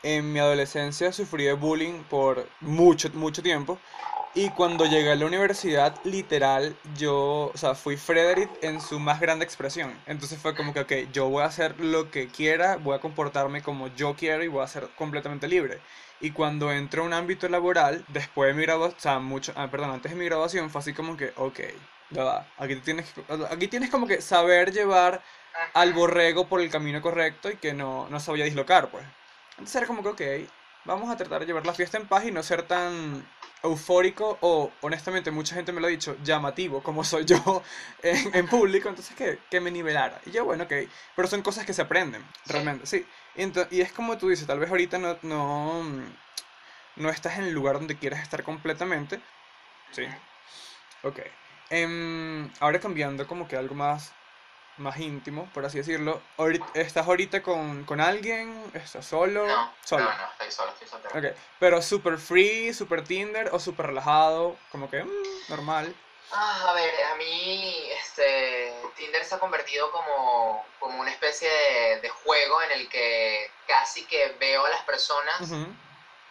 en 0.02 0.32
mi 0.32 0.38
adolescencia 0.40 1.12
sufrí 1.12 1.44
de 1.44 1.52
bullying 1.54 2.04
por 2.04 2.48
mucho, 2.60 3.10
mucho 3.14 3.42
tiempo. 3.42 3.78
Y 4.34 4.50
cuando 4.50 4.84
llegué 4.86 5.12
a 5.12 5.16
la 5.16 5.26
universidad, 5.26 5.94
literal, 6.04 6.76
yo, 6.96 7.50
o 7.54 7.56
sea, 7.56 7.74
fui 7.74 7.96
Frederick 7.96 8.50
en 8.62 8.80
su 8.82 8.98
más 9.00 9.18
grande 9.20 9.44
expresión. 9.46 10.02
Entonces 10.06 10.38
fue 10.40 10.54
como 10.54 10.74
que, 10.74 10.80
ok, 10.80 10.92
yo 11.12 11.28
voy 11.30 11.42
a 11.42 11.46
hacer 11.46 11.80
lo 11.80 12.10
que 12.10 12.28
quiera, 12.28 12.76
voy 12.76 12.94
a 12.96 13.00
comportarme 13.00 13.62
como 13.62 13.88
yo 13.88 14.14
quiero 14.14 14.44
y 14.44 14.48
voy 14.48 14.62
a 14.62 14.68
ser 14.68 14.88
completamente 14.94 15.48
libre. 15.48 15.80
Y 16.20 16.32
cuando 16.32 16.70
entro 16.72 17.02
a 17.02 17.06
un 17.06 17.14
ámbito 17.14 17.48
laboral, 17.48 18.04
después 18.08 18.48
de 18.48 18.54
mi 18.54 18.62
graduación, 18.62 18.98
o 18.98 19.00
sea, 19.00 19.18
mucho, 19.20 19.52
ah, 19.56 19.68
perdón, 19.70 19.90
antes 19.90 20.12
de 20.12 20.18
mi 20.18 20.26
graduación, 20.26 20.70
fue 20.70 20.80
así 20.80 20.92
como 20.92 21.16
que, 21.16 21.32
ok, 21.36 21.60
aquí 22.58 22.76
tienes, 22.76 23.12
aquí 23.50 23.68
tienes 23.68 23.90
como 23.90 24.06
que 24.06 24.20
saber 24.20 24.72
llevar 24.72 25.22
al 25.74 25.92
borrego 25.92 26.48
por 26.48 26.60
el 26.60 26.70
camino 26.70 27.00
correcto 27.00 27.50
y 27.50 27.56
que 27.56 27.72
no, 27.72 28.08
no 28.08 28.20
se 28.20 28.30
vaya 28.30 28.44
a 28.44 28.46
dislocar, 28.46 28.90
pues. 28.90 29.04
Entonces 29.52 29.76
era 29.76 29.86
como 29.86 30.02
que, 30.02 30.08
ok, 30.08 30.50
vamos 30.84 31.10
a 31.10 31.16
tratar 31.16 31.40
de 31.40 31.46
llevar 31.46 31.66
la 31.66 31.74
fiesta 31.74 31.98
en 31.98 32.06
paz 32.06 32.24
y 32.24 32.30
no 32.30 32.42
ser 32.42 32.62
tan 32.62 33.26
eufórico 33.62 34.38
o, 34.40 34.70
honestamente, 34.82 35.30
mucha 35.30 35.54
gente 35.54 35.72
me 35.72 35.80
lo 35.80 35.88
ha 35.88 35.90
dicho, 35.90 36.16
llamativo, 36.22 36.82
como 36.82 37.04
soy 37.04 37.24
yo 37.24 37.62
en, 38.02 38.34
en 38.34 38.46
público, 38.48 38.88
entonces 38.88 39.16
que, 39.16 39.38
que, 39.50 39.60
me 39.60 39.70
nivelara. 39.70 40.20
Y 40.26 40.30
yo, 40.30 40.44
bueno, 40.44 40.64
ok, 40.64 40.72
pero 41.14 41.28
son 41.28 41.42
cosas 41.42 41.66
que 41.66 41.74
se 41.74 41.82
aprenden, 41.82 42.24
realmente, 42.46 42.86
sí. 42.86 43.06
Y, 43.34 43.76
y 43.76 43.80
es 43.80 43.92
como 43.92 44.16
tú 44.18 44.28
dices, 44.28 44.46
tal 44.46 44.58
vez 44.58 44.70
ahorita 44.70 44.98
no, 44.98 45.18
no, 45.22 45.82
no 46.96 47.10
estás 47.10 47.38
en 47.38 47.44
el 47.44 47.52
lugar 47.52 47.74
donde 47.74 47.98
quieres 47.98 48.20
estar 48.20 48.42
completamente. 48.42 49.20
Sí. 49.92 50.04
Ok. 51.02 51.20
Em, 51.70 52.50
ahora 52.60 52.80
cambiando 52.80 53.26
como 53.26 53.48
que 53.48 53.56
algo 53.56 53.74
más 53.74 54.12
más 54.78 54.98
íntimo, 54.98 55.48
por 55.54 55.64
así 55.64 55.78
decirlo. 55.78 56.20
¿Estás 56.74 57.06
ahorita 57.06 57.42
con, 57.42 57.84
con 57.84 58.00
alguien? 58.00 58.70
¿Estás 58.74 59.06
solo? 59.06 59.46
No, 59.46 59.72
solo. 59.84 60.04
no, 60.04 60.10
no, 60.10 60.30
estoy 60.32 60.50
solo, 60.50 60.72
estoy 60.72 61.32
pero 61.58 61.80
super 61.80 62.18
free, 62.18 62.74
super 62.74 63.02
Tinder 63.02 63.48
o 63.52 63.58
super 63.58 63.86
relajado, 63.86 64.56
como 64.70 64.90
que 64.90 65.02
mm, 65.02 65.48
normal. 65.48 65.94
Ah, 66.32 66.66
a 66.68 66.72
ver, 66.74 66.92
a 67.04 67.14
mí 67.16 67.88
este, 67.92 68.74
Tinder 68.96 69.24
se 69.24 69.36
ha 69.36 69.38
convertido 69.38 69.90
como, 69.92 70.66
como 70.78 71.00
una 71.00 71.10
especie 71.10 71.48
de, 71.48 72.00
de, 72.00 72.08
juego 72.08 72.62
en 72.62 72.72
el 72.72 72.88
que 72.88 73.50
casi 73.66 74.04
que 74.06 74.36
veo 74.40 74.66
a 74.66 74.68
las 74.68 74.82
personas 74.82 75.40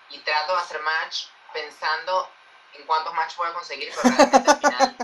y 0.10 0.20
trato 0.20 0.54
de 0.54 0.60
hacer 0.60 0.82
match 0.82 1.28
pensando 1.54 2.30
en 2.74 2.86
cuántos 2.86 3.14
matches 3.14 3.38
voy 3.38 3.48
a 3.48 3.54
conseguir, 3.54 3.92
pero 3.96 4.16
realmente 4.16 4.52
al 4.52 4.58
final 4.58 4.95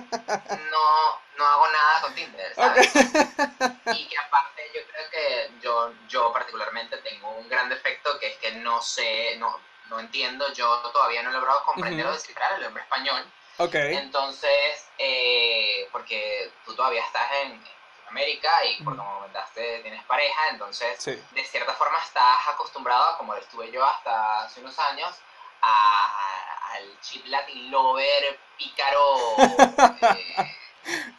hago 1.62 1.72
nada 1.72 2.02
con 2.02 2.16
Tinder, 2.16 2.56
¿sabes? 2.56 2.92
Y 3.94 4.08
que 4.08 4.18
aparte 4.18 4.64
yo 4.74 4.82
creo 4.88 5.10
que 5.10 5.52
yo, 5.62 5.94
yo 6.08 6.34
particularmente 6.34 6.98
tengo 6.98 7.32
un 7.32 7.48
gran 7.50 7.70
defecto 7.70 8.18
que 8.20 8.28
es 8.28 8.38
que 8.38 8.52
no 8.54 8.82
sé, 8.82 9.36
no, 9.38 9.60
no 9.90 10.00
entiendo, 10.00 10.52
yo 10.54 10.78
todavía 10.92 11.22
no 11.24 11.30
he 11.30 11.34
logrado 11.34 11.64
comprender 11.66 12.06
o 12.08 12.14
descifrar 12.14 12.54
el 12.54 12.66
hombre 12.66 12.84
español. 12.84 13.24
Okay. 13.58 13.96
Entonces, 13.96 14.88
eh, 14.98 15.88
porque 15.92 16.52
tú 16.66 16.74
todavía 16.76 17.04
estás 17.04 17.28
en, 17.44 17.64
América 18.08 18.52
y 18.66 18.84
por 18.84 18.98
como 18.98 19.16
comentaste 19.16 19.80
tienes 19.84 20.04
pareja, 20.04 20.50
entonces 20.50 21.06
de 21.06 21.46
cierta 21.46 21.74
forma 21.76 21.98
estás 22.04 22.46
acostumbrado, 22.50 23.18
como 23.18 23.34
lo 23.34 23.40
estuve 23.40 23.72
yo 23.72 23.86
hasta 23.86 24.44
hace 24.44 24.60
unos 24.60 24.78
años, 24.80 25.16
a, 25.62 26.74
al 26.74 27.00
chip 27.00 27.26
Latin 27.28 27.72
lover 27.72 28.40
pícaro. 28.58 29.16
Eh, 30.02 30.51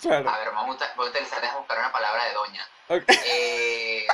claro. 0.03 0.29
A 0.29 0.39
ver, 0.39 0.51
vamos 0.51 0.83
a, 0.83 0.93
voy 0.97 1.07
a 1.07 1.11
utilizar, 1.11 1.41
déjame 1.41 1.61
buscar 1.61 1.79
una 1.79 1.93
palabra 1.93 2.25
de 2.25 2.33
doña. 2.33 2.69
Eh, 2.89 4.07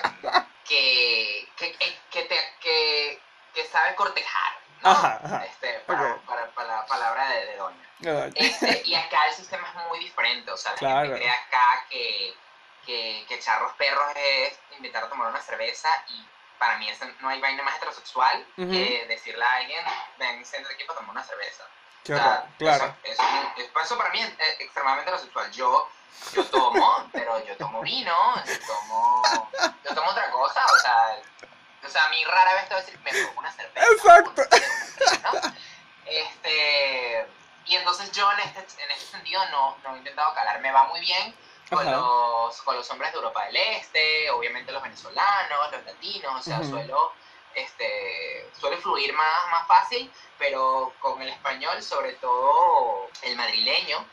que, 0.64 1.48
que, 1.56 1.76
que, 2.10 2.22
te, 2.22 2.38
que, 2.60 3.20
que 3.54 3.64
sabe 3.66 3.94
cortejar. 3.96 4.52
¿no? 4.82 4.90
Ajá, 4.90 5.44
Este, 5.44 5.80
para, 5.80 6.16
para, 6.18 6.46
para, 6.50 6.76
la 6.76 6.86
palabra 6.86 7.28
de, 7.30 7.46
de 7.46 7.56
doña. 7.56 7.88
Este, 8.36 8.82
y 8.84 8.94
acá 8.94 9.26
el 9.26 9.34
sistema 9.34 9.66
es 9.68 9.88
muy 9.88 9.98
diferente. 9.98 10.50
O 10.52 10.56
sea, 10.56 10.72
la 10.72 10.78
claro. 10.78 11.06
gente 11.08 11.20
cree 11.20 11.30
acá 11.30 11.84
que, 11.90 12.34
que, 12.86 13.24
que 13.26 13.34
echarlos 13.34 13.72
perros 13.72 14.12
es 14.14 14.58
invitar 14.76 15.02
a 15.04 15.08
tomar 15.08 15.28
una 15.30 15.40
cerveza 15.40 15.88
y 16.08 16.24
para 16.58 16.76
mí 16.78 16.88
eso, 16.88 17.04
no 17.20 17.28
hay 17.28 17.40
vaina 17.40 17.62
más 17.62 17.76
heterosexual 17.76 18.44
que 18.56 19.04
decirle 19.08 19.44
a 19.44 19.52
alguien, 19.54 19.84
ven, 20.18 20.44
siéntate 20.44 20.74
aquí 20.74 20.84
para 20.84 20.98
tomar 20.98 21.12
una 21.12 21.22
cerveza. 21.24 21.64
o 22.02 22.06
sea, 22.06 22.46
claro. 22.58 22.96
Eso, 23.04 23.22
eso, 23.22 23.22
eso, 23.82 23.96
para 23.96 24.10
mí 24.10 24.20
es 24.20 24.60
extremadamente 24.60 25.10
heterosexual. 25.10 25.50
Yo, 25.52 25.88
yo 26.34 26.44
tomo, 26.46 27.08
pero 27.12 27.44
yo 27.44 27.56
tomo 27.56 27.80
vino, 27.82 28.34
yo 28.44 28.58
tomo, 28.66 29.22
yo 29.84 29.94
tomo 29.94 30.10
otra 30.10 30.30
cosa, 30.30 30.64
o 30.66 30.78
sea, 30.78 31.18
o 31.84 31.88
sea, 31.88 32.04
a 32.04 32.08
mí 32.10 32.24
rara 32.24 32.54
vez 32.54 32.68
te 32.68 32.74
voy 32.74 32.82
a 32.82 32.86
decir, 32.86 33.00
me 33.00 33.12
tomo 33.12 33.40
una 33.40 33.52
cerveza. 33.52 33.86
Exacto. 33.90 34.42
¿no? 35.22 35.52
Este, 36.06 37.26
y 37.66 37.76
entonces 37.76 38.10
yo 38.12 38.30
en 38.32 38.40
este, 38.40 38.82
en 38.82 38.90
este 38.90 39.06
sentido 39.06 39.42
no, 39.50 39.76
no 39.84 39.94
he 39.94 39.98
intentado 39.98 40.34
calar, 40.34 40.60
me 40.60 40.72
va 40.72 40.84
muy 40.84 41.00
bien 41.00 41.34
con 41.68 41.84
los, 41.84 42.62
con 42.62 42.76
los 42.76 42.90
hombres 42.90 43.12
de 43.12 43.18
Europa 43.18 43.44
del 43.44 43.56
Este, 43.56 44.30
obviamente 44.30 44.72
los 44.72 44.82
venezolanos, 44.82 45.72
los 45.72 45.84
latinos, 45.84 46.34
o 46.34 46.42
sea, 46.42 46.62
suelo, 46.64 47.12
este, 47.54 48.50
suele 48.58 48.78
fluir 48.78 49.12
más, 49.12 49.50
más 49.50 49.66
fácil, 49.66 50.10
pero 50.38 50.94
con 51.00 51.20
el 51.20 51.28
español, 51.28 51.82
sobre 51.82 52.12
todo 52.14 53.07
el 53.28 53.36
madrileño, 53.36 54.06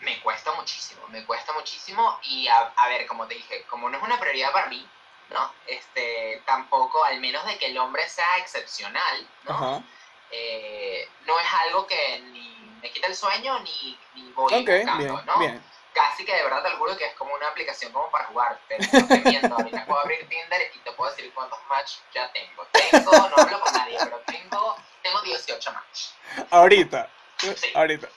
me 0.00 0.20
cuesta 0.20 0.52
muchísimo, 0.52 1.06
me 1.08 1.24
cuesta 1.24 1.52
muchísimo 1.52 2.18
y 2.22 2.48
a, 2.48 2.72
a, 2.76 2.88
ver, 2.88 3.06
como 3.06 3.26
te 3.26 3.34
dije, 3.34 3.64
como 3.68 3.88
no 3.90 3.98
es 3.98 4.02
una 4.02 4.18
prioridad 4.18 4.52
para 4.52 4.68
mí, 4.68 4.86
¿no? 5.30 5.52
Este, 5.66 6.42
tampoco, 6.46 7.04
al 7.04 7.20
menos 7.20 7.44
de 7.46 7.58
que 7.58 7.66
el 7.66 7.78
hombre 7.78 8.08
sea 8.08 8.38
excepcional, 8.38 9.28
¿no? 9.44 9.84
Eh, 10.30 11.08
no 11.26 11.38
es 11.38 11.46
algo 11.66 11.86
que 11.86 12.20
ni 12.32 12.78
me 12.80 12.90
quita 12.90 13.06
el 13.06 13.14
sueño 13.14 13.58
ni, 13.60 13.98
ni 14.14 14.32
voy 14.32 14.54
okay, 14.54 14.78
buscando, 14.78 15.14
bien, 15.14 15.26
¿no? 15.26 15.38
Bien 15.38 15.72
casi 15.92 16.24
que 16.24 16.34
de 16.34 16.42
verdad 16.42 16.62
te 16.62 16.70
juro 16.70 16.96
que 16.96 17.06
es 17.06 17.14
como 17.14 17.34
una 17.34 17.48
aplicación 17.48 17.92
como 17.92 18.10
para 18.10 18.24
jugar. 18.26 18.58
Pero 18.68 18.84
no 18.92 19.08
te 19.08 19.18
miento, 19.20 19.54
ahorita 19.54 19.84
puedo 19.86 20.00
abrir 20.00 20.28
Tinder 20.28 20.70
y 20.74 20.78
te 20.78 20.92
puedo 20.92 21.10
decir 21.10 21.32
cuántos 21.34 21.58
match 21.68 21.98
ya 22.14 22.30
tengo. 22.32 22.66
Tengo, 22.72 23.12
no 23.12 23.36
hablo 23.36 23.60
con 23.60 23.72
nadie, 23.72 23.98
pero 23.98 24.20
tengo, 24.26 24.76
tengo 25.02 25.20
18 25.22 25.72
match. 25.72 26.46
Ahorita. 26.50 27.08
Sí. 27.42 27.72
Ahorita. 27.74 28.08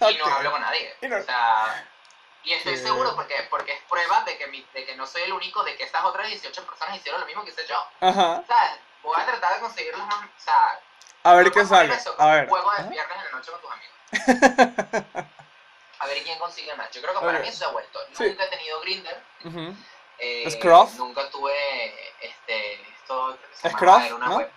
Y 0.00 0.04
okay. 0.04 0.18
no 0.18 0.26
hablo 0.26 0.50
con 0.50 0.60
nadie. 0.60 0.94
Y, 1.00 1.08
no. 1.08 1.16
o 1.16 1.22
sea, 1.22 1.88
y 2.42 2.54
estoy 2.54 2.74
yeah. 2.74 2.82
seguro 2.82 3.14
porque, 3.14 3.46
porque 3.50 3.72
es 3.72 3.80
prueba 3.88 4.24
de 4.24 4.36
que, 4.36 4.46
mi, 4.48 4.66
de 4.74 4.84
que 4.84 4.96
no 4.96 5.06
soy 5.06 5.22
el 5.22 5.32
único, 5.32 5.62
de 5.62 5.76
que 5.76 5.84
estas 5.84 6.04
otras 6.04 6.26
18 6.26 6.66
personas 6.66 6.96
hicieron 6.96 7.20
lo 7.20 7.26
mismo 7.26 7.44
que 7.44 7.50
hice 7.50 7.66
yo. 7.68 7.76
Ajá. 8.00 8.42
¿Sabes? 8.48 8.80
Voy 9.02 9.14
a 9.16 9.26
tratar 9.26 9.54
de 9.54 9.60
conseguir 9.60 9.96
los 9.96 10.06
más. 10.06 10.24
O 10.24 10.40
sea, 10.42 10.80
a 11.24 11.34
ver 11.34 11.52
qué 11.52 11.64
sale. 11.64 11.96
A 12.18 12.26
ver. 12.26 12.48
Juego 12.48 12.70
de 12.72 12.82
viernes 12.88 13.16
en 13.16 13.24
la 13.24 13.30
noche 13.30 13.52
con 13.52 13.60
tus 13.60 13.70
amigos. 13.70 15.16
a 16.00 16.06
ver 16.06 16.22
quién 16.24 16.38
consigue 16.38 16.74
más. 16.74 16.90
Yo 16.90 17.00
creo 17.00 17.14
que 17.14 17.20
para 17.20 17.38
Okay. 17.38 17.42
mí 17.42 17.48
eso 17.48 17.58
se 17.58 17.64
ha 17.64 17.68
vuelto. 17.68 18.00
Sí. 18.12 18.24
Nunca 18.24 18.44
he 18.44 18.48
tenido 18.48 18.80
Grinder. 18.80 19.22
Ujú. 19.44 19.76
Eh, 20.18 20.50
Scruff. 20.50 20.94
Nunca 20.96 21.30
tuve 21.30 22.14
este, 22.20 22.74
esto 22.92 23.38
que 23.38 23.56
se 23.56 23.70
Scruff, 23.70 24.12
una 24.12 24.26
¿no? 24.26 24.36
web. 24.36 24.50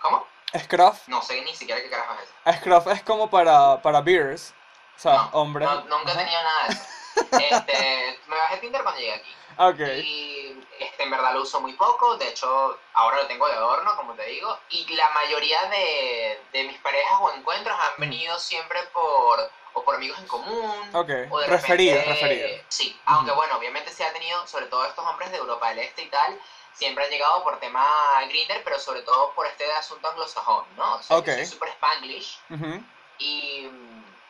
¿Cómo? 0.00 0.28
Scruff. 0.58 1.08
No 1.08 1.22
sé 1.22 1.40
ni 1.42 1.54
siquiera 1.54 1.80
qué 1.80 1.88
carajo 1.90 2.14
es 2.14 2.28
eso. 2.52 2.60
Scruff 2.60 2.86
es 2.88 3.02
como 3.02 3.28
para, 3.30 3.80
para 3.82 4.00
beers. 4.00 4.54
O 4.96 5.00
sea, 5.00 5.12
no, 5.14 5.30
hombres. 5.32 5.68
no, 5.68 5.80
nunca 5.98 6.12
he 6.12 6.16
tenido 6.16 6.42
nada 6.42 6.66
de 6.68 6.72
eso. 6.74 6.82
Este, 7.32 8.18
me 8.26 8.36
bajé 8.36 8.56
Tinder 8.58 8.82
cuando 8.82 8.98
llegué 9.00 9.14
aquí. 9.14 9.34
Ok. 9.58 9.80
Y 10.02 10.58
este, 10.78 11.02
en 11.02 11.10
verdad 11.10 11.34
lo 11.34 11.42
uso 11.42 11.60
muy 11.60 11.74
poco, 11.74 12.16
de 12.16 12.28
hecho 12.28 12.78
ahora 12.94 13.18
lo 13.18 13.26
tengo 13.26 13.46
de 13.48 13.52
adorno, 13.52 13.94
como 13.96 14.14
te 14.14 14.24
digo, 14.26 14.58
y 14.70 14.86
la 14.94 15.10
mayoría 15.10 15.62
de, 15.66 16.40
de 16.52 16.64
mis 16.64 16.78
parejas 16.78 17.18
o 17.20 17.30
encuentros 17.34 17.78
han 17.78 17.92
venido 17.98 18.38
siempre 18.38 18.80
por, 18.94 19.50
o 19.74 19.84
por 19.84 19.96
amigos 19.96 20.18
en 20.20 20.26
común, 20.26 20.90
Ok. 20.94 21.10
o 21.30 21.40
de 21.40 21.46
Referido, 21.48 21.96
repente- 21.96 22.12
referido. 22.14 22.64
Sí, 22.68 22.98
aunque 23.04 23.32
bueno, 23.32 23.56
obviamente 23.58 23.90
se 23.92 24.04
ha 24.06 24.12
tenido, 24.14 24.46
sobre 24.46 24.66
todo 24.66 24.86
estos 24.86 25.04
hombres 25.06 25.30
de 25.30 25.36
Europa 25.36 25.68
del 25.68 25.80
Este 25.80 26.02
y 26.04 26.08
tal, 26.08 26.40
siempre 26.74 27.04
han 27.04 27.10
llegado 27.10 27.42
por 27.44 27.58
tema 27.60 27.86
Grinder, 28.28 28.62
pero 28.64 28.78
sobre 28.78 29.02
todo 29.02 29.32
por 29.34 29.46
este 29.46 29.70
asunto 29.74 30.08
anglosajón, 30.08 30.64
¿no? 30.76 30.96
O 30.96 31.02
sea, 31.02 31.16
Ok. 31.16 31.26
yo 31.26 31.34
soy 31.34 31.46
súper 31.46 31.68
spanglish 31.70 32.38
Ujú. 32.50 32.82
y, 33.18 33.68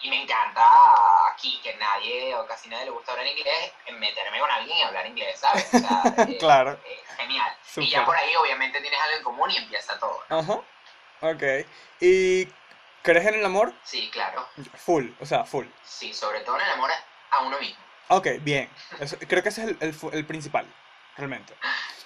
y 0.00 0.10
me 0.10 0.22
encanta 0.22 0.68
aquí 1.32 1.60
que 1.62 1.74
nadie 1.76 2.34
o 2.34 2.46
casi 2.46 2.68
nadie 2.68 2.86
le 2.86 2.90
gusta 2.90 3.12
hablar 3.12 3.26
inglés, 3.26 3.72
meterme 3.92 4.40
con 4.40 4.50
alguien 4.50 4.78
y 4.78 4.82
hablar 4.82 5.06
inglés, 5.06 5.38
¿sabes? 5.40 5.66
O 5.72 5.78
sea, 5.78 6.02
eh, 6.28 6.36
Claro. 6.38 6.72
eh, 6.84 7.02
genial. 7.16 7.56
Y 7.64 7.68
Súper. 7.70 7.88
ya 7.88 8.04
por 8.04 8.16
ahí 8.16 8.34
obviamente 8.36 8.80
tienes 8.80 9.00
algo 9.00 9.16
en 9.18 9.22
común 9.24 9.50
y 9.50 9.56
empieza 9.58 9.98
todo. 9.98 10.22
¿no? 10.28 10.38
Ajá. 10.38 10.60
Ok. 11.20 11.42
¿Y 12.00 12.46
crees 13.02 13.26
en 13.26 13.34
el 13.34 13.44
amor? 13.44 13.72
Sí, 13.84 14.10
claro. 14.10 14.46
Full, 14.84 15.10
o 15.20 15.26
sea, 15.26 15.44
full. 15.44 15.66
Sí, 15.84 16.12
sobre 16.12 16.40
todo 16.40 16.56
en 16.56 16.62
el 16.66 16.70
amor 16.72 16.90
a 17.30 17.38
uno 17.44 17.58
mismo. 17.60 17.80
Ok, 18.08 18.26
bien. 18.40 18.68
Eso- 18.98 19.16
creo 19.28 19.42
que 19.42 19.48
ese 19.50 19.62
es 19.62 19.68
el, 19.68 19.78
el 19.80 19.96
el 20.12 20.26
principal, 20.26 20.66
realmente. 21.16 21.56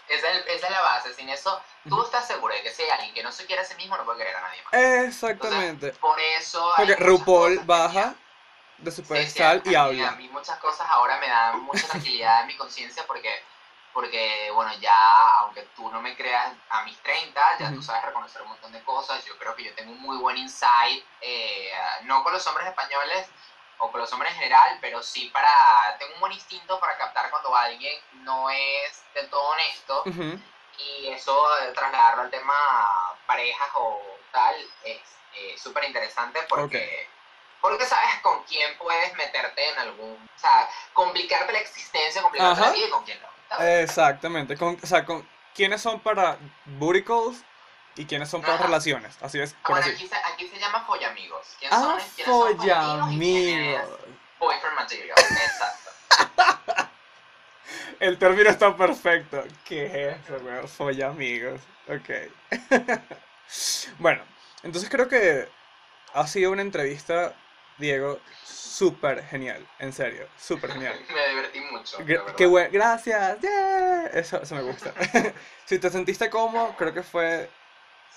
Esa 0.09 0.31
es, 0.31 0.47
esa 0.47 0.67
es 0.67 0.73
la 0.73 0.81
base. 0.81 1.15
Sin 1.15 1.29
eso, 1.29 1.61
tú 1.89 2.03
estás 2.03 2.27
seguro 2.27 2.55
de 2.55 2.63
que 2.63 2.71
si 2.71 2.83
hay 2.83 2.91
alguien 2.91 3.15
que 3.15 3.23
no 3.23 3.33
se 3.33 3.45
quiere 3.47 3.63
a 3.63 3.65
sí 3.65 3.75
mismo, 3.75 3.97
no 3.97 4.05
puede 4.05 4.19
querer 4.19 4.37
a 4.37 4.41
nadie 4.41 4.63
más. 4.63 4.73
Exactamente. 5.07 5.93
Por 5.95 6.19
eso. 6.21 6.73
Porque 6.77 6.95
RuPaul 6.97 7.59
baja 7.61 8.15
de 8.79 8.91
su 8.91 9.03
Sí, 9.03 9.03
sí, 9.03 9.13
pedestal 9.15 9.63
a 9.65 9.69
y 9.69 9.75
habla. 9.75 10.09
A 10.09 10.13
mí 10.13 10.29
muchas 10.29 10.59
cosas 10.59 10.87
ahora 10.91 11.19
me 11.19 11.29
dan 11.29 11.61
mucha 11.61 11.87
tranquilidad 11.89 12.43
en 12.43 12.47
mi 12.47 12.57
conciencia 12.57 13.05
porque, 13.07 13.43
porque, 13.93 14.51
bueno, 14.55 14.73
ya, 14.79 15.39
aunque 15.39 15.63
tú 15.75 15.91
no 15.91 16.01
me 16.01 16.15
creas 16.17 16.53
a 16.71 16.85
mis 16.85 16.97
30, 16.99 17.41
ya 17.59 17.67
Ujú. 17.67 17.77
tú 17.77 17.83
sabes 17.83 18.05
reconocer 18.05 18.43
un 18.43 18.49
montón 18.49 18.71
de 18.73 18.83
cosas. 18.85 19.25
Yo 19.25 19.37
creo 19.39 19.57
que 19.57 19.65
yo 19.65 19.75
tengo 19.75 19.91
un 19.93 20.01
muy 20.01 20.19
buen 20.19 20.37
insight, 20.37 21.05
eh, 21.21 21.73
no 22.03 22.23
con 22.23 22.33
los 22.33 22.47
hombres 22.47 22.69
españoles 22.69 23.27
o 23.79 23.91
con 23.91 24.01
los 24.01 24.13
hombres 24.13 24.33
en 24.33 24.39
general, 24.39 24.79
pero 24.81 25.03
sí 25.03 25.31
para. 25.33 25.97
Tengo 25.99 26.15
un 26.15 26.21
buen 26.21 26.33
instinto 26.33 26.79
para 26.81 26.97
captar 26.97 27.31
cuando 27.31 27.55
alguien 27.55 27.95
no 28.23 28.51
es 28.51 29.03
del 29.15 29.29
todo 29.29 29.43
honesto 29.43 30.05
y 30.79 31.09
eso 31.09 31.49
de 31.61 31.73
trasladarlo 31.73 32.23
al 32.23 32.31
tema 32.31 32.55
parejas 33.27 33.69
o 33.75 34.01
tal 34.33 34.55
es 34.85 35.01
eh, 35.35 35.55
súper 35.59 35.85
interesante 35.85 36.41
porque, 36.49 37.09
porque 37.61 37.85
sabes 37.87 38.21
con 38.23 38.43
quién 38.45 38.77
puedes 38.79 39.15
meterte 39.17 39.71
en 39.71 39.79
algún, 39.79 40.15
o 40.15 40.39
sea, 40.39 40.69
complicarte 40.93 41.53
la 41.53 41.61
existencia, 41.61 42.23
complicarte 42.23 42.61
Ajá. 42.61 42.71
la 42.71 42.77
vida 42.77 42.87
y 42.87 42.91
con 42.91 43.05
quién 43.05 43.21
no. 43.21 43.29
¿sabes? 43.49 43.89
Exactamente. 43.89 44.57
Con, 44.57 44.79
o 44.83 44.87
sea, 44.87 45.05
con, 45.05 45.29
¿quiénes 45.55 45.81
son 45.81 46.01
para 46.01 46.39
booty 46.65 47.03
calls 47.03 47.43
y 47.97 48.05
quiénes 48.07 48.29
son 48.29 48.45
Ajá. 48.45 48.59
relaciones? 48.59 49.17
Así 49.21 49.41
es, 49.41 49.55
por 49.55 49.73
bueno, 49.73 49.87
así. 49.87 49.95
aquí 49.95 50.07
se, 50.09 50.15
aquí 50.17 50.49
se 50.49 50.59
llama 50.59 50.85
follamigos. 50.87 51.47
¿Quién 51.59 51.73
Ah, 51.73 51.81
son, 51.81 51.99
quiénes 52.15 52.25
son 52.35 52.57
follamigos 52.59 53.01
follamigos. 53.05 53.99
boyfriend 54.39 54.75
material? 54.77 55.19
Exacto. 55.19 56.87
El 58.01 58.19
término 58.19 58.51
está 58.51 58.77
perfecto. 58.77 59.43
¿Qué 59.65 59.87
es 59.87 60.17
eso, 60.25 60.37
weón? 60.45 60.69
Follamigos. 60.69 61.61
Ok. 61.89 62.11
bueno, 63.99 64.23
entonces 64.63 64.89
creo 64.91 65.09
que 65.09 65.49
ha 66.13 66.27
sido 66.27 66.51
una 66.53 66.63
entrevista, 66.63 67.35
Diego, 67.79 68.21
súper 68.45 69.25
genial. 69.27 69.67
En 69.79 69.93
serio, 69.93 70.29
súper 70.39 70.73
genial. 70.73 70.99
Me 71.15 71.29
divertí 71.29 71.61
mucho. 71.61 71.99
Gra- 72.01 72.35
qué 72.37 72.47
bueno, 72.47 72.69
gracias. 72.73 73.41
yeah. 73.41 74.07
Eso, 74.13 74.43
eso 74.43 74.55
me 74.55 74.63
gusta. 74.63 74.93
si 75.65 75.79
te 75.79 75.91
sentiste 75.91 76.29
cómodo, 76.31 76.75
creo 76.77 76.93
que 76.93 77.03
fue 77.03 77.51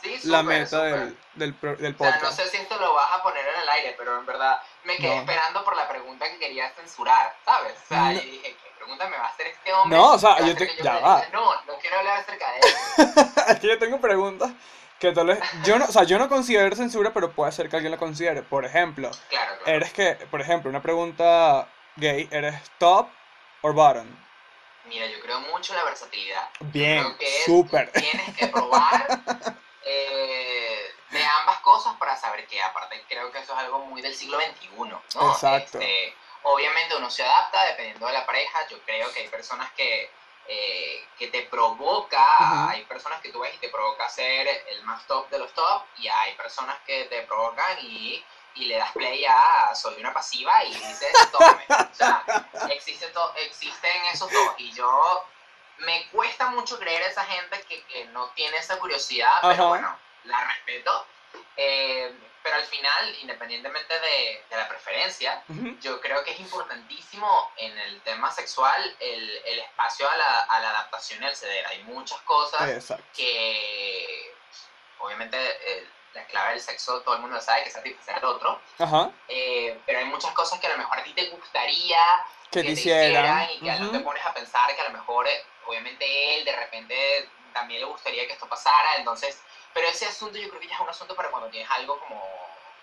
Sí, 0.01 0.19
la 0.29 0.39
súper, 0.41 0.59
meta 0.59 0.83
del, 0.83 1.17
del, 1.33 1.59
del 1.59 1.71
O 1.71 1.77
sea, 1.77 1.89
no 1.89 1.97
podcast. 1.97 2.33
sé 2.39 2.47
si 2.49 2.57
esto 2.57 2.77
lo 2.79 2.93
vas 2.93 3.11
a 3.11 3.21
poner 3.23 3.45
en 3.47 3.61
el 3.61 3.69
aire, 3.69 3.95
pero 3.97 4.17
en 4.19 4.25
verdad 4.25 4.61
me 4.83 4.95
quedé 4.97 5.09
No. 5.15 5.21
esperando 5.21 5.63
por 5.63 5.75
la 5.75 5.87
pregunta 5.89 6.29
que 6.29 6.37
querías 6.39 6.73
censurar, 6.75 7.35
¿sabes? 7.45 7.73
O 7.83 7.87
sea, 7.87 8.03
No. 8.03 8.11
y 8.13 8.31
dije, 8.31 8.55
¿qué 8.63 8.69
pregunta 8.77 9.07
me 9.09 9.17
va 9.17 9.25
a 9.25 9.29
hacer 9.29 9.47
este 9.47 9.73
hombre? 9.73 9.97
No, 9.97 10.13
o 10.13 10.19
sea, 10.19 10.35
¿Qué 10.35 10.41
va 10.41 10.47
a 10.47 10.49
yo 10.51 10.55
te- 10.55 10.67
que 10.75 10.83
ya 10.83 10.93
me 10.93 11.01
va. 11.01 11.23
No, 11.33 11.61
no 11.65 11.73
quiero 11.79 11.97
hablar 11.99 12.17
acerca 12.19 12.45
de 12.51 12.59
eso. 13.03 13.31
es 13.47 13.59
que 13.59 13.67
yo 13.67 13.77
tengo 13.79 13.99
preguntas 13.99 14.51
que 14.99 15.11
tal 15.11 15.27
vez. 15.27 15.39
Yo 15.63 15.77
no, 15.79 15.85
o 15.85 15.91
sea, 15.91 16.03
yo 16.03 16.17
no 16.19 16.27
considero 16.29 16.75
censura, 16.75 17.11
pero 17.13 17.31
puede 17.31 17.51
ser 17.51 17.69
que 17.69 17.75
alguien 17.75 17.91
lo 17.91 17.97
considere. 17.97 18.41
Por 18.41 18.65
ejemplo, 18.65 19.09
Claro, 19.29 19.55
claro. 19.63 19.77
eres 19.77 19.93
que, 19.93 20.13
por 20.31 20.41
ejemplo, 20.41 20.69
una 20.69 20.81
pregunta 20.81 21.67
gay, 21.97 22.27
¿eres 22.31 22.55
top 22.77 23.07
o 23.61 23.73
bottom? 23.73 24.07
Mira, 24.85 25.05
yo 25.05 25.19
creo 25.21 25.39
mucho 25.41 25.73
en 25.73 25.79
la 25.79 25.85
versatilidad. 25.85 26.49
Bien, 26.61 27.05
súper. 27.45 27.91
Tienes 27.91 28.35
que 28.35 28.47
probar 28.47 29.05
eh, 29.85 30.95
de 31.09 31.23
ambas 31.25 31.59
cosas 31.59 31.95
para 31.97 32.15
saber 32.15 32.45
que 32.47 32.61
aparte 32.61 33.03
creo 33.07 33.31
que 33.31 33.39
eso 33.39 33.53
es 33.53 33.59
algo 33.59 33.79
muy 33.79 34.01
del 34.01 34.15
siglo 34.15 34.39
XXI, 34.39 34.69
¿no? 34.77 35.01
Exacto. 35.31 35.79
Este, 35.79 36.15
obviamente 36.43 36.95
uno 36.95 37.09
se 37.09 37.23
adapta 37.23 37.63
dependiendo 37.65 38.05
de 38.07 38.13
la 38.13 38.25
pareja. 38.25 38.67
Yo 38.67 38.79
creo 38.83 39.11
que 39.13 39.21
hay 39.21 39.27
personas 39.29 39.71
que, 39.73 40.11
eh, 40.47 41.07
que 41.17 41.27
te 41.27 41.43
provoca, 41.43 42.69
hay 42.69 42.83
personas 42.85 43.21
que 43.21 43.31
tú 43.31 43.39
ves 43.39 43.53
y 43.55 43.57
te 43.59 43.69
provoca 43.69 44.07
ser 44.09 44.47
el 44.67 44.83
más 44.83 45.05
top 45.07 45.29
de 45.29 45.39
los 45.39 45.51
top 45.53 45.83
y 45.97 46.07
hay 46.07 46.33
personas 46.35 46.77
que 46.85 47.05
te 47.05 47.21
provocan 47.23 47.77
y, 47.81 48.23
y 48.55 48.65
le 48.65 48.77
das 48.77 48.91
play 48.91 49.25
a 49.25 49.73
soy 49.75 49.95
una 49.99 50.13
pasiva 50.13 50.63
y 50.65 50.73
dices 50.73 51.13
tómame. 51.31 51.65
o 51.69 51.93
sea, 51.95 52.23
existe 52.71 53.07
to- 53.09 53.33
existen 53.35 54.05
esos 54.11 54.31
dos 54.31 54.53
y 54.57 54.71
yo 54.71 55.25
me 55.79 56.07
cuesta 56.09 56.49
mucho 56.49 56.77
creer 56.79 57.03
a 57.03 57.07
esa 57.07 57.25
gente 57.25 57.61
que, 57.67 57.83
que 57.83 58.05
no 58.05 58.29
tiene 58.29 58.57
esa 58.57 58.79
curiosidad, 58.79 59.37
Ajá. 59.37 59.49
pero 59.49 59.67
bueno, 59.69 59.99
la 60.25 60.43
respeto. 60.45 61.05
Eh, 61.55 62.13
pero 62.41 62.55
al 62.55 62.63
final, 62.63 63.15
independientemente 63.21 63.99
de, 63.99 64.43
de 64.49 64.55
la 64.57 64.67
preferencia, 64.67 65.43
yo 65.81 65.99
creo 65.99 66.23
que 66.23 66.31
es 66.31 66.39
importantísimo 66.39 67.51
en 67.57 67.77
el 67.77 68.01
tema 68.01 68.31
sexual 68.31 68.95
el, 68.99 69.41
el 69.45 69.59
espacio 69.59 70.09
a 70.09 70.15
la, 70.15 70.39
a 70.43 70.59
la 70.61 70.69
adaptación 70.69 71.21
y 71.21 71.25
al 71.25 71.35
ceder. 71.35 71.67
Hay 71.67 71.83
muchas 71.83 72.19
cosas 72.21 72.69
Exacto. 72.69 73.03
que, 73.13 74.33
obviamente, 74.99 75.37
eh, 75.37 75.87
la 76.13 76.25
clave 76.25 76.51
del 76.51 76.61
sexo 76.61 77.01
todo 77.01 77.15
el 77.15 77.21
mundo 77.21 77.39
sabe, 77.41 77.63
que 77.63 77.67
es 77.69 77.75
satisfacer 77.75 78.15
al 78.15 78.25
otro, 78.25 78.59
Ajá. 78.79 79.11
eh, 79.27 79.77
pero 79.85 79.99
hay 79.99 80.05
muchas 80.05 80.31
cosas 80.31 80.59
que 80.59 80.67
a 80.67 80.71
lo 80.71 80.77
mejor 80.77 80.97
a 80.97 81.03
ti 81.03 81.13
te 81.13 81.27
gustaría 81.29 82.01
Que 82.51 82.61
que 82.61 82.69
te 82.69 82.73
te 82.75 82.79
hicieran. 82.79 83.09
hicieran 83.43 83.49
y 83.51 83.59
que 83.59 83.79
no 83.79 83.91
te 83.91 83.99
pones 83.99 84.25
a 84.25 84.33
pensar 84.33 84.75
que 84.75 84.81
a 84.81 84.85
lo 84.85 84.91
mejor, 84.91 85.27
eh, 85.27 85.43
obviamente 85.67 86.35
él 86.37 86.45
de 86.45 86.55
repente 86.55 87.29
también 87.53 87.81
le 87.81 87.87
gustaría 87.87 88.25
que 88.27 88.33
esto 88.33 88.47
pasara, 88.47 88.95
entonces, 88.97 89.39
pero 89.73 89.87
ese 89.87 90.05
asunto 90.05 90.37
yo 90.37 90.49
creo 90.49 90.59
que 90.61 90.67
ya 90.67 90.75
es 90.75 90.81
un 90.81 90.89
asunto 90.89 91.15
para 91.15 91.29
cuando 91.29 91.49
tienes 91.49 91.69
algo 91.71 91.99
como 91.99 92.23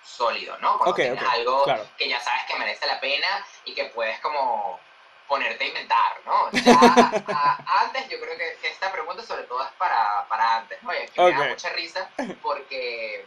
sólido, 0.04 0.56
¿no? 0.58 0.76
Cuando 0.78 0.92
Ok, 0.92 0.96
tienes 0.96 1.22
ok, 1.22 1.28
algo 1.30 1.64
claro. 1.64 1.86
que 1.96 2.08
ya 2.08 2.20
sabes 2.20 2.44
que 2.44 2.56
merece 2.56 2.86
la 2.86 3.00
pena 3.00 3.44
y 3.64 3.74
que 3.74 3.86
puedes 3.86 4.18
como 4.20 4.78
ponerte 5.26 5.64
a 5.64 5.66
inventar, 5.68 6.20
¿no? 6.24 6.50
Ya 6.52 6.72
a- 7.26 7.82
antes 7.82 8.08
yo 8.08 8.20
creo 8.20 8.36
que, 8.38 8.58
que 8.60 8.68
esta 8.68 8.92
pregunta 8.92 9.22
sobre 9.24 9.42
todo 9.44 9.62
es 9.64 9.72
para, 9.78 10.24
para 10.28 10.58
antes, 10.58 10.80
¿no? 10.82 10.92
Y 10.94 10.98
aquí 10.98 11.20
me 11.20 11.32
da 11.32 11.44
mucha 11.48 11.68
risa 11.70 12.08
porque, 12.42 13.26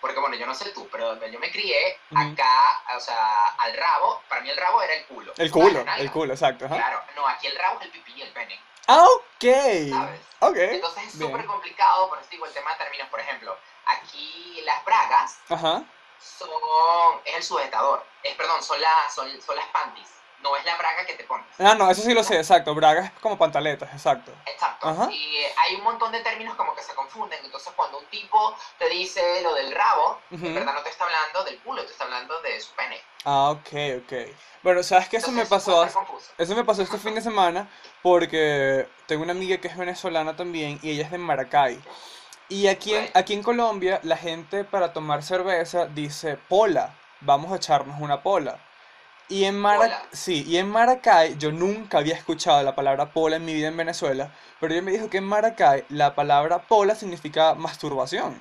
porque 0.00 0.20
bueno, 0.20 0.36
yo 0.36 0.46
no 0.46 0.54
sé 0.54 0.70
tú, 0.70 0.88
pero 0.90 1.06
donde 1.08 1.30
yo 1.30 1.38
me 1.38 1.50
crié, 1.50 1.98
acá, 2.14 2.82
o 2.96 3.00
sea, 3.00 3.46
al 3.58 3.74
rabo, 3.76 4.22
para 4.28 4.40
mí 4.42 4.50
el 4.50 4.56
rabo 4.56 4.82
era 4.82 4.94
el 4.94 5.06
culo. 5.06 5.32
El 5.36 5.50
culo, 5.50 5.84
La 5.84 5.96
el 5.98 6.10
culo, 6.10 6.32
exacto. 6.32 6.66
Ajá. 6.66 6.76
Claro, 6.76 7.02
no, 7.16 7.26
aquí 7.26 7.46
el 7.46 7.56
rabo 7.58 7.80
es 7.80 7.86
el 7.86 7.92
pipí 7.92 8.12
y 8.16 8.22
el 8.22 8.32
pene, 8.32 8.60
Ah, 8.88 9.04
ok. 9.04 9.44
¿sabes? 9.90 10.20
Ok. 10.40 10.56
Entonces 10.56 11.04
es 11.08 11.18
súper 11.18 11.44
complicado, 11.46 12.08
por 12.08 12.18
eso 12.18 12.28
digo 12.30 12.46
el 12.46 12.52
tema 12.52 12.72
de 12.72 12.78
términos, 12.84 13.08
por 13.08 13.20
ejemplo, 13.20 13.56
aquí 13.86 14.60
las 14.64 14.84
bragas 14.84 15.38
Ajá. 15.48 15.82
son, 16.20 17.20
es 17.24 17.34
el 17.36 17.42
sujetador, 17.42 18.04
es, 18.22 18.34
perdón, 18.36 18.62
son, 18.62 18.80
las 18.80 19.14
son, 19.14 19.40
son 19.42 19.56
las 19.56 19.66
panties, 19.68 20.08
no 20.46 20.56
es 20.56 20.64
la 20.64 20.76
braga 20.76 21.04
que 21.04 21.14
te 21.14 21.24
pones. 21.24 21.46
Ah, 21.58 21.74
no, 21.74 21.90
eso 21.90 22.02
sí 22.02 22.14
lo 22.14 22.22
sé, 22.22 22.36
exacto. 22.36 22.74
Bragas 22.74 23.06
es 23.06 23.20
como 23.20 23.36
pantaletas, 23.36 23.92
exacto. 23.92 24.32
Exacto. 24.46 24.88
Ajá. 24.88 25.10
Y 25.10 25.38
hay 25.56 25.74
un 25.74 25.82
montón 25.82 26.12
de 26.12 26.20
términos 26.20 26.54
como 26.54 26.74
que 26.74 26.82
se 26.82 26.94
confunden. 26.94 27.38
Entonces, 27.44 27.72
cuando 27.74 27.98
un 27.98 28.06
tipo 28.06 28.56
te 28.78 28.88
dice 28.88 29.42
lo 29.42 29.54
del 29.54 29.72
rabo, 29.72 30.20
en 30.30 30.54
verdad 30.54 30.74
no 30.74 30.82
te 30.82 30.90
está 30.90 31.04
hablando 31.04 31.44
del 31.44 31.58
culo, 31.60 31.84
te 31.84 31.92
está 31.92 32.04
hablando 32.04 32.40
de 32.42 32.60
su 32.60 32.72
pene. 32.74 33.00
Ah, 33.24 33.50
ok, 33.50 34.04
ok. 34.04 34.12
Bueno, 34.62 34.82
¿sabes 34.82 35.08
qué? 35.08 35.16
Eso 35.16 35.32
me 35.32 35.46
pasó. 35.46 35.84
Eso 36.38 36.54
me 36.54 36.64
pasó 36.64 36.82
este 36.82 36.98
fin 36.98 37.14
de 37.14 37.20
semana 37.20 37.68
porque 38.02 38.88
tengo 39.06 39.24
una 39.24 39.32
amiga 39.32 39.56
que 39.58 39.68
es 39.68 39.76
venezolana 39.76 40.36
también 40.36 40.78
y 40.82 40.90
ella 40.90 41.04
es 41.04 41.10
de 41.10 41.18
Maracay. 41.18 41.80
Y 42.48 42.68
aquí 42.68 42.94
en, 42.94 43.10
aquí 43.14 43.34
en 43.34 43.42
Colombia 43.42 43.98
la 44.04 44.16
gente 44.16 44.62
para 44.62 44.92
tomar 44.92 45.24
cerveza 45.24 45.86
dice 45.86 46.36
pola, 46.48 46.94
vamos 47.20 47.50
a 47.52 47.56
echarnos 47.56 48.00
una 48.00 48.22
pola. 48.22 48.60
Y 49.28 49.44
en, 49.44 49.58
Mara- 49.58 50.04
sí, 50.12 50.44
y 50.46 50.56
en 50.58 50.70
Maracay 50.70 51.36
yo 51.36 51.50
nunca 51.50 51.98
había 51.98 52.14
escuchado 52.14 52.62
la 52.62 52.76
palabra 52.76 53.10
pola 53.12 53.36
en 53.36 53.44
mi 53.44 53.54
vida 53.54 53.68
en 53.68 53.76
Venezuela, 53.76 54.30
pero 54.60 54.72
ella 54.72 54.82
me 54.82 54.92
dijo 54.92 55.10
que 55.10 55.18
en 55.18 55.24
Maracay 55.24 55.84
la 55.88 56.14
palabra 56.14 56.60
pola 56.62 56.94
significa 56.94 57.54
masturbación. 57.56 58.40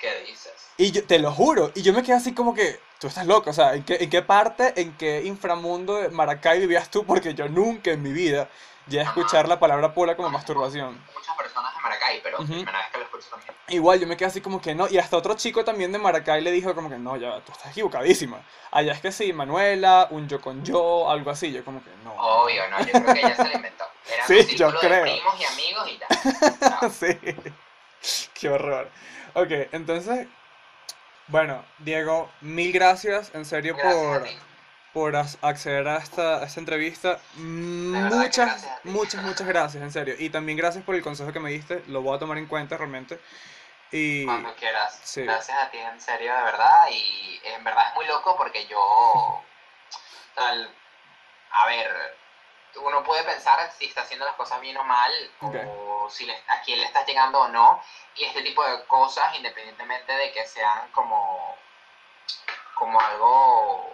¿Qué 0.00 0.20
dices? 0.20 0.52
Y 0.76 0.92
yo 0.92 1.04
te 1.04 1.18
lo 1.18 1.32
juro, 1.32 1.72
y 1.74 1.82
yo 1.82 1.92
me 1.92 2.02
quedé 2.04 2.14
así 2.14 2.34
como 2.34 2.54
que, 2.54 2.78
tú 3.00 3.08
estás 3.08 3.26
loco, 3.26 3.50
o 3.50 3.52
sea, 3.52 3.74
¿en 3.74 3.82
qué, 3.84 3.96
en 4.00 4.10
qué 4.10 4.22
parte, 4.22 4.80
en 4.80 4.96
qué 4.96 5.24
inframundo 5.24 5.96
de 5.96 6.08
Maracay 6.08 6.60
vivías 6.60 6.88
tú? 6.88 7.04
Porque 7.04 7.34
yo 7.34 7.48
nunca 7.48 7.90
en 7.90 8.02
mi 8.02 8.12
vida 8.12 8.48
llegué 8.86 9.00
a 9.00 9.02
Ajá. 9.08 9.10
escuchar 9.20 9.48
la 9.48 9.58
palabra 9.58 9.92
pola 9.92 10.14
como 10.16 10.30
masturbación. 10.30 11.00
Muchas 11.14 11.36
personas 11.36 11.73
Maracay, 12.04 12.20
pero 12.22 12.38
Ujú. 12.38 12.46
primera 12.52 12.78
vez 12.78 12.88
que 12.92 12.98
lo 12.98 13.04
escucho 13.04 13.28
también. 13.30 13.54
Igual, 13.68 14.00
yo 14.00 14.06
me 14.06 14.16
quedé 14.16 14.26
así 14.28 14.40
como 14.40 14.60
que 14.60 14.74
no, 14.74 14.88
y 14.88 14.98
hasta 14.98 15.16
otro 15.16 15.34
chico 15.34 15.64
también 15.64 15.90
de 15.92 15.98
Maracay 15.98 16.40
le 16.42 16.50
dijo 16.52 16.74
como 16.74 16.90
que 16.90 16.98
no, 16.98 17.16
ya, 17.16 17.40
tú 17.40 17.52
estás 17.52 17.70
equivocadísima. 17.70 18.42
Allá 18.70 18.92
es 18.92 19.00
que 19.00 19.10
sí, 19.12 19.32
Manuela, 19.32 20.08
un 20.10 20.28
yo 20.28 20.40
con 20.40 20.64
yo, 20.64 21.10
algo 21.10 21.30
así, 21.30 21.52
yo 21.52 21.64
como 21.64 21.82
que 21.82 21.90
no. 22.04 22.14
Obvio, 22.14 22.68
¿no? 22.70 22.78
Yo 22.80 22.92
creo 22.92 23.14
que 23.14 23.22
ya 23.22 23.36
se 23.36 23.44
lo 23.44 23.52
inventó. 23.52 23.84
Era 24.12 24.26
Sí, 24.26 24.34
un 24.34 24.56
yo 24.56 24.72
de 24.72 24.78
creo. 24.78 25.02
primos 25.02 25.40
y 25.40 25.44
amigos 25.44 25.90
y. 25.90 26.58
Chao. 26.60 26.90
sí, 28.00 28.28
qué 28.34 28.48
horror. 28.50 28.90
Ok, 29.34 29.50
entonces, 29.72 30.28
bueno, 31.28 31.64
Diego, 31.78 32.30
mil 32.42 32.72
gracias, 32.72 33.30
en 33.34 33.44
serio, 33.44 33.74
Gracias 33.76 33.94
por... 33.94 34.28
por 34.94 35.14
acceder 35.16 35.86
a 35.88 35.96
esta, 35.98 36.36
a 36.38 36.44
esta 36.44 36.60
entrevista. 36.60 37.18
Muchas, 37.34 38.66
muchas, 38.84 39.22
muchas 39.24 39.46
gracias, 39.46 39.82
en 39.82 39.90
serio. 39.92 40.14
Y 40.18 40.30
también 40.30 40.56
gracias 40.56 40.84
por 40.84 40.94
el 40.94 41.02
consejo 41.02 41.32
que 41.32 41.40
me 41.40 41.50
diste, 41.50 41.82
lo 41.88 42.00
voy 42.00 42.16
a 42.16 42.20
tomar 42.20 42.38
en 42.38 42.46
cuenta 42.46 42.76
realmente. 42.76 43.20
Y 43.90 44.24
Cuando 44.24 44.54
quieras. 44.54 45.00
sí. 45.02 45.22
Gracias 45.22 45.58
a 45.60 45.68
ti, 45.70 45.78
en 45.78 46.00
serio, 46.00 46.34
de 46.34 46.42
verdad. 46.44 46.88
Y 46.90 47.40
en 47.44 47.64
verdad 47.64 47.88
es 47.88 47.94
muy 47.96 48.06
loco 48.06 48.36
porque 48.36 48.66
yo. 48.68 49.42
tal, 50.36 50.72
a 51.50 51.66
ver, 51.66 52.16
uno 52.76 53.02
puede 53.02 53.24
pensar 53.24 53.70
si 53.76 53.86
está 53.86 54.02
haciendo 54.02 54.24
las 54.24 54.34
cosas 54.36 54.60
bien 54.60 54.76
o 54.76 54.84
mal, 54.84 55.12
o 55.40 56.08
si 56.10 56.24
le- 56.26 56.42
a 56.48 56.60
quién 56.64 56.78
le 56.80 56.86
estás 56.86 57.04
llegando 57.06 57.40
o 57.40 57.48
no. 57.48 57.82
Y 58.16 58.24
este 58.24 58.42
tipo 58.42 58.64
de 58.64 58.84
cosas, 58.86 59.34
independientemente 59.36 60.12
de 60.12 60.32
que 60.32 60.46
sean 60.46 60.88
como. 60.92 61.56
como 62.76 63.00
algo 63.00 63.92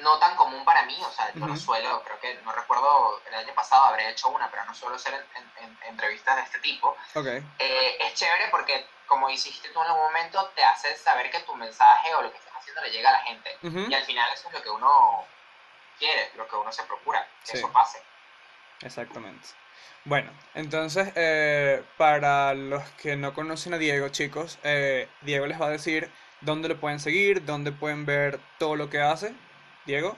no 0.00 0.18
tan 0.18 0.34
común 0.36 0.64
para 0.64 0.82
mí, 0.84 0.96
o 1.06 1.10
sea, 1.12 1.32
yo 1.34 1.46
no 1.46 1.56
suelo, 1.56 2.02
creo 2.04 2.18
que, 2.20 2.34
no 2.42 2.52
recuerdo, 2.52 3.20
el 3.26 3.34
año 3.34 3.54
pasado 3.54 3.84
habré 3.84 4.08
hecho 4.10 4.28
una, 4.30 4.50
pero 4.50 4.64
no 4.64 4.74
suelo 4.74 4.96
hacer 4.96 5.14
en- 5.14 5.42
en- 5.42 5.64
en- 5.64 5.78
entrevistas 5.88 6.36
de 6.36 6.42
este 6.42 6.58
tipo. 6.60 6.96
Ok. 7.14 7.26
Eh, 7.58 7.98
es 8.00 8.14
chévere 8.14 8.48
porque, 8.50 8.86
como 9.06 9.28
hiciste 9.30 9.68
tú 9.68 9.80
en 9.82 9.88
algún 9.88 10.02
momento, 10.04 10.50
te 10.56 10.64
hace 10.64 10.96
saber 10.96 11.30
que 11.30 11.40
tu 11.40 11.54
mensaje 11.54 12.14
o 12.14 12.22
lo 12.22 12.32
que 12.32 12.38
estás 12.38 12.54
haciendo 12.56 12.82
le 12.82 12.90
llega 12.90 13.10
a 13.10 13.12
la 13.12 13.20
gente. 13.20 13.56
Y 13.62 13.94
al 13.94 14.04
final 14.04 14.28
eso 14.32 14.48
es 14.48 14.54
lo 14.54 14.62
que 14.62 14.70
uno 14.70 15.26
quiere, 15.98 16.30
lo 16.36 16.48
que 16.48 16.56
uno 16.56 16.72
se 16.72 16.82
procura, 16.84 17.26
que 17.44 17.52
Sí. 17.52 17.58
eso 17.58 17.70
pase. 17.70 18.02
Exactamente. 18.80 19.46
Bueno, 20.04 20.32
entonces, 20.54 21.12
eh, 21.14 21.84
para 21.96 22.54
los 22.54 22.82
que 23.00 23.14
no 23.16 23.34
conocen 23.34 23.74
a 23.74 23.78
Diego, 23.78 24.08
chicos, 24.08 24.58
eh, 24.64 25.08
Diego 25.20 25.46
les 25.46 25.60
va 25.60 25.66
a 25.66 25.70
decir 25.70 26.10
dónde 26.40 26.68
lo 26.68 26.80
pueden 26.80 26.98
seguir, 26.98 27.44
dónde 27.44 27.70
pueden 27.70 28.04
ver 28.04 28.40
todo 28.58 28.74
lo 28.74 28.90
que 28.90 29.00
hace. 29.00 29.32
Diego. 29.84 30.16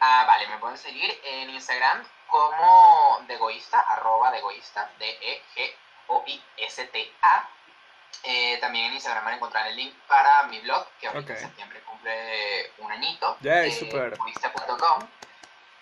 Ah, 0.00 0.24
vale, 0.26 0.46
me 0.48 0.58
pueden 0.58 0.76
seguir 0.78 1.18
en 1.24 1.50
Instagram 1.50 2.06
como 2.28 3.20
degoísta, 3.26 3.80
arroba 3.80 4.30
degoísta, 4.30 4.90
D-E-G-O-I-S-T-A. 6.06 7.48
Eh, 8.22 8.58
también 8.58 8.86
en 8.86 8.94
Instagram 8.94 9.24
van 9.24 9.34
a 9.34 9.36
encontrar 9.36 9.66
el 9.68 9.76
link 9.76 9.94
para 10.06 10.44
mi 10.44 10.60
blog, 10.60 10.86
que 11.00 11.08
ahorita 11.08 11.32
Ok. 11.32 11.38
en 11.38 11.44
septiembre 11.46 11.80
cumple 11.82 12.72
un 12.78 12.90
añito. 12.92 13.36
Yay, 13.40 13.70
eh, 13.70 13.72
súper. 13.72 14.10
degoísta.com. 14.12 15.08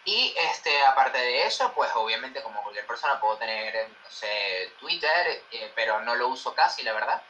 Y 0.05 0.35
este, 0.37 0.83
aparte 0.85 1.19
de 1.19 1.47
eso, 1.47 1.73
pues 1.75 1.91
obviamente 1.95 2.43
como 2.43 2.61
cualquier 2.63 2.87
persona 2.87 3.21
puedo 3.21 3.37
tener, 3.39 3.75
eh, 3.77 3.89
no 3.89 4.11
sé, 4.11 4.73
Twitter, 4.81 5.45
eh, 5.53 5.73
pero 5.77 6.01
no 6.01 6.15
lo 6.17 6.27
uso 6.29 6.53
casi, 6.55 6.83
la 6.83 6.93
verdad. 6.93 7.23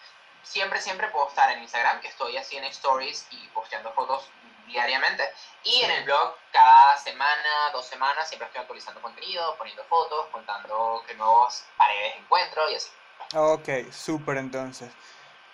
Siempre, 0.43 0.81
siempre 0.81 1.09
puedo 1.09 1.29
estar 1.29 1.51
en 1.53 1.61
Instagram, 1.63 2.01
que 2.01 2.09
estoy 2.09 2.37
así 2.39 2.57
en 2.57 2.65
stories 2.65 3.27
y 3.31 3.47
posteando 3.49 3.93
fotos 3.93 4.29
diariamente. 4.73 5.29
Y 5.65 5.83
en 5.83 5.91
el 5.93 6.05
blog, 6.05 6.35
cada 6.53 6.97
semana, 6.99 7.71
dos 7.73 7.87
semanas, 7.87 8.29
siempre 8.29 8.47
estoy 8.47 8.63
actualizando 8.63 9.01
contenido, 9.01 9.55
poniendo 9.57 9.85
fotos, 9.85 10.27
contando 10.33 11.03
qué 11.07 11.15
nuevas 11.15 11.67
paredes 11.77 12.15
encuentro 12.19 12.69
y 12.71 12.75
así. 12.75 12.91
Ok, 13.35 13.69
súper 13.93 14.39
entonces. 14.39 14.93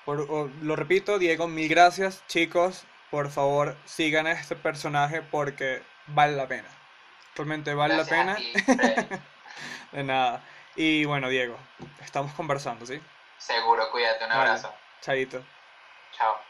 Por- 0.05 0.23
o- 0.23 0.51
lo 0.63 0.75
repito, 0.77 1.19
Diego, 1.19 1.47
mil 1.49 1.69
gracias, 1.69 2.27
chicos. 2.27 2.85
Por 3.11 3.31
favor, 3.31 3.77
sigan 3.85 4.27
a 4.27 4.33
este 4.33 4.57
personaje 4.57 5.23
porque 5.23 5.83
vale 6.07 6.35
la 6.37 6.47
pena. 6.47 6.69
Realmente 7.35 7.75
vale 7.75 7.97
la 7.97 8.05
Gracias 8.05 8.19
pena. 8.19 8.37
ti. 8.37 8.53
De 9.93 10.05
nada. 10.05 10.43
Y 10.77 11.05
bueno, 11.05 11.29
Diego, 11.29 11.59
estamos 12.03 12.33
conversando, 12.35 12.85
¿sí? 12.87 13.01
Seguro, 13.39 13.91
cuídate, 13.91 14.25
un 14.25 14.31
Vale. 14.31 14.41
abrazo. 14.43 14.75
Chaito. 15.01 15.43
Chao. 16.13 16.48